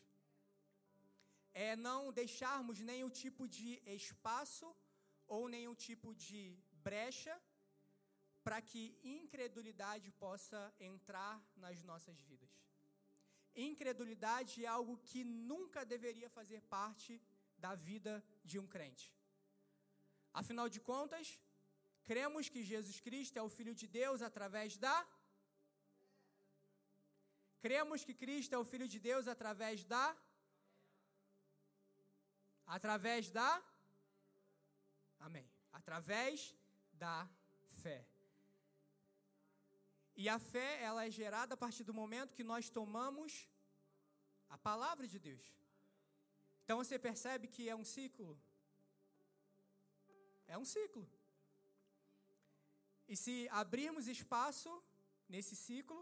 É 1.52 1.76
não 1.76 2.12
deixarmos 2.12 2.80
nenhum 2.80 3.10
tipo 3.10 3.46
de 3.46 3.82
espaço 3.86 4.74
ou 5.26 5.46
nenhum 5.46 5.74
tipo 5.74 6.14
de 6.14 6.58
brecha 6.72 7.38
para 8.42 8.62
que 8.62 8.98
incredulidade 9.04 10.10
possa 10.12 10.74
entrar 10.80 11.34
nas 11.54 11.82
nossas 11.82 12.18
vidas. 12.20 12.50
Incredulidade 13.54 14.64
é 14.64 14.68
algo 14.68 14.96
que 14.98 15.22
nunca 15.22 15.84
deveria 15.84 16.30
fazer 16.30 16.62
parte 16.62 17.20
da 17.58 17.74
vida 17.74 18.24
de 18.44 18.58
um 18.58 18.66
crente. 18.66 19.17
Afinal 20.40 20.68
de 20.74 20.80
contas, 20.90 21.26
cremos 22.10 22.48
que 22.52 22.62
Jesus 22.72 22.98
Cristo 23.06 23.36
é 23.40 23.42
o 23.42 23.54
Filho 23.56 23.74
de 23.80 23.86
Deus 24.00 24.20
através 24.28 24.76
da. 24.84 24.96
Cremos 27.64 28.04
que 28.06 28.14
Cristo 28.22 28.52
é 28.54 28.58
o 28.58 28.68
Filho 28.72 28.88
de 28.92 29.00
Deus 29.08 29.26
através 29.34 29.84
da. 29.92 30.06
Através 32.76 33.30
da. 33.38 33.50
Amém. 35.26 35.46
Através 35.80 36.54
da 37.04 37.16
fé. 37.82 38.00
E 40.22 40.28
a 40.28 40.38
fé, 40.52 40.70
ela 40.88 41.04
é 41.06 41.10
gerada 41.10 41.54
a 41.54 41.62
partir 41.64 41.84
do 41.88 41.98
momento 42.02 42.36
que 42.38 42.50
nós 42.52 42.70
tomamos 42.78 43.48
a 44.48 44.58
palavra 44.70 45.06
de 45.12 45.18
Deus. 45.18 45.46
Então 46.62 46.78
você 46.82 46.96
percebe 47.08 47.48
que 47.48 47.68
é 47.68 47.74
um 47.74 47.84
ciclo 47.84 48.32
é 50.48 50.56
um 50.56 50.64
ciclo. 50.64 51.06
E 53.06 53.16
se 53.16 53.34
abrirmos 53.50 54.06
espaço 54.16 54.70
nesse 55.28 55.54
ciclo, 55.56 56.00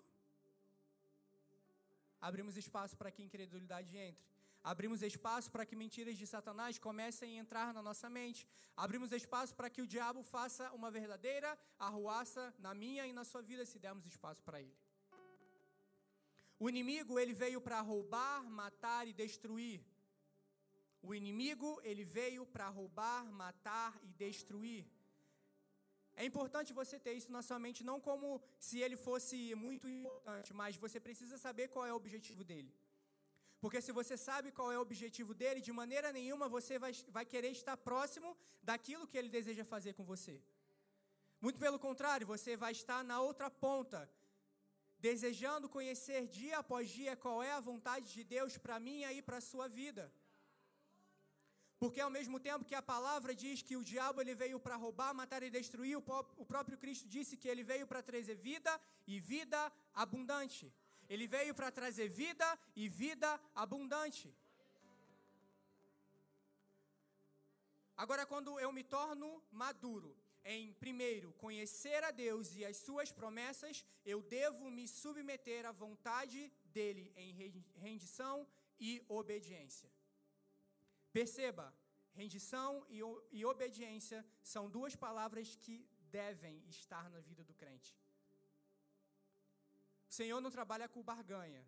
abrimos 2.20 2.56
espaço 2.56 2.96
para 2.96 3.10
que 3.10 3.22
incredulidade 3.22 3.96
entre. 3.96 4.24
Abrimos 4.72 5.00
espaço 5.02 5.48
para 5.54 5.64
que 5.64 5.76
mentiras 5.76 6.16
de 6.20 6.26
Satanás 6.26 6.78
comecem 6.86 7.38
a 7.38 7.40
entrar 7.42 7.68
na 7.72 7.82
nossa 7.88 8.08
mente. 8.10 8.48
Abrimos 8.76 9.12
espaço 9.12 9.54
para 9.54 9.70
que 9.70 9.80
o 9.80 9.86
diabo 9.86 10.22
faça 10.24 10.72
uma 10.72 10.90
verdadeira 10.90 11.56
arruaça 11.78 12.52
na 12.58 12.74
minha 12.74 13.06
e 13.06 13.12
na 13.12 13.24
sua 13.24 13.42
vida, 13.42 13.64
se 13.64 13.78
dermos 13.78 14.06
espaço 14.06 14.42
para 14.42 14.60
ele. 14.60 14.76
O 16.58 16.68
inimigo, 16.68 17.18
ele 17.18 17.34
veio 17.34 17.60
para 17.60 17.80
roubar, 17.80 18.42
matar 18.42 19.06
e 19.06 19.12
destruir. 19.12 19.80
O 21.08 21.14
inimigo, 21.14 21.68
ele 21.90 22.04
veio 22.18 22.44
para 22.54 22.68
roubar, 22.78 23.24
matar 23.42 23.90
e 24.06 24.08
destruir. 24.24 24.84
É 26.20 26.24
importante 26.30 26.78
você 26.80 26.96
ter 27.04 27.12
isso 27.20 27.30
na 27.36 27.42
sua 27.48 27.58
mente, 27.64 27.84
não 27.90 27.98
como 28.08 28.28
se 28.66 28.76
ele 28.84 28.96
fosse 28.96 29.36
muito 29.66 29.86
importante, 29.88 30.50
mas 30.60 30.80
você 30.84 30.98
precisa 31.06 31.36
saber 31.46 31.68
qual 31.74 31.84
é 31.86 31.92
o 31.92 32.00
objetivo 32.02 32.42
dele. 32.50 32.72
Porque 33.62 33.80
se 33.86 33.92
você 33.98 34.16
sabe 34.16 34.50
qual 34.56 34.72
é 34.72 34.78
o 34.78 34.84
objetivo 34.88 35.32
dele, 35.42 35.60
de 35.68 35.72
maneira 35.80 36.10
nenhuma 36.18 36.48
você 36.56 36.74
vai, 36.84 36.92
vai 37.16 37.24
querer 37.32 37.52
estar 37.58 37.76
próximo 37.76 38.36
daquilo 38.70 39.06
que 39.06 39.18
ele 39.18 39.28
deseja 39.38 39.64
fazer 39.64 39.92
com 39.98 40.04
você. 40.12 40.34
Muito 41.40 41.60
pelo 41.60 41.78
contrário, 41.86 42.26
você 42.34 42.56
vai 42.56 42.72
estar 42.72 43.00
na 43.04 43.20
outra 43.20 43.48
ponta, 43.66 44.00
desejando 44.98 45.68
conhecer 45.68 46.26
dia 46.26 46.58
após 46.58 46.88
dia 46.98 47.14
qual 47.24 47.42
é 47.42 47.52
a 47.52 47.66
vontade 47.70 48.12
de 48.12 48.24
Deus 48.24 48.58
para 48.58 48.80
mim 48.80 49.02
e 49.04 49.22
para 49.22 49.36
a 49.36 49.48
sua 49.52 49.68
vida. 49.68 50.12
Porque 51.78 52.00
ao 52.00 52.10
mesmo 52.10 52.38
tempo 52.40 52.64
que 52.64 52.74
a 52.74 52.80
palavra 52.82 53.34
diz 53.34 53.60
que 53.60 53.76
o 53.76 53.84
diabo 53.84 54.20
ele 54.20 54.34
veio 54.34 54.58
para 54.58 54.76
roubar, 54.76 55.12
matar 55.14 55.42
e 55.42 55.50
destruir, 55.50 55.96
o 55.98 56.46
próprio 56.52 56.78
Cristo 56.78 57.06
disse 57.06 57.36
que 57.36 57.48
ele 57.48 57.62
veio 57.62 57.86
para 57.86 58.02
trazer 58.02 58.36
vida 58.36 58.80
e 59.06 59.20
vida 59.20 59.60
abundante. 59.92 60.72
Ele 61.08 61.26
veio 61.26 61.54
para 61.54 61.70
trazer 61.70 62.08
vida 62.08 62.46
e 62.74 62.88
vida 62.88 63.40
abundante. 63.54 64.34
Agora, 67.96 68.26
quando 68.26 68.58
eu 68.58 68.70
me 68.72 68.82
torno 68.82 69.42
maduro 69.50 70.16
em, 70.44 70.72
primeiro, 70.74 71.32
conhecer 71.34 72.02
a 72.04 72.10
Deus 72.10 72.54
e 72.56 72.64
as 72.64 72.76
suas 72.78 73.10
promessas, 73.10 73.84
eu 74.04 74.22
devo 74.22 74.70
me 74.70 74.86
submeter 74.88 75.64
à 75.66 75.72
vontade 75.72 76.52
dele 76.66 77.12
em 77.16 77.32
rendição 77.76 78.46
e 78.78 79.02
obediência. 79.08 79.95
Perceba, 81.18 81.66
rendição 82.20 82.70
e, 82.96 82.98
e 83.38 83.44
obediência 83.52 84.18
são 84.42 84.64
duas 84.76 84.94
palavras 85.04 85.56
que 85.62 85.76
devem 86.16 86.56
estar 86.68 87.04
na 87.14 87.20
vida 87.28 87.42
do 87.48 87.54
crente. 87.54 87.92
O 90.10 90.12
Senhor 90.18 90.40
não 90.42 90.50
trabalha 90.50 90.88
com 90.94 91.02
barganha. 91.02 91.62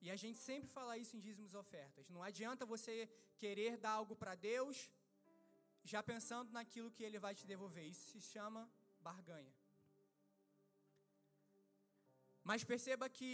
E 0.00 0.10
a 0.14 0.16
gente 0.22 0.38
sempre 0.38 0.68
fala 0.76 0.96
isso 1.02 1.14
em 1.14 1.20
dízimos 1.26 1.52
e 1.52 1.58
ofertas. 1.64 2.08
Não 2.08 2.22
adianta 2.22 2.64
você 2.74 2.94
querer 3.42 3.76
dar 3.76 3.94
algo 4.00 4.16
para 4.16 4.34
Deus 4.34 4.90
já 5.84 6.02
pensando 6.02 6.50
naquilo 6.58 6.90
que 6.90 7.04
Ele 7.04 7.18
vai 7.18 7.34
te 7.34 7.46
devolver. 7.46 7.84
Isso 7.84 8.06
se 8.12 8.20
chama 8.32 8.62
barganha. 9.08 9.54
Mas 12.42 12.64
perceba 12.64 13.10
que 13.10 13.32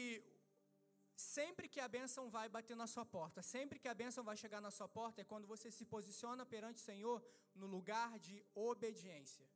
sempre 1.16 1.68
que 1.68 1.80
a 1.80 1.88
bênção 1.88 2.28
vai 2.28 2.48
bater 2.48 2.76
na 2.76 2.86
sua 2.86 3.04
porta, 3.04 3.42
sempre 3.42 3.78
que 3.78 3.88
a 3.88 3.94
bênção 3.94 4.24
vai 4.24 4.36
chegar 4.36 4.60
na 4.60 4.70
sua 4.70 4.88
porta, 4.88 5.20
é 5.20 5.24
quando 5.24 5.46
você 5.46 5.70
se 5.70 5.84
posiciona 5.84 6.44
perante 6.44 6.80
o 6.80 6.84
Senhor 6.84 7.24
no 7.54 7.66
lugar 7.66 8.18
de 8.18 8.44
obediência. 8.54 9.48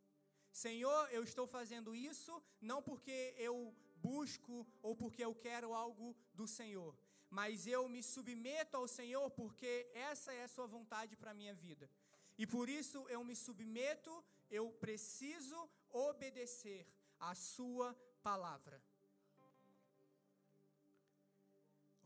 Senhor, 0.52 1.08
eu 1.10 1.22
estou 1.22 1.46
fazendo 1.46 1.94
isso 1.94 2.42
não 2.60 2.82
porque 2.82 3.34
eu 3.36 3.74
busco 3.96 4.66
ou 4.82 4.94
porque 4.94 5.24
eu 5.24 5.34
quero 5.34 5.74
algo 5.74 6.16
do 6.32 6.46
Senhor, 6.46 6.96
mas 7.28 7.66
eu 7.66 7.88
me 7.88 8.02
submeto 8.02 8.76
ao 8.76 8.88
Senhor 8.88 9.30
porque 9.30 9.90
essa 9.92 10.32
é 10.32 10.44
a 10.44 10.48
sua 10.48 10.66
vontade 10.66 11.16
para 11.16 11.32
a 11.32 11.34
minha 11.34 11.54
vida. 11.54 11.90
E 12.36 12.46
por 12.46 12.68
isso 12.68 13.06
eu 13.08 13.24
me 13.24 13.34
submeto, 13.34 14.24
eu 14.48 14.70
preciso 14.70 15.68
obedecer 15.90 16.86
a 17.18 17.34
sua 17.34 17.94
palavra. 18.22 18.80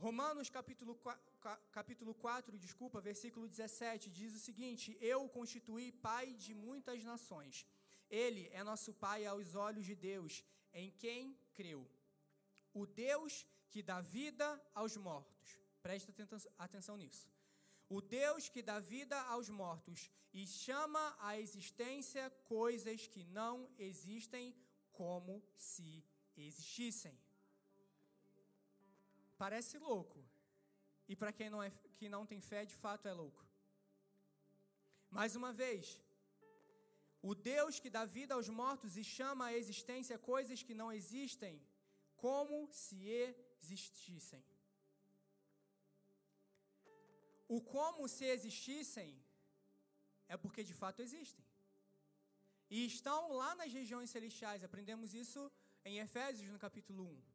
Romanos 0.06 0.48
capítulo 0.58 0.94
4, 0.96 1.32
capítulo 1.78 2.12
4, 2.14 2.58
desculpa, 2.58 3.00
versículo 3.00 3.46
17, 3.48 4.10
diz 4.10 4.34
o 4.34 4.44
seguinte: 4.48 4.96
Eu 5.00 5.20
constituí 5.28 5.86
pai 5.92 6.26
de 6.44 6.52
muitas 6.66 7.04
nações 7.04 7.54
ele 8.12 8.46
é 8.52 8.62
nosso 8.62 8.92
Pai 8.92 9.24
aos 9.24 9.54
olhos 9.54 9.86
de 9.86 9.94
Deus, 9.94 10.44
em 10.74 10.90
quem 10.90 11.34
creu. 11.54 11.90
O 12.74 12.86
Deus 12.86 13.46
que 13.70 13.82
dá 13.82 14.02
vida 14.02 14.46
aos 14.74 14.98
mortos. 14.98 15.58
Presta 15.82 16.12
atenção 16.58 16.98
nisso. 16.98 17.26
O 17.88 18.02
Deus 18.02 18.50
que 18.50 18.62
dá 18.62 18.78
vida 18.78 19.18
aos 19.22 19.48
mortos 19.48 20.10
e 20.32 20.46
chama 20.46 21.16
à 21.18 21.38
existência 21.38 22.28
coisas 22.44 23.06
que 23.06 23.24
não 23.24 23.66
existem 23.78 24.54
como 24.92 25.42
se 25.56 26.04
existissem. 26.36 27.18
Parece 29.44 29.76
louco. 29.88 30.18
E 31.10 31.14
para 31.20 31.32
quem 31.36 31.48
não, 31.50 31.60
é, 31.66 31.70
que 31.98 32.08
não 32.14 32.24
tem 32.30 32.40
fé, 32.40 32.60
de 32.72 32.76
fato 32.82 33.08
é 33.12 33.14
louco. 33.22 33.42
Mais 35.16 35.34
uma 35.40 35.52
vez, 35.52 36.00
o 37.30 37.34
Deus 37.34 37.80
que 37.82 37.90
dá 37.96 38.04
vida 38.04 38.34
aos 38.34 38.48
mortos 38.48 38.96
e 38.96 39.02
chama 39.02 39.46
à 39.46 39.52
existência 39.62 40.16
coisas 40.32 40.62
que 40.62 40.78
não 40.80 40.92
existem, 40.92 41.60
como 42.24 42.56
se 42.70 43.00
existissem. 43.08 44.44
O 47.48 47.60
como 47.60 48.08
se 48.08 48.24
existissem 48.36 49.10
é 50.28 50.36
porque 50.36 50.62
de 50.70 50.72
fato 50.82 51.02
existem. 51.02 51.44
E 52.70 52.86
estão 52.86 53.32
lá 53.32 53.56
nas 53.56 53.72
regiões 53.72 54.08
celestiais, 54.08 54.62
aprendemos 54.62 55.14
isso 55.14 55.50
em 55.84 55.98
Efésios 55.98 56.48
no 56.52 56.60
capítulo 56.60 57.02
1. 57.04 57.31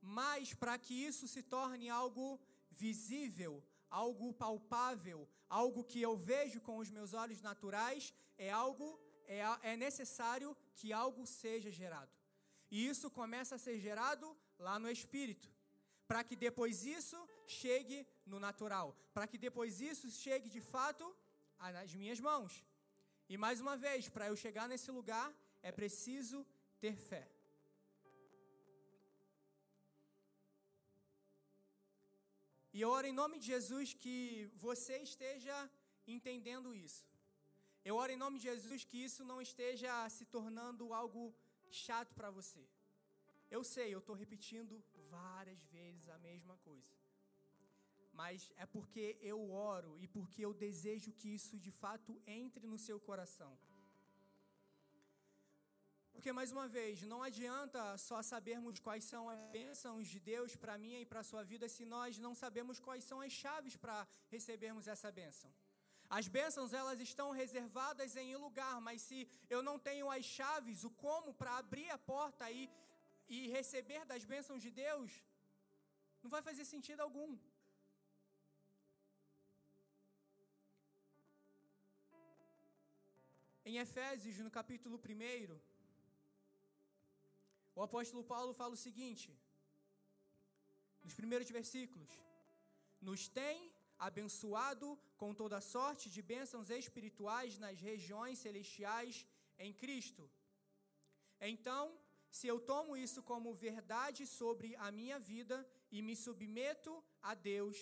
Mas 0.00 0.54
para 0.54 0.78
que 0.78 0.94
isso 0.94 1.26
se 1.28 1.42
torne 1.42 1.88
algo 1.88 2.40
visível, 2.70 3.62
algo 3.90 4.32
palpável, 4.32 5.28
algo 5.48 5.84
que 5.84 6.00
eu 6.00 6.16
vejo 6.16 6.60
com 6.60 6.78
os 6.78 6.90
meus 6.90 7.14
olhos 7.14 7.40
naturais, 7.40 8.14
é 8.36 8.50
algo 8.50 9.00
é, 9.26 9.40
é 9.62 9.76
necessário 9.76 10.56
que 10.74 10.92
algo 10.92 11.26
seja 11.26 11.70
gerado. 11.70 12.10
E 12.70 12.86
isso 12.86 13.10
começa 13.10 13.54
a 13.54 13.58
ser 13.58 13.78
gerado 13.78 14.36
lá 14.58 14.78
no 14.78 14.90
espírito, 14.90 15.48
para 16.06 16.24
que 16.24 16.36
depois 16.36 16.84
isso 16.84 17.18
chegue 17.46 18.06
no 18.24 18.40
natural, 18.40 18.96
para 19.12 19.26
que 19.26 19.38
depois 19.38 19.80
isso 19.80 20.10
chegue 20.10 20.48
de 20.48 20.60
fato 20.60 21.04
nas 21.58 21.94
minhas 21.94 22.20
mãos. 22.20 22.64
E 23.28 23.36
mais 23.36 23.60
uma 23.60 23.76
vez, 23.76 24.08
para 24.08 24.28
eu 24.28 24.36
chegar 24.36 24.68
nesse 24.68 24.90
lugar, 24.90 25.32
é 25.62 25.70
preciso 25.70 26.46
ter 26.80 26.96
fé. 26.96 27.28
E 32.78 32.80
eu 32.80 32.90
oro 32.90 33.08
em 33.08 33.16
nome 33.20 33.36
de 33.40 33.46
Jesus 33.46 33.92
que 34.02 34.48
você 34.64 34.98
esteja 34.98 35.56
entendendo 36.06 36.72
isso. 36.76 37.04
Eu 37.84 37.96
oro 37.96 38.12
em 38.12 38.20
nome 38.24 38.38
de 38.38 38.44
Jesus 38.44 38.84
que 38.84 38.98
isso 39.06 39.24
não 39.30 39.38
esteja 39.46 40.08
se 40.16 40.24
tornando 40.24 40.94
algo 40.94 41.34
chato 41.72 42.14
para 42.14 42.30
você. 42.30 42.64
Eu 43.50 43.64
sei, 43.64 43.88
eu 43.92 43.98
estou 43.98 44.14
repetindo 44.14 44.80
várias 45.10 45.60
vezes 45.72 46.08
a 46.08 46.18
mesma 46.18 46.56
coisa. 46.58 46.92
Mas 48.12 48.52
é 48.54 48.64
porque 48.64 49.18
eu 49.20 49.50
oro 49.50 49.98
e 49.98 50.06
porque 50.06 50.44
eu 50.46 50.54
desejo 50.54 51.10
que 51.10 51.34
isso 51.38 51.58
de 51.58 51.72
fato 51.72 52.22
entre 52.28 52.64
no 52.64 52.78
seu 52.78 53.00
coração. 53.00 53.58
Porque, 56.18 56.32
mais 56.38 56.50
uma 56.50 56.66
vez, 56.66 57.02
não 57.10 57.20
adianta 57.22 57.80
só 57.96 58.20
sabermos 58.30 58.80
quais 58.86 59.04
são 59.10 59.28
as 59.32 59.42
bênçãos 59.56 60.08
de 60.12 60.18
Deus 60.18 60.56
para 60.62 60.76
mim 60.76 60.94
e 61.00 61.06
para 61.10 61.20
a 61.20 61.28
sua 61.28 61.44
vida 61.50 61.66
se 61.74 61.84
nós 61.92 62.18
não 62.24 62.32
sabemos 62.40 62.80
quais 62.86 63.04
são 63.10 63.20
as 63.26 63.32
chaves 63.32 63.76
para 63.76 63.96
recebermos 64.28 64.88
essa 64.88 65.12
bênção. 65.12 65.48
As 66.10 66.26
bênçãos, 66.26 66.72
elas 66.72 66.98
estão 66.98 67.28
reservadas 67.30 68.16
em 68.16 68.34
um 68.34 68.40
lugar, 68.46 68.80
mas 68.80 69.00
se 69.02 69.18
eu 69.48 69.62
não 69.62 69.76
tenho 69.78 70.10
as 70.10 70.24
chaves, 70.24 70.82
o 70.82 70.90
como 70.90 71.32
para 71.32 71.56
abrir 71.56 71.88
a 71.90 71.98
porta 71.98 72.50
e, 72.50 72.68
e 73.28 73.46
receber 73.58 74.04
das 74.04 74.24
bênçãos 74.24 74.60
de 74.60 74.72
Deus, 74.72 75.22
não 76.20 76.28
vai 76.28 76.42
fazer 76.42 76.64
sentido 76.64 77.00
algum. 77.00 77.38
Em 83.64 83.76
Efésios, 83.86 84.38
no 84.40 84.50
capítulo 84.50 84.98
1, 84.98 85.67
o 87.78 87.82
apóstolo 87.88 88.22
Paulo 88.32 88.52
fala 88.60 88.74
o 88.74 88.82
seguinte, 88.86 89.28
nos 91.04 91.14
primeiros 91.18 91.48
versículos: 91.58 92.10
Nos 93.08 93.28
tem 93.28 93.56
abençoado 94.06 94.88
com 95.20 95.30
toda 95.40 95.60
sorte 95.60 96.10
de 96.14 96.20
bênçãos 96.20 96.70
espirituais 96.70 97.58
nas 97.64 97.80
regiões 97.80 98.40
celestiais 98.44 99.24
em 99.64 99.72
Cristo. 99.82 100.24
Então, 101.40 101.84
se 102.38 102.48
eu 102.52 102.58
tomo 102.70 102.96
isso 102.96 103.22
como 103.22 103.54
verdade 103.54 104.26
sobre 104.26 104.74
a 104.86 104.90
minha 104.90 105.18
vida 105.32 105.56
e 105.96 106.02
me 106.02 106.16
submeto 106.24 106.92
a 107.22 107.34
Deus, 107.34 107.76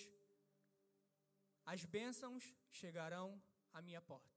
as 1.65 1.85
bênçãos 1.85 2.45
chegarão 2.71 3.29
à 3.73 3.81
minha 3.81 4.03
porta. 4.03 4.37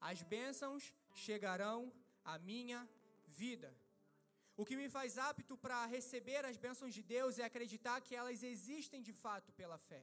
As 0.00 0.22
bênçãos 0.22 0.92
chegarão 1.14 1.78
à 2.24 2.36
minha 2.50 2.80
vida. 3.42 3.70
O 4.60 4.64
que 4.68 4.76
me 4.80 4.88
faz 4.94 5.12
apto 5.16 5.54
para 5.64 5.76
receber 5.94 6.40
as 6.48 6.56
bênçãos 6.64 6.92
de 6.96 7.02
Deus 7.12 7.38
é 7.38 7.44
acreditar 7.44 7.94
que 8.06 8.14
elas 8.20 8.42
existem 8.42 9.00
de 9.08 9.12
fato 9.20 9.50
pela 9.60 9.78
fé. 9.90 10.02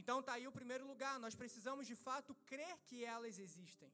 Então 0.00 0.16
tá 0.26 0.32
aí 0.36 0.46
o 0.48 0.56
primeiro 0.56 0.84
lugar, 0.92 1.14
nós 1.24 1.36
precisamos 1.42 1.86
de 1.90 1.96
fato 2.06 2.34
crer 2.50 2.74
que 2.88 3.04
elas 3.04 3.38
existem. 3.46 3.92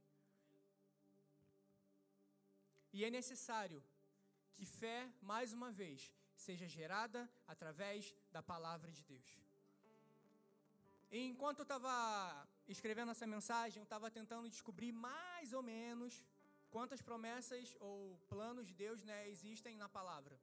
E 2.97 3.05
é 3.05 3.11
necessário 3.11 3.81
que 4.55 4.65
fé, 4.65 4.99
mais 5.21 5.53
uma 5.59 5.71
vez, 5.83 6.11
seja 6.47 6.67
gerada 6.67 7.21
através 7.47 8.15
da 8.33 8.43
palavra 8.43 8.91
de 8.99 9.05
Deus. 9.13 9.31
E 11.11 11.19
enquanto 11.33 11.59
eu 11.59 11.69
estava 11.71 11.95
escrevendo 12.67 13.13
essa 13.15 13.27
mensagem, 13.27 13.81
eu 13.81 13.91
estava 13.91 14.11
tentando 14.11 14.49
descobrir 14.49 14.93
mais 14.93 15.53
ou 15.53 15.63
menos 15.63 16.25
quantas 16.75 17.01
promessas 17.09 17.67
ou 17.89 17.97
planos 18.33 18.67
de 18.71 18.75
Deus 18.85 19.01
né, 19.09 19.19
existem 19.35 19.75
na 19.83 19.89
palavra. 19.97 20.37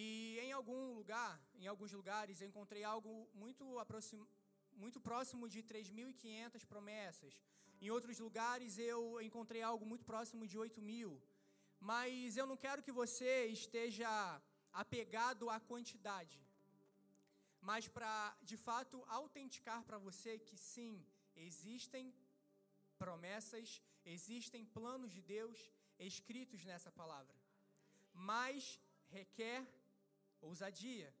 E 0.00 0.04
em 0.44 0.52
algum 0.58 0.82
lugar, 0.98 1.34
em 1.62 1.66
alguns 1.72 1.92
lugares, 1.98 2.40
eu 2.40 2.48
encontrei 2.50 2.82
algo 2.92 3.12
muito, 3.42 3.64
aproxim, 3.84 4.20
muito 4.84 4.98
próximo 5.08 5.46
de 5.54 5.60
3.500 5.62 6.64
promessas. 6.72 7.34
Em 7.82 7.90
outros 7.96 8.18
lugares 8.26 8.78
eu 8.78 9.20
encontrei 9.28 9.62
algo 9.70 9.84
muito 9.92 10.06
próximo 10.12 10.46
de 10.46 10.56
8 10.64 10.80
mil. 10.80 11.12
Mas 11.78 12.38
eu 12.40 12.46
não 12.46 12.58
quero 12.64 12.84
que 12.86 12.98
você 13.02 13.30
esteja 13.60 14.10
apegado 14.72 15.50
à 15.50 15.60
quantidade. 15.60 16.40
Mas 17.60 17.86
para, 17.96 18.14
de 18.50 18.56
fato, 18.56 19.04
autenticar 19.20 19.80
para 19.88 19.98
você 20.08 20.38
que 20.38 20.56
sim, 20.56 20.92
existem 21.36 22.14
promessas, 23.02 23.82
existem 24.04 24.64
planos 24.64 25.12
de 25.12 25.22
Deus 25.22 25.72
escritos 25.98 26.64
nessa 26.64 26.90
palavra. 26.90 27.34
Mas 28.12 28.80
requer 29.10 29.66
ousadia, 30.40 31.14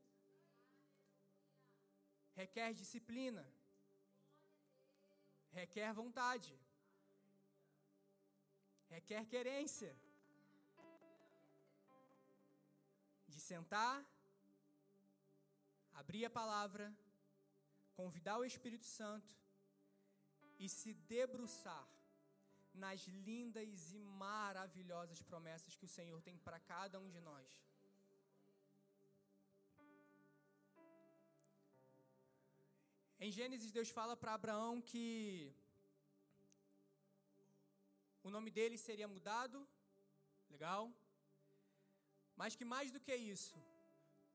requer 2.34 2.72
disciplina, 2.74 3.46
requer 5.50 5.92
vontade, 5.92 6.58
requer 8.88 9.26
querência. 9.26 9.96
De 13.28 13.40
sentar, 13.40 14.04
abrir 15.94 16.24
a 16.26 16.30
palavra, 16.30 16.94
convidar 17.94 18.36
o 18.38 18.44
Espírito 18.44 18.84
Santo 18.84 19.34
e 20.58 20.68
se 20.68 20.92
debruçar 20.92 21.91
nas 22.74 23.02
lindas 23.28 23.92
e 23.92 23.98
maravilhosas 23.98 25.22
promessas 25.22 25.76
que 25.76 25.84
o 25.84 25.94
Senhor 25.96 26.20
tem 26.22 26.36
para 26.38 26.58
cada 26.60 26.98
um 26.98 27.10
de 27.10 27.20
nós. 27.20 27.48
Em 33.24 33.30
Gênesis, 33.30 33.70
Deus 33.70 33.88
fala 33.88 34.16
para 34.16 34.34
Abraão 34.34 34.80
que 34.80 35.54
o 38.24 38.30
nome 38.30 38.50
dele 38.50 38.76
seria 38.76 39.06
mudado, 39.06 39.58
legal? 40.50 40.92
Mas 42.34 42.56
que 42.56 42.64
mais 42.64 42.90
do 42.90 42.98
que 42.98 43.14
isso, 43.14 43.54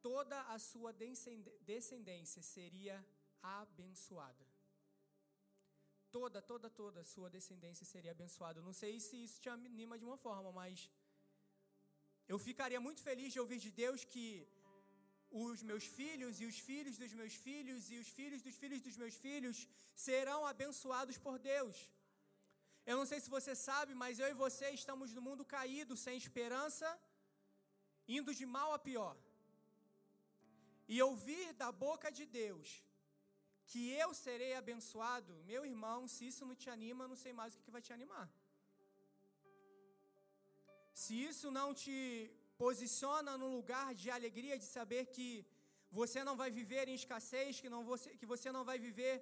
toda 0.02 0.40
a 0.54 0.58
sua 0.58 0.94
descendência 0.94 2.42
seria 2.42 3.06
abençoada. 3.44 4.47
Toda, 6.18 6.40
toda, 6.52 6.68
toda 6.82 7.00
sua 7.14 7.30
descendência 7.36 7.86
seria 7.94 8.12
abençoada. 8.18 8.60
Não 8.68 8.74
sei 8.82 8.94
se 9.08 9.16
isso 9.26 9.40
te 9.44 9.50
anima 9.56 9.96
de 10.00 10.06
uma 10.08 10.18
forma, 10.26 10.52
mas 10.60 10.90
eu 12.32 12.38
ficaria 12.48 12.80
muito 12.86 13.02
feliz 13.08 13.30
de 13.34 13.40
ouvir 13.44 13.60
de 13.66 13.72
Deus 13.82 14.04
que 14.14 14.26
os 15.46 15.62
meus 15.70 15.86
filhos 15.98 16.42
e 16.42 16.46
os 16.52 16.58
filhos 16.70 16.96
dos 17.02 17.14
meus 17.20 17.36
filhos 17.46 17.92
e 17.94 17.98
os 18.04 18.10
filhos 18.18 18.42
dos 18.48 18.56
filhos 18.62 18.82
dos 18.88 18.98
meus 19.02 19.16
filhos 19.26 19.58
serão 20.08 20.40
abençoados 20.54 21.20
por 21.26 21.38
Deus. 21.52 21.78
Eu 22.90 22.98
não 23.00 23.08
sei 23.12 23.20
se 23.20 23.36
você 23.38 23.54
sabe, 23.70 23.94
mas 24.04 24.18
eu 24.24 24.30
e 24.34 24.42
você 24.46 24.68
estamos 24.82 25.14
no 25.18 25.26
mundo 25.28 25.46
caído, 25.56 25.96
sem 26.06 26.18
esperança, 26.26 26.90
indo 28.18 28.34
de 28.40 28.48
mal 28.58 28.72
a 28.74 28.80
pior. 28.90 29.16
E 30.94 31.02
ouvir 31.10 31.48
da 31.62 31.72
boca 31.86 32.10
de 32.20 32.26
Deus 32.42 32.68
que 33.70 33.82
eu 34.04 34.10
serei 34.26 34.54
abençoado, 34.62 35.34
meu 35.52 35.64
irmão, 35.72 36.00
se 36.14 36.22
isso 36.30 36.44
não 36.50 36.56
te 36.62 36.70
anima, 36.76 37.10
não 37.12 37.20
sei 37.24 37.34
mais 37.40 37.54
o 37.56 37.62
que 37.64 37.74
vai 37.76 37.82
te 37.88 37.94
animar. 37.98 38.28
Se 41.02 41.14
isso 41.30 41.48
não 41.60 41.68
te 41.82 41.98
posiciona 42.64 43.32
num 43.42 43.52
lugar 43.58 43.88
de 44.02 44.08
alegria, 44.18 44.62
de 44.64 44.68
saber 44.78 45.04
que 45.16 45.30
você 46.00 46.20
não 46.28 46.36
vai 46.42 46.50
viver 46.60 46.86
em 46.88 46.98
escassez, 47.02 47.60
que, 47.64 47.70
não 47.74 47.82
você, 47.92 48.10
que 48.20 48.28
você 48.34 48.52
não 48.56 48.64
vai 48.70 48.78
viver 48.88 49.16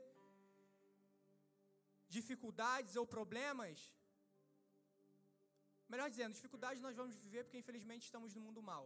dificuldades 2.17 2.95
ou 2.95 3.05
problemas. 3.17 3.77
Melhor 5.93 6.09
dizendo, 6.13 6.33
dificuldades 6.39 6.81
nós 6.87 6.95
vamos 7.01 7.15
viver 7.25 7.43
porque 7.43 7.61
infelizmente 7.63 8.05
estamos 8.09 8.33
no 8.35 8.41
mundo 8.45 8.61
mal. 8.71 8.85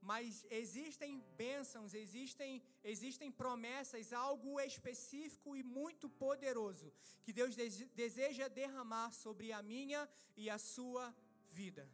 Mas 0.00 0.46
existem 0.50 1.18
bênçãos, 1.36 1.92
existem, 1.92 2.62
existem 2.84 3.30
promessas, 3.30 4.12
algo 4.12 4.60
específico 4.60 5.56
e 5.56 5.62
muito 5.62 6.08
poderoso 6.08 6.92
que 7.24 7.32
Deus 7.32 7.54
deseja 7.94 8.48
derramar 8.48 9.12
sobre 9.12 9.52
a 9.52 9.62
minha 9.62 10.08
e 10.36 10.48
a 10.48 10.56
sua 10.56 11.14
vida. 11.50 11.88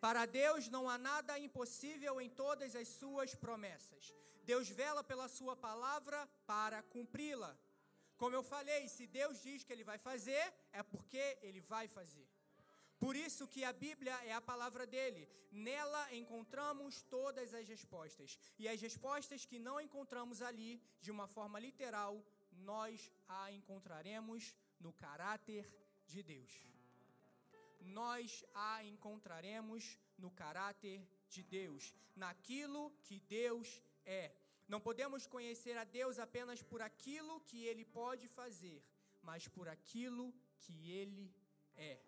Para 0.00 0.26
Deus 0.26 0.68
não 0.68 0.88
há 0.88 0.98
nada 0.98 1.38
impossível 1.38 2.20
em 2.20 2.28
todas 2.28 2.74
as 2.76 2.88
suas 2.88 3.34
promessas. 3.34 4.14
Deus 4.44 4.68
vela 4.68 5.02
pela 5.02 5.28
sua 5.28 5.56
palavra 5.56 6.26
para 6.46 6.82
cumpri-la. 6.82 7.56
Como 8.16 8.36
eu 8.36 8.42
falei, 8.42 8.86
se 8.88 9.06
Deus 9.06 9.40
diz 9.42 9.64
que 9.64 9.72
ele 9.72 9.82
vai 9.82 9.98
fazer, 9.98 10.52
é 10.72 10.82
porque 10.82 11.38
ele 11.42 11.60
vai 11.60 11.88
fazer. 11.88 12.26
Por 13.04 13.14
isso 13.16 13.46
que 13.54 13.62
a 13.64 13.72
Bíblia 13.86 14.16
é 14.24 14.32
a 14.32 14.46
palavra 14.50 14.86
dele. 14.86 15.28
Nela 15.68 16.02
encontramos 16.20 17.02
todas 17.16 17.52
as 17.52 17.66
respostas. 17.74 18.38
E 18.58 18.68
as 18.68 18.80
respostas 18.80 19.44
que 19.44 19.58
não 19.58 19.80
encontramos 19.86 20.40
ali, 20.42 20.72
de 21.00 21.10
uma 21.16 21.26
forma 21.36 21.58
literal, 21.66 22.12
nós 22.70 23.10
a 23.28 23.42
encontraremos 23.52 24.54
no 24.80 24.92
caráter 24.92 25.64
de 26.06 26.22
Deus 26.22 26.74
nós 27.84 28.44
a 28.54 28.84
encontraremos 28.84 29.98
no 30.18 30.30
caráter 30.30 31.06
de 31.28 31.42
Deus, 31.42 31.92
naquilo 32.16 32.90
que 33.02 33.20
Deus 33.20 33.82
é. 34.04 34.32
Não 34.66 34.80
podemos 34.80 35.26
conhecer 35.26 35.76
a 35.76 35.84
Deus 35.84 36.18
apenas 36.18 36.62
por 36.62 36.80
aquilo 36.80 37.40
que 37.40 37.64
Ele 37.64 37.84
pode 37.84 38.26
fazer, 38.28 38.82
mas 39.22 39.46
por 39.48 39.68
aquilo 39.68 40.32
que 40.60 40.90
Ele 40.90 41.32
é. 41.76 42.00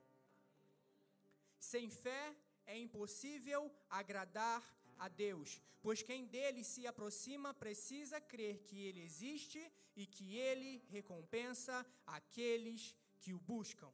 Sem 1.70 1.86
fé 1.90 2.24
é 2.64 2.78
impossível 2.78 3.60
agradar 4.00 4.62
a 5.04 5.08
Deus, 5.08 5.60
pois 5.82 6.00
quem 6.08 6.24
dele 6.24 6.62
se 6.62 6.86
aproxima 6.86 7.52
precisa 7.62 8.20
crer 8.20 8.58
que 8.66 8.78
Ele 8.86 9.00
existe 9.08 9.60
e 9.96 10.06
que 10.06 10.36
Ele 10.36 10.72
recompensa 10.96 11.74
aqueles 12.18 12.94
que 13.20 13.32
o 13.34 13.40
buscam. 13.40 13.90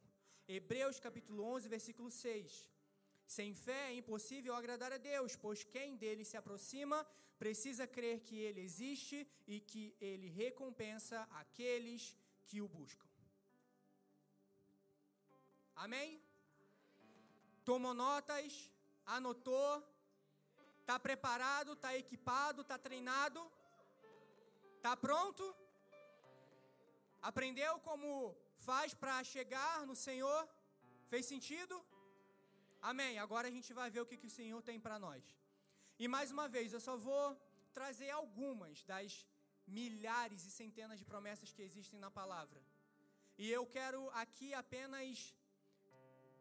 Hebreus 0.46 1.00
capítulo 1.00 1.44
11, 1.44 1.68
versículo 1.76 2.10
6. 2.10 2.68
Sem 3.26 3.54
fé 3.54 3.82
é 3.90 3.94
impossível 3.94 4.54
agradar 4.54 4.92
a 4.92 4.98
Deus, 4.98 5.34
pois 5.34 5.64
quem 5.64 5.96
dele 5.96 6.26
se 6.26 6.36
aproxima 6.36 6.98
precisa 7.38 7.86
crer 7.86 8.20
que 8.20 8.36
ele 8.38 8.60
existe 8.60 9.26
e 9.46 9.60
que 9.60 9.96
ele 9.98 10.28
recompensa 10.28 11.22
aqueles 11.42 12.14
que 12.44 12.60
o 12.60 12.68
buscam. 12.68 13.08
Amém? 15.74 16.20
Tomou 17.64 17.94
notas, 17.94 18.70
anotou, 19.06 19.72
está 20.80 20.98
preparado, 20.98 21.72
está 21.74 21.96
equipado, 21.96 22.62
está 22.62 22.76
treinado, 22.76 23.40
está 24.76 24.96
pronto? 24.96 25.44
Aprendeu 27.30 27.78
como 27.80 28.36
faz 28.68 28.94
para 28.94 29.22
chegar 29.22 29.86
no 29.86 29.94
Senhor? 29.94 30.40
Fez 31.08 31.26
sentido? 31.26 31.74
Amém. 32.90 33.18
Agora 33.18 33.46
a 33.46 33.50
gente 33.56 33.72
vai 33.72 33.88
ver 33.90 34.00
o 34.00 34.06
que, 34.06 34.16
que 34.16 34.26
o 34.26 34.36
Senhor 34.38 34.60
tem 34.62 34.80
para 34.80 34.98
nós. 34.98 35.22
E 35.98 36.08
mais 36.08 36.32
uma 36.32 36.48
vez, 36.48 36.72
eu 36.72 36.80
só 36.80 36.96
vou 36.96 37.24
trazer 37.72 38.10
algumas 38.10 38.82
das 38.82 39.24
milhares 39.66 40.44
e 40.44 40.50
centenas 40.50 40.98
de 40.98 41.04
promessas 41.04 41.52
que 41.52 41.62
existem 41.62 42.00
na 42.00 42.10
palavra. 42.10 42.60
E 43.38 43.48
eu 43.50 43.64
quero 43.66 44.10
aqui 44.10 44.52
apenas 44.52 45.34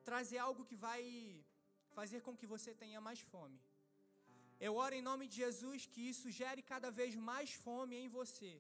trazer 0.10 0.40
algo 0.48 0.66
que 0.70 0.76
vai 0.76 1.04
fazer 1.98 2.22
com 2.22 2.36
que 2.40 2.48
você 2.54 2.74
tenha 2.74 3.00
mais 3.08 3.20
fome. 3.20 3.60
Eu 4.60 4.76
oro 4.76 4.96
em 4.96 5.02
nome 5.10 5.26
de 5.28 5.38
Jesus 5.44 5.86
que 5.94 6.02
isso 6.12 6.30
gere 6.40 6.62
cada 6.74 6.90
vez 7.00 7.16
mais 7.16 7.54
fome 7.66 7.96
em 7.96 8.08
você, 8.08 8.54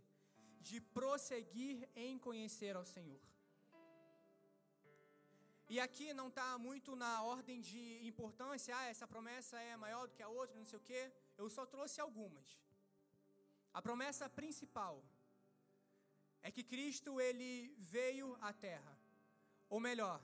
de 0.60 0.80
prosseguir 0.98 1.88
em 1.96 2.18
conhecer 2.18 2.76
ao 2.76 2.86
Senhor. 2.86 3.22
E 5.74 5.80
aqui 5.80 6.08
não 6.14 6.28
está 6.28 6.58
muito 6.58 6.96
na 7.04 7.12
ordem 7.24 7.62
de 7.62 7.84
importância, 8.06 8.76
ah, 8.78 8.88
essa 8.94 9.08
promessa 9.08 9.58
é 9.58 9.78
maior 9.78 10.06
do 10.08 10.14
que 10.16 10.24
a 10.24 10.28
outra, 10.28 10.58
não 10.58 10.66
sei 10.66 10.80
o 10.80 10.88
quê. 10.90 11.02
Eu 11.38 11.50
só 11.50 11.66
trouxe 11.66 12.02
algumas. 12.02 12.48
A 13.74 13.82
promessa 13.82 14.28
principal 14.30 15.02
é 16.44 16.52
que 16.52 16.64
Cristo 16.64 17.22
ele 17.22 17.74
veio 17.78 18.38
à 18.42 18.52
terra. 18.52 18.98
Ou 19.70 19.80
melhor, 19.80 20.20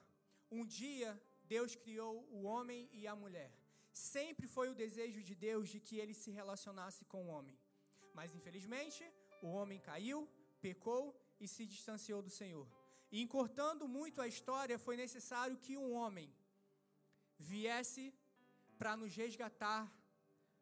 um 0.52 0.66
dia 0.66 1.10
Deus 1.46 1.76
criou 1.76 2.28
o 2.32 2.44
homem 2.44 2.90
e 2.92 3.08
a 3.08 3.16
mulher. 3.16 3.52
Sempre 3.94 4.48
foi 4.48 4.70
o 4.70 4.76
desejo 4.76 5.22
de 5.24 5.34
Deus 5.34 5.70
de 5.70 5.80
que 5.80 5.98
ele 5.98 6.14
se 6.14 6.32
relacionasse 6.32 7.06
com 7.06 7.26
o 7.26 7.30
homem. 7.30 7.58
Mas 8.14 8.34
infelizmente, 8.34 9.04
o 9.42 9.48
homem 9.48 9.80
caiu, 9.80 10.28
pecou 10.62 11.16
e 11.40 11.48
se 11.48 11.66
distanciou 11.66 12.22
do 12.22 12.30
Senhor. 12.30 12.68
E 13.12 13.22
encurtando 13.22 13.88
muito 13.88 14.22
a 14.22 14.28
história, 14.28 14.78
foi 14.78 14.98
necessário 14.98 15.58
que 15.58 15.78
um 15.78 15.94
homem 15.94 16.30
viesse 17.40 18.14
para 18.78 18.96
nos 18.98 19.16
resgatar 19.16 19.92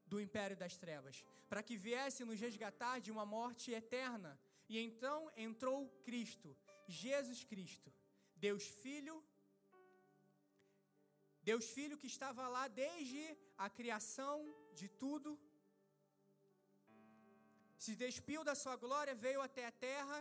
do 0.05 0.21
império 0.21 0.55
das 0.55 0.77
trevas, 0.77 1.25
para 1.49 1.63
que 1.63 1.75
viesse 1.75 2.23
nos 2.23 2.39
resgatar 2.39 2.99
de 2.99 3.11
uma 3.11 3.25
morte 3.25 3.71
eterna. 3.71 4.39
E 4.69 4.77
então 4.79 5.31
entrou 5.35 5.89
Cristo, 6.03 6.55
Jesus 6.87 7.43
Cristo, 7.43 7.91
Deus 8.35 8.67
Filho, 8.67 9.23
Deus 11.49 11.65
Filho 11.77 11.99
que 12.01 12.09
estava 12.13 12.43
lá 12.55 12.63
desde 12.83 13.23
a 13.65 13.67
criação 13.77 14.35
de 14.79 14.87
tudo, 15.01 15.29
se 17.83 17.93
despiu 18.03 18.41
da 18.49 18.55
sua 18.61 18.75
glória, 18.85 19.21
veio 19.25 19.41
até 19.47 19.63
a 19.67 19.77
terra 19.89 20.19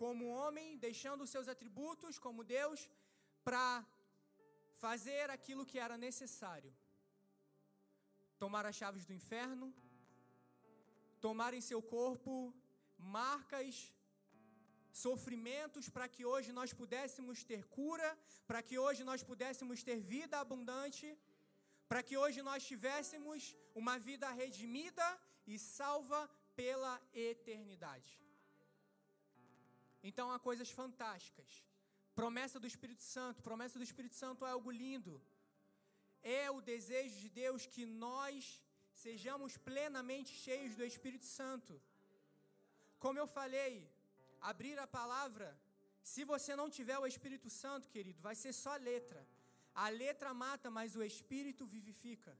como 0.00 0.32
homem, 0.38 0.66
deixando 0.86 1.22
os 1.24 1.32
seus 1.34 1.48
atributos 1.54 2.18
como 2.24 2.48
Deus, 2.56 2.80
para 3.46 3.66
fazer 4.84 5.24
aquilo 5.36 5.68
que 5.70 5.78
era 5.86 5.96
necessário: 6.08 6.72
tomar 8.42 8.64
as 8.70 8.76
chaves 8.80 9.06
do 9.08 9.14
inferno, 9.20 9.68
tomar 11.26 11.52
em 11.58 11.64
seu 11.70 11.80
corpo 11.96 12.34
marcas 13.18 13.74
sofrimentos 14.92 15.88
para 15.88 16.06
que 16.14 16.24
hoje 16.24 16.52
nós 16.52 16.72
pudéssemos 16.72 17.42
ter 17.42 17.64
cura, 17.64 18.18
para 18.46 18.62
que 18.62 18.78
hoje 18.78 19.02
nós 19.02 19.22
pudéssemos 19.22 19.82
ter 19.82 19.98
vida 19.98 20.38
abundante, 20.38 21.16
para 21.88 22.02
que 22.02 22.16
hoje 22.16 22.42
nós 22.42 22.64
tivéssemos 22.64 23.56
uma 23.74 23.98
vida 23.98 24.30
redimida 24.30 25.06
e 25.46 25.58
salva 25.58 26.20
pela 26.54 27.00
eternidade. 27.14 28.20
Então 30.02 30.30
há 30.32 30.38
coisas 30.38 30.70
fantásticas. 30.70 31.64
Promessa 32.14 32.60
do 32.60 32.66
Espírito 32.66 33.02
Santo, 33.02 33.42
promessa 33.42 33.78
do 33.78 33.84
Espírito 33.84 34.14
Santo 34.14 34.44
é 34.44 34.50
algo 34.50 34.70
lindo. 34.70 35.20
É 36.22 36.50
o 36.50 36.60
desejo 36.60 37.18
de 37.20 37.28
Deus 37.28 37.64
que 37.66 37.84
nós 37.86 38.60
sejamos 38.92 39.56
plenamente 39.56 40.32
cheios 40.34 40.74
do 40.76 40.84
Espírito 40.84 41.24
Santo. 41.24 41.80
Como 42.98 43.18
eu 43.18 43.26
falei, 43.26 43.88
abrir 44.50 44.78
a 44.78 44.86
palavra, 44.86 45.48
se 46.02 46.24
você 46.24 46.54
não 46.60 46.68
tiver 46.76 46.98
o 46.98 47.06
Espírito 47.06 47.48
Santo, 47.48 47.88
querido, 47.88 48.20
vai 48.20 48.34
ser 48.34 48.52
só 48.52 48.74
letra. 48.76 49.26
A 49.74 49.88
letra 49.88 50.34
mata, 50.34 50.70
mas 50.70 50.96
o 50.96 51.02
Espírito 51.02 51.64
vivifica. 51.64 52.36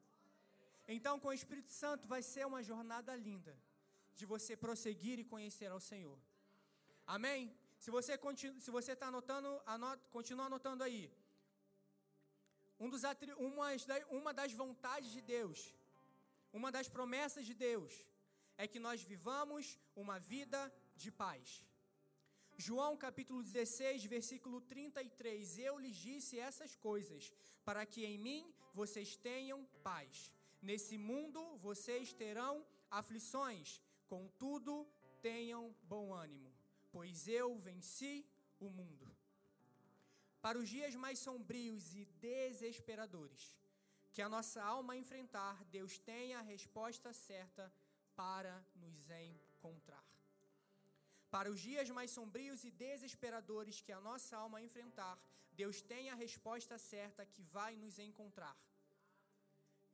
Então, 0.86 1.18
com 1.18 1.28
o 1.28 1.38
Espírito 1.40 1.70
Santo, 1.70 2.08
vai 2.08 2.22
ser 2.22 2.44
uma 2.46 2.62
jornada 2.62 3.14
linda 3.14 3.56
de 4.14 4.26
você 4.26 4.56
prosseguir 4.56 5.18
e 5.18 5.24
conhecer 5.24 5.70
ao 5.70 5.80
Senhor. 5.80 6.18
Amém? 7.06 7.40
Se 7.78 7.90
você 7.90 8.18
se 8.60 8.70
você 8.70 8.92
está 8.92 9.06
anotando, 9.06 9.50
anota, 9.64 10.02
continua 10.10 10.46
anotando 10.46 10.82
aí. 10.84 11.10
Um 12.78 12.88
dos 12.88 13.02
uma, 13.38 13.68
uma 14.10 14.34
das 14.34 14.52
vontades 14.52 15.10
de 15.12 15.20
Deus, 15.20 15.72
uma 16.52 16.70
das 16.76 16.88
promessas 16.88 17.46
de 17.46 17.54
Deus, 17.54 17.92
é 18.56 18.66
que 18.66 18.78
nós 18.78 19.02
vivamos 19.02 19.78
uma 19.94 20.18
vida 20.18 20.60
de 20.96 21.10
paz. 21.10 21.64
João 22.64 22.96
capítulo 22.96 23.42
16, 23.42 24.04
versículo 24.04 24.60
33. 24.60 25.58
Eu 25.58 25.76
lhes 25.84 25.96
disse 25.96 26.38
essas 26.38 26.76
coisas, 26.76 27.32
para 27.64 27.84
que 27.84 28.04
em 28.04 28.16
mim 28.26 28.54
vocês 28.72 29.16
tenham 29.16 29.64
paz. 29.82 30.32
Nesse 30.70 30.96
mundo 30.96 31.40
vocês 31.56 32.12
terão 32.12 32.64
aflições, 32.88 33.82
contudo 34.06 34.86
tenham 35.20 35.74
bom 35.82 36.14
ânimo, 36.14 36.52
pois 36.92 37.26
eu 37.26 37.58
venci 37.58 38.24
o 38.60 38.70
mundo. 38.70 39.10
Para 40.40 40.56
os 40.60 40.68
dias 40.68 40.94
mais 40.94 41.18
sombrios 41.18 41.96
e 41.96 42.04
desesperadores 42.28 43.56
que 44.12 44.22
a 44.22 44.28
nossa 44.28 44.62
alma 44.62 44.96
enfrentar, 44.96 45.64
Deus 45.64 45.98
tem 45.98 46.34
a 46.34 46.42
resposta 46.42 47.12
certa 47.12 47.72
para 48.14 48.64
nos 48.76 49.10
encontrar. 49.10 50.11
Para 51.34 51.50
os 51.50 51.60
dias 51.68 51.88
mais 51.88 52.10
sombrios 52.10 52.62
e 52.62 52.70
desesperadores 52.70 53.80
que 53.80 53.90
a 53.90 54.00
nossa 54.08 54.36
alma 54.36 54.60
enfrentar, 54.60 55.14
Deus 55.60 55.80
tem 55.80 56.10
a 56.10 56.14
resposta 56.14 56.76
certa 56.76 57.24
que 57.24 57.42
vai 57.56 57.74
nos 57.74 57.98
encontrar. 57.98 58.54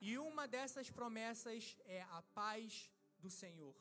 E 0.01 0.18
uma 0.18 0.49
dessas 0.55 0.91
promessas 0.91 1.76
é 1.84 2.03
a 2.18 2.22
paz 2.41 2.91
do 3.20 3.30
Senhor. 3.30 3.76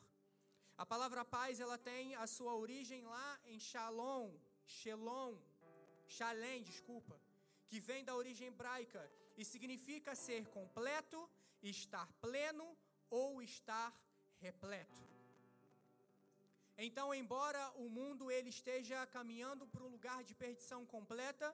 A 0.76 0.86
palavra 0.86 1.24
paz, 1.24 1.58
ela 1.58 1.76
tem 1.76 2.14
a 2.14 2.28
sua 2.28 2.54
origem 2.54 3.04
lá 3.04 3.40
em 3.44 3.58
Shalom, 3.58 4.30
Shalom, 4.64 5.36
Shalem, 6.06 6.62
desculpa, 6.62 7.20
que 7.66 7.80
vem 7.80 8.04
da 8.04 8.14
origem 8.14 8.46
hebraica 8.46 9.02
e 9.36 9.44
significa 9.44 10.14
ser 10.14 10.46
completo, 10.46 11.28
estar 11.60 12.06
pleno 12.20 12.68
ou 13.10 13.42
estar 13.42 13.92
repleto. 14.40 15.17
Então, 16.86 17.06
embora 17.12 17.62
o 17.84 17.88
mundo 17.98 18.30
ele 18.30 18.50
esteja 18.56 18.98
caminhando 19.16 19.66
para 19.66 19.82
um 19.86 19.92
lugar 19.96 20.22
de 20.28 20.34
perdição 20.42 20.86
completa, 20.86 21.48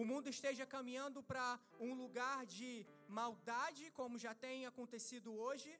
o 0.00 0.04
mundo 0.10 0.28
esteja 0.28 0.64
caminhando 0.74 1.22
para 1.22 1.60
um 1.78 1.94
lugar 1.94 2.44
de 2.56 2.70
maldade, 3.06 3.90
como 3.98 4.18
já 4.18 4.34
tem 4.34 4.66
acontecido 4.66 5.32
hoje, 5.44 5.70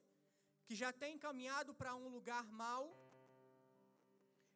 que 0.65 0.75
já 0.75 0.91
tem 0.93 1.17
caminhado 1.17 1.73
para 1.73 1.93
um 2.03 2.07
lugar 2.07 2.45
mau. 2.63 2.85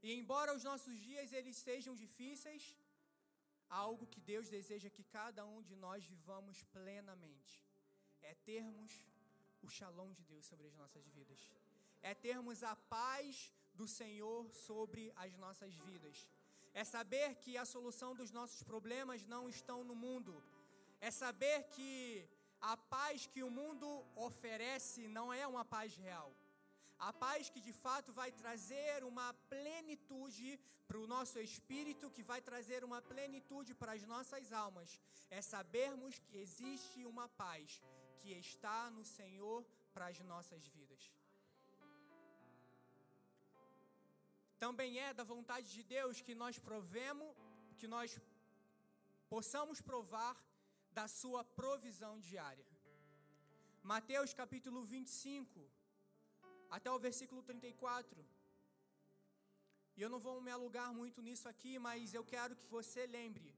E 0.01 0.14
embora 0.14 0.55
os 0.55 0.64
nossos 0.64 0.95
dias 1.08 1.34
eles 1.34 1.58
sejam 1.58 1.93
difíceis, 1.93 2.64
há 3.70 3.78
algo 3.89 4.08
que 4.08 4.22
Deus 4.22 4.47
deseja 4.47 4.89
que 4.89 5.03
cada 5.03 5.43
um 5.45 5.62
de 5.62 5.76
nós 5.76 6.05
vivamos 6.05 6.64
plenamente. 6.78 7.55
É 8.22 8.34
termos 8.51 8.93
o 9.62 9.68
shalom 9.68 10.14
de 10.14 10.24
Deus 10.24 10.45
sobre 10.45 10.68
as 10.68 10.76
nossas 10.76 11.05
vidas. 11.08 11.51
É 12.01 12.14
termos 12.14 12.64
a 12.64 12.76
paz 12.76 13.51
do 13.80 13.88
Senhor 13.99 14.39
sobre 14.67 15.03
as 15.15 15.34
nossas 15.43 15.73
vidas. 15.88 16.17
É 16.73 16.84
saber 16.84 17.28
que 17.43 17.53
a 17.57 17.65
solução 17.65 18.11
dos 18.19 18.32
nossos 18.39 18.61
problemas 18.71 19.25
não 19.34 19.43
estão 19.55 19.80
no 19.89 19.95
mundo. 20.05 20.34
É 21.07 21.11
saber 21.23 21.57
que 21.75 22.28
a 22.71 22.75
paz 22.75 23.28
que 23.34 23.43
o 23.43 23.51
mundo 23.59 23.88
oferece 24.15 25.01
não 25.07 25.28
é 25.41 25.45
uma 25.53 25.63
paz 25.75 25.95
real. 25.95 26.32
A 26.99 27.11
paz 27.13 27.49
que 27.53 27.61
de 27.67 27.73
fato 27.73 28.11
vai 28.11 28.32
trazer 28.32 29.03
uma 29.03 29.28
plenitude 29.53 30.59
para 30.88 30.99
o 30.99 31.07
nosso 31.15 31.38
espírito, 31.39 32.09
que 32.09 32.23
vai 32.23 32.41
trazer 32.41 32.84
uma 32.84 33.01
plenitude 33.01 33.73
para 33.75 33.91
as 33.97 34.03
nossas 34.13 34.51
almas, 34.51 34.99
é 35.30 35.41
sabermos 35.41 36.17
que 36.25 36.38
existe 36.45 37.05
uma 37.05 37.28
paz 37.30 37.82
que 38.19 38.32
está 38.32 38.89
no 38.89 39.03
Senhor 39.03 39.63
para 39.93 40.07
as 40.07 40.19
nossas 40.21 40.65
vidas. 40.67 40.86
Também 44.66 44.99
é 44.99 45.14
da 45.14 45.24
vontade 45.24 45.68
de 45.72 45.84
Deus 45.84 46.22
que 46.22 46.36
nós 46.43 46.58
provemos, 46.68 47.30
que 47.80 47.88
nós 47.88 48.20
possamos 49.34 49.82
provar 49.82 50.36
da 50.91 51.08
sua 51.08 51.43
provisão 51.43 52.14
diária. 52.20 52.66
Mateus 53.84 54.34
capítulo 54.34 54.84
25, 54.84 55.70
até 56.78 56.89
o 56.91 56.99
versículo 57.08 57.41
34. 57.43 58.26
E 59.95 60.01
eu 60.01 60.10
não 60.10 60.20
vou 60.20 60.41
me 60.41 60.51
alugar 60.51 60.89
muito 60.93 61.22
nisso 61.22 61.47
aqui, 61.53 61.78
mas 61.80 62.14
eu 62.14 62.24
quero 62.34 62.55
que 62.55 62.68
você 62.78 63.05
lembre, 63.05 63.55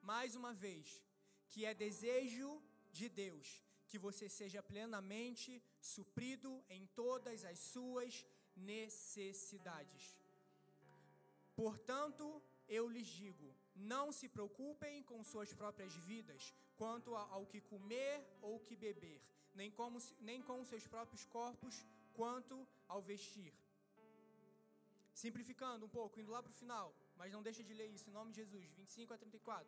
mais 0.00 0.34
uma 0.40 0.52
vez, 0.52 1.02
que 1.50 1.64
é 1.64 1.74
desejo 1.74 2.50
de 2.92 3.08
Deus 3.08 3.66
que 3.88 3.98
você 3.98 4.28
seja 4.28 4.62
plenamente 4.62 5.62
suprido 5.80 6.64
em 6.68 6.86
todas 6.86 7.44
as 7.44 7.58
suas 7.58 8.24
necessidades. 8.56 10.18
Portanto, 11.54 12.42
eu 12.68 12.88
lhes 12.88 13.06
digo: 13.06 13.54
Não 13.74 14.10
se 14.12 14.28
preocupem 14.28 15.02
com 15.02 15.22
suas 15.22 15.52
próprias 15.52 15.94
vidas, 15.94 16.54
quanto 16.76 17.14
ao 17.16 17.46
que 17.46 17.60
comer 17.60 18.24
ou 18.42 18.60
que 18.60 18.76
beber, 18.76 19.20
nem, 19.54 19.70
como, 19.70 19.98
nem 20.20 20.42
com 20.42 20.64
seus 20.64 20.86
próprios 20.86 21.24
corpos, 21.24 21.84
quanto 22.14 22.66
ao 22.88 23.00
vestir. 23.00 23.52
Simplificando 25.12 25.86
um 25.86 25.88
pouco, 25.88 26.20
indo 26.20 26.30
lá 26.30 26.42
para 26.42 26.50
o 26.50 26.54
final, 26.54 26.94
mas 27.16 27.32
não 27.32 27.42
deixa 27.42 27.64
de 27.64 27.72
ler 27.72 27.88
isso, 27.88 28.10
em 28.10 28.12
nome 28.12 28.32
de 28.32 28.36
Jesus, 28.42 28.70
25 28.72 29.14
a 29.14 29.18
34. 29.18 29.66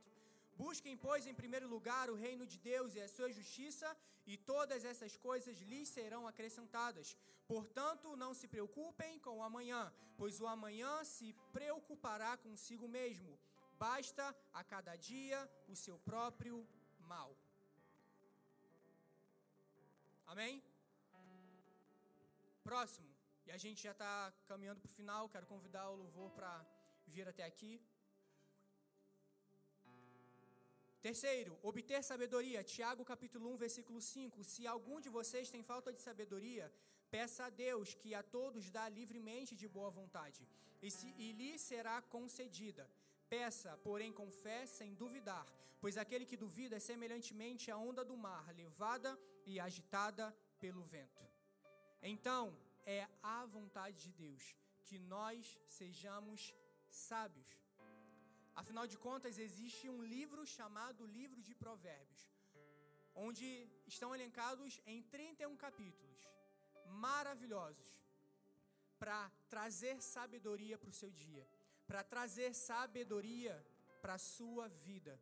Busquem, 0.62 0.96
pois, 1.06 1.26
em 1.30 1.34
primeiro 1.40 1.68
lugar 1.74 2.10
o 2.10 2.20
reino 2.26 2.44
de 2.52 2.58
Deus 2.70 2.94
e 2.94 3.00
a 3.00 3.08
sua 3.16 3.30
justiça, 3.38 3.88
e 4.26 4.36
todas 4.36 4.84
essas 4.84 5.16
coisas 5.16 5.56
lhes 5.70 5.88
serão 5.96 6.22
acrescentadas. 6.26 7.16
Portanto, 7.52 8.16
não 8.22 8.32
se 8.34 8.46
preocupem 8.54 9.12
com 9.24 9.34
o 9.38 9.44
amanhã, 9.50 9.82
pois 10.16 10.40
o 10.40 10.46
amanhã 10.46 10.92
se 11.04 11.28
preocupará 11.52 12.36
consigo 12.36 12.88
mesmo. 12.98 13.38
Basta 13.78 14.24
a 14.52 14.64
cada 14.64 14.96
dia 14.96 15.38
o 15.68 15.76
seu 15.84 15.96
próprio 16.10 16.56
mal. 17.12 17.30
Amém? 20.26 20.62
Próximo, 22.62 23.08
e 23.46 23.50
a 23.50 23.56
gente 23.56 23.82
já 23.82 23.92
está 23.92 24.32
caminhando 24.46 24.80
para 24.80 24.90
o 24.90 24.96
final, 25.00 25.28
quero 25.28 25.46
convidar 25.46 25.88
o 25.88 25.96
louvor 26.02 26.30
para 26.32 26.52
vir 27.06 27.26
até 27.26 27.44
aqui. 27.44 27.80
Terceiro, 31.00 31.56
obter 31.62 32.02
sabedoria. 32.02 32.64
Tiago 32.64 33.04
capítulo 33.04 33.52
1, 33.52 33.56
versículo 33.56 34.00
5. 34.00 34.42
Se 34.42 34.66
algum 34.66 35.00
de 35.00 35.08
vocês 35.08 35.50
tem 35.50 35.62
falta 35.62 35.92
de 35.92 36.00
sabedoria, 36.00 36.72
peça 37.08 37.44
a 37.44 37.50
Deus, 37.50 37.94
que 37.94 38.14
a 38.14 38.22
todos 38.22 38.68
dá 38.68 38.88
livremente 38.88 39.54
de 39.54 39.68
boa 39.68 39.90
vontade, 39.90 40.46
e, 40.82 40.90
se, 40.90 41.14
e 41.16 41.32
lhe 41.32 41.56
será 41.58 42.02
concedida. 42.02 42.90
Peça, 43.28 43.76
porém, 43.84 44.12
com 44.12 44.28
fé, 44.30 44.66
sem 44.66 44.92
duvidar, 44.94 45.46
pois 45.80 45.96
aquele 45.96 46.26
que 46.26 46.36
duvida 46.36 46.76
é 46.76 46.80
semelhantemente 46.80 47.70
a 47.70 47.76
onda 47.76 48.04
do 48.04 48.16
mar, 48.16 48.52
levada 48.54 49.16
e 49.46 49.60
agitada 49.60 50.34
pelo 50.58 50.82
vento. 50.82 51.24
Então, 52.02 52.56
é 52.84 53.06
a 53.22 53.46
vontade 53.46 53.98
de 54.04 54.12
Deus 54.12 54.56
que 54.84 54.98
nós 54.98 55.58
sejamos 55.66 56.54
sábios. 56.90 57.67
Afinal 58.60 58.86
de 58.92 58.98
contas, 59.06 59.38
existe 59.38 59.84
um 59.88 60.02
livro 60.14 60.42
chamado 60.54 61.06
Livro 61.18 61.40
de 61.48 61.54
Provérbios, 61.62 62.22
onde 63.14 63.46
estão 63.92 64.08
elencados 64.16 64.80
em 64.92 64.98
31 65.14 65.56
capítulos 65.64 66.18
maravilhosos 67.06 67.88
para 68.98 69.20
trazer 69.54 70.02
sabedoria 70.02 70.76
para 70.76 70.90
o 70.90 70.98
seu 71.00 71.10
dia, 71.22 71.46
para 71.86 72.02
trazer 72.02 72.50
sabedoria 72.52 73.54
para 74.02 74.14
a 74.14 74.24
sua 74.36 74.66
vida, 74.86 75.14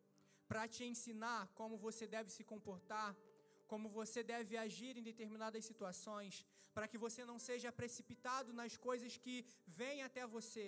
para 0.48 0.66
te 0.66 0.84
ensinar 0.92 1.42
como 1.58 1.76
você 1.86 2.06
deve 2.16 2.30
se 2.36 2.42
comportar, 2.52 3.14
como 3.72 3.94
você 4.00 4.22
deve 4.22 4.56
agir 4.56 4.96
em 4.96 5.08
determinadas 5.10 5.66
situações, 5.70 6.44
para 6.72 6.88
que 6.88 6.98
você 7.06 7.22
não 7.30 7.38
seja 7.38 7.70
precipitado 7.80 8.52
nas 8.60 8.76
coisas 8.88 9.16
que 9.18 9.36
vêm 9.66 10.02
até 10.02 10.26
você, 10.26 10.66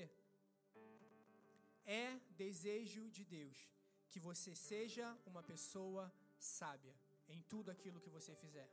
é 1.88 2.20
desejo 2.36 3.08
de 3.10 3.24
Deus 3.24 3.58
que 4.10 4.20
você 4.20 4.54
seja 4.54 5.06
uma 5.24 5.42
pessoa 5.42 6.12
sábia 6.38 6.94
em 7.28 7.40
tudo 7.42 7.70
aquilo 7.70 8.00
que 8.00 8.10
você 8.10 8.34
fizer. 8.34 8.68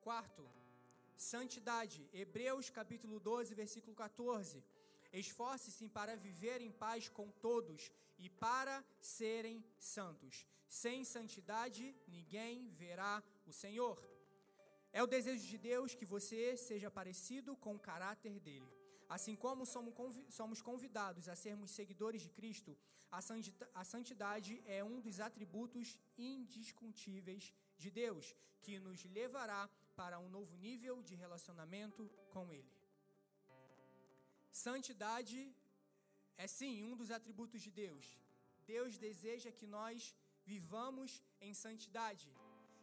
Quarto, 0.00 0.48
santidade. 1.16 2.08
Hebreus 2.12 2.70
capítulo 2.70 3.18
12, 3.18 3.54
versículo 3.54 3.94
14. 3.96 4.64
Esforce-se 5.12 5.88
para 5.88 6.16
viver 6.16 6.60
em 6.60 6.70
paz 6.70 7.08
com 7.08 7.28
todos 7.30 7.90
e 8.16 8.30
para 8.30 8.84
serem 9.00 9.64
santos. 9.78 10.46
Sem 10.68 11.04
santidade, 11.04 11.96
ninguém 12.06 12.68
verá 12.70 13.22
o 13.44 13.52
Senhor. 13.52 13.98
É 14.92 15.02
o 15.02 15.06
desejo 15.06 15.46
de 15.46 15.58
Deus 15.58 15.94
que 15.94 16.04
você 16.04 16.56
seja 16.56 16.90
parecido 16.90 17.56
com 17.56 17.74
o 17.74 17.84
caráter 17.90 18.38
dele. 18.38 18.79
Assim 19.16 19.34
como 19.44 19.62
somos 20.38 20.62
convidados 20.62 21.28
a 21.28 21.34
sermos 21.34 21.72
seguidores 21.78 22.22
de 22.22 22.30
Cristo, 22.38 22.72
a 23.80 23.84
santidade 23.94 24.62
é 24.64 24.84
um 24.84 25.00
dos 25.06 25.18
atributos 25.28 25.98
indiscutíveis 26.16 27.52
de 27.76 27.90
Deus, 27.90 28.36
que 28.62 28.78
nos 28.78 29.04
levará 29.18 29.62
para 29.96 30.20
um 30.24 30.28
novo 30.36 30.56
nível 30.56 31.02
de 31.02 31.16
relacionamento 31.24 32.08
com 32.34 32.52
Ele. 32.52 32.72
Santidade 34.52 35.40
é 36.36 36.46
sim 36.46 36.84
um 36.84 36.94
dos 37.00 37.10
atributos 37.10 37.60
de 37.66 37.72
Deus. 37.84 38.04
Deus 38.74 38.96
deseja 38.96 39.50
que 39.50 39.66
nós 39.66 40.14
vivamos 40.46 41.20
em 41.40 41.52
santidade. 41.52 42.28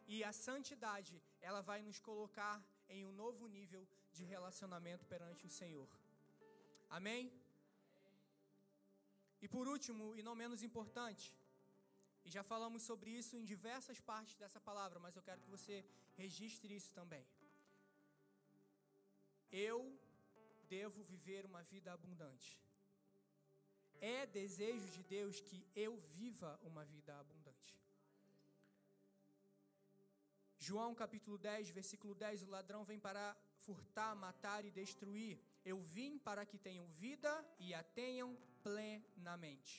E 0.08 0.24
a 0.26 0.34
santidade, 0.34 1.22
ela 1.40 1.62
vai 1.62 1.82
nos 1.82 2.00
colocar 2.00 2.62
em 2.90 3.06
um 3.06 3.14
novo 3.14 3.48
nível 3.48 3.88
de 4.12 4.26
relacionamento 4.26 5.06
perante 5.06 5.46
o 5.46 5.50
Senhor. 5.50 5.88
Amém? 6.90 7.32
E 9.42 9.48
por 9.48 9.68
último, 9.68 10.16
e 10.16 10.24
não 10.24 10.36
menos 10.36 10.64
importante, 10.64 11.36
e 12.26 12.30
já 12.30 12.44
falamos 12.44 12.84
sobre 12.84 13.10
isso 13.10 13.38
em 13.38 13.46
diversas 13.46 14.00
partes 14.00 14.36
dessa 14.36 14.60
palavra, 14.60 15.00
mas 15.00 15.16
eu 15.16 15.22
quero 15.22 15.42
que 15.42 15.50
você 15.50 15.86
registre 16.16 16.76
isso 16.76 16.92
também. 16.94 17.26
Eu 19.52 19.98
devo 20.68 21.04
viver 21.04 21.46
uma 21.46 21.64
vida 21.64 21.94
abundante. 21.94 22.62
É 24.02 24.26
desejo 24.26 24.88
de 24.92 25.04
Deus 25.04 25.40
que 25.40 25.66
eu 25.76 25.98
viva 26.18 26.60
uma 26.64 26.84
vida 26.86 27.18
abundante. 27.18 27.78
João 30.60 30.94
capítulo 30.94 31.38
10, 31.38 31.70
versículo 31.70 32.14
10: 32.14 32.44
O 32.44 32.50
ladrão 32.50 32.84
vem 32.84 33.00
para 33.00 33.36
furtar, 33.56 34.14
matar 34.16 34.66
e 34.66 34.72
destruir. 34.72 35.40
Eu 35.72 35.80
vim 35.96 36.12
para 36.28 36.44
que 36.50 36.58
tenham 36.68 36.86
vida 37.04 37.32
e 37.60 37.74
a 37.80 37.84
tenham 38.00 38.30
plenamente. 38.66 39.74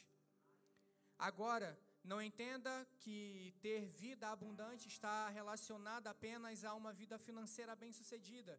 Agora, 1.28 1.70
não 2.10 2.20
entenda 2.28 2.72
que 3.02 3.54
ter 3.62 3.80
vida 4.04 4.26
abundante 4.28 4.86
está 4.94 5.16
relacionada 5.38 6.10
apenas 6.10 6.62
a 6.62 6.74
uma 6.80 6.92
vida 6.92 7.16
financeira 7.26 7.74
bem-sucedida. 7.82 8.54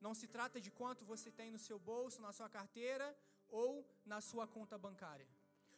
Não 0.00 0.14
se 0.20 0.26
trata 0.36 0.60
de 0.60 0.70
quanto 0.78 1.04
você 1.12 1.30
tem 1.30 1.50
no 1.52 1.60
seu 1.68 1.78
bolso, 1.78 2.20
na 2.26 2.32
sua 2.38 2.48
carteira 2.56 3.08
ou 3.48 3.70
na 4.04 4.20
sua 4.20 4.46
conta 4.56 4.76
bancária. 4.76 5.28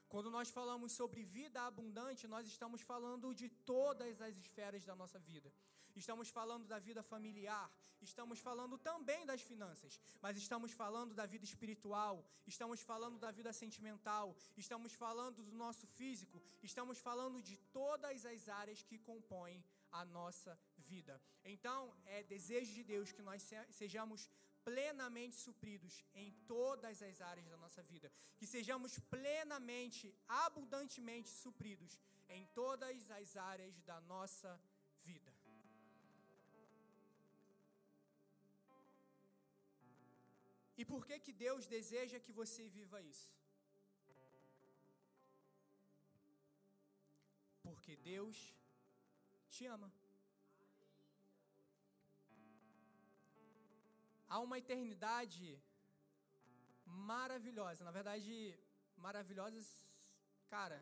Quando 0.08 0.30
nós 0.30 0.48
falamos 0.48 0.92
sobre 0.92 1.24
vida 1.24 1.60
abundante, 1.60 2.26
nós 2.26 2.46
estamos 2.46 2.80
falando 2.80 3.34
de 3.34 3.48
todas 3.72 4.22
as 4.22 4.34
esferas 4.36 4.82
da 4.84 4.96
nossa 5.02 5.18
vida. 5.18 5.52
Estamos 5.96 6.28
falando 6.28 6.66
da 6.66 6.78
vida 6.78 7.02
familiar, 7.02 7.70
estamos 8.02 8.38
falando 8.38 8.76
também 8.76 9.24
das 9.24 9.40
finanças, 9.40 9.98
mas 10.20 10.36
estamos 10.36 10.72
falando 10.72 11.14
da 11.14 11.24
vida 11.24 11.44
espiritual, 11.44 12.24
estamos 12.46 12.82
falando 12.82 13.18
da 13.18 13.30
vida 13.30 13.52
sentimental, 13.52 14.36
estamos 14.56 14.92
falando 14.92 15.42
do 15.42 15.52
nosso 15.52 15.86
físico, 15.86 16.42
estamos 16.62 16.98
falando 16.98 17.42
de 17.42 17.56
todas 17.78 18.26
as 18.26 18.48
áreas 18.48 18.82
que 18.82 18.98
compõem 18.98 19.64
a 19.90 20.04
nossa 20.04 20.58
vida. 20.76 21.20
Então, 21.44 21.94
é 22.04 22.22
desejo 22.22 22.72
de 22.74 22.84
Deus 22.84 23.10
que 23.10 23.22
nós 23.22 23.42
sejamos 23.70 24.28
plenamente 24.64 25.36
supridos 25.36 26.04
em 26.12 26.32
todas 26.46 27.00
as 27.00 27.20
áreas 27.20 27.48
da 27.48 27.56
nossa 27.56 27.82
vida, 27.82 28.12
que 28.36 28.46
sejamos 28.46 28.98
plenamente, 28.98 30.12
abundantemente 30.26 31.30
supridos 31.30 31.98
em 32.28 32.44
todas 32.46 33.10
as 33.12 33.36
áreas 33.36 33.80
da 33.82 34.00
nossa 34.00 34.60
E 40.76 40.84
por 40.84 41.06
que 41.06 41.18
que 41.18 41.32
Deus 41.32 41.66
deseja 41.66 42.20
que 42.20 42.32
você 42.32 42.68
viva 42.68 43.00
isso? 43.02 43.30
Porque 47.62 47.96
Deus 47.96 48.36
te 49.48 49.64
ama. 49.66 49.90
há 54.28 54.40
uma 54.40 54.58
eternidade 54.58 55.60
maravilhosa. 56.84 57.84
Na 57.84 57.90
verdade, 57.90 58.58
maravilhosas, 58.96 59.66
cara, 60.48 60.80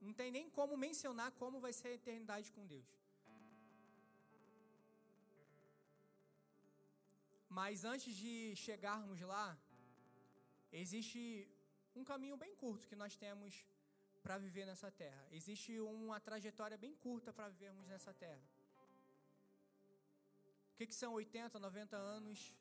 não 0.00 0.12
tem 0.12 0.30
nem 0.30 0.50
como 0.50 0.76
mencionar 0.76 1.30
como 1.32 1.60
vai 1.60 1.72
ser 1.72 1.88
a 1.88 1.98
eternidade 2.00 2.50
com 2.52 2.66
Deus. 2.66 3.01
Mas 7.58 7.84
antes 7.84 8.14
de 8.22 8.56
chegarmos 8.56 9.20
lá, 9.20 9.46
existe 10.82 11.22
um 11.94 12.04
caminho 12.10 12.36
bem 12.44 12.54
curto 12.62 12.88
que 12.90 12.96
nós 13.02 13.14
temos 13.14 13.66
para 14.22 14.38
viver 14.38 14.64
nessa 14.64 14.90
terra. 14.90 15.22
Existe 15.30 15.78
uma 15.80 16.18
trajetória 16.18 16.78
bem 16.78 16.94
curta 16.94 17.30
para 17.30 17.50
vivermos 17.50 17.86
nessa 17.86 18.14
terra. 18.14 18.42
O 20.72 20.76
que, 20.76 20.86
que 20.86 20.94
são 20.94 21.12
80, 21.12 21.58
90 21.58 21.96
anos 21.96 22.56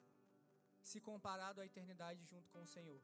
se 0.83 0.99
comparado 0.99 1.61
à 1.61 1.65
eternidade 1.65 2.25
junto 2.25 2.49
com 2.49 2.61
o 2.61 2.67
Senhor. 2.67 3.01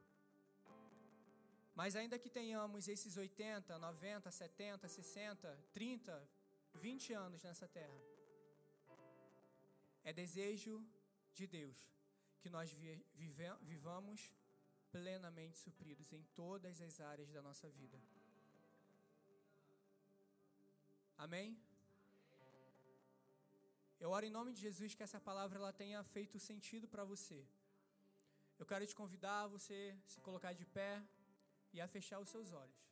Mas 1.73 1.95
ainda 1.95 2.19
que 2.19 2.29
tenhamos 2.29 2.89
esses 2.89 3.15
80, 3.15 3.77
90, 3.77 4.29
70, 4.29 4.87
60, 4.89 5.59
30, 5.71 6.29
20 6.73 7.13
anos 7.13 7.43
nessa 7.43 7.67
terra, 7.67 8.01
é 10.03 10.11
desejo 10.11 10.85
de 11.37 11.47
Deus 11.59 11.77
que 12.41 12.49
nós 12.49 12.69
vivamos 13.73 14.19
plenamente 14.95 15.57
supridos 15.65 16.11
em 16.17 16.23
todas 16.41 16.81
as 16.87 16.99
áreas 17.11 17.29
da 17.35 17.41
nossa 17.47 17.69
vida. 17.79 17.97
Amém? 21.17 21.57
Eu 23.99 24.11
oro 24.11 24.25
em 24.25 24.35
nome 24.37 24.53
de 24.53 24.61
Jesus 24.61 24.93
que 24.93 25.05
essa 25.07 25.19
palavra 25.19 25.57
ela 25.59 25.73
tenha 25.73 26.03
feito 26.15 26.39
sentido 26.39 26.87
para 26.87 27.03
você. 27.03 27.39
Eu 28.59 28.65
quero 28.65 28.85
te 28.85 28.95
convidar 28.95 29.39
a 29.43 29.47
você 29.55 29.79
se 30.05 30.19
colocar 30.21 30.53
de 30.53 30.65
pé 30.65 30.91
e 31.73 31.81
a 31.81 31.87
fechar 31.87 32.19
os 32.19 32.29
seus 32.29 32.51
olhos. 32.51 32.86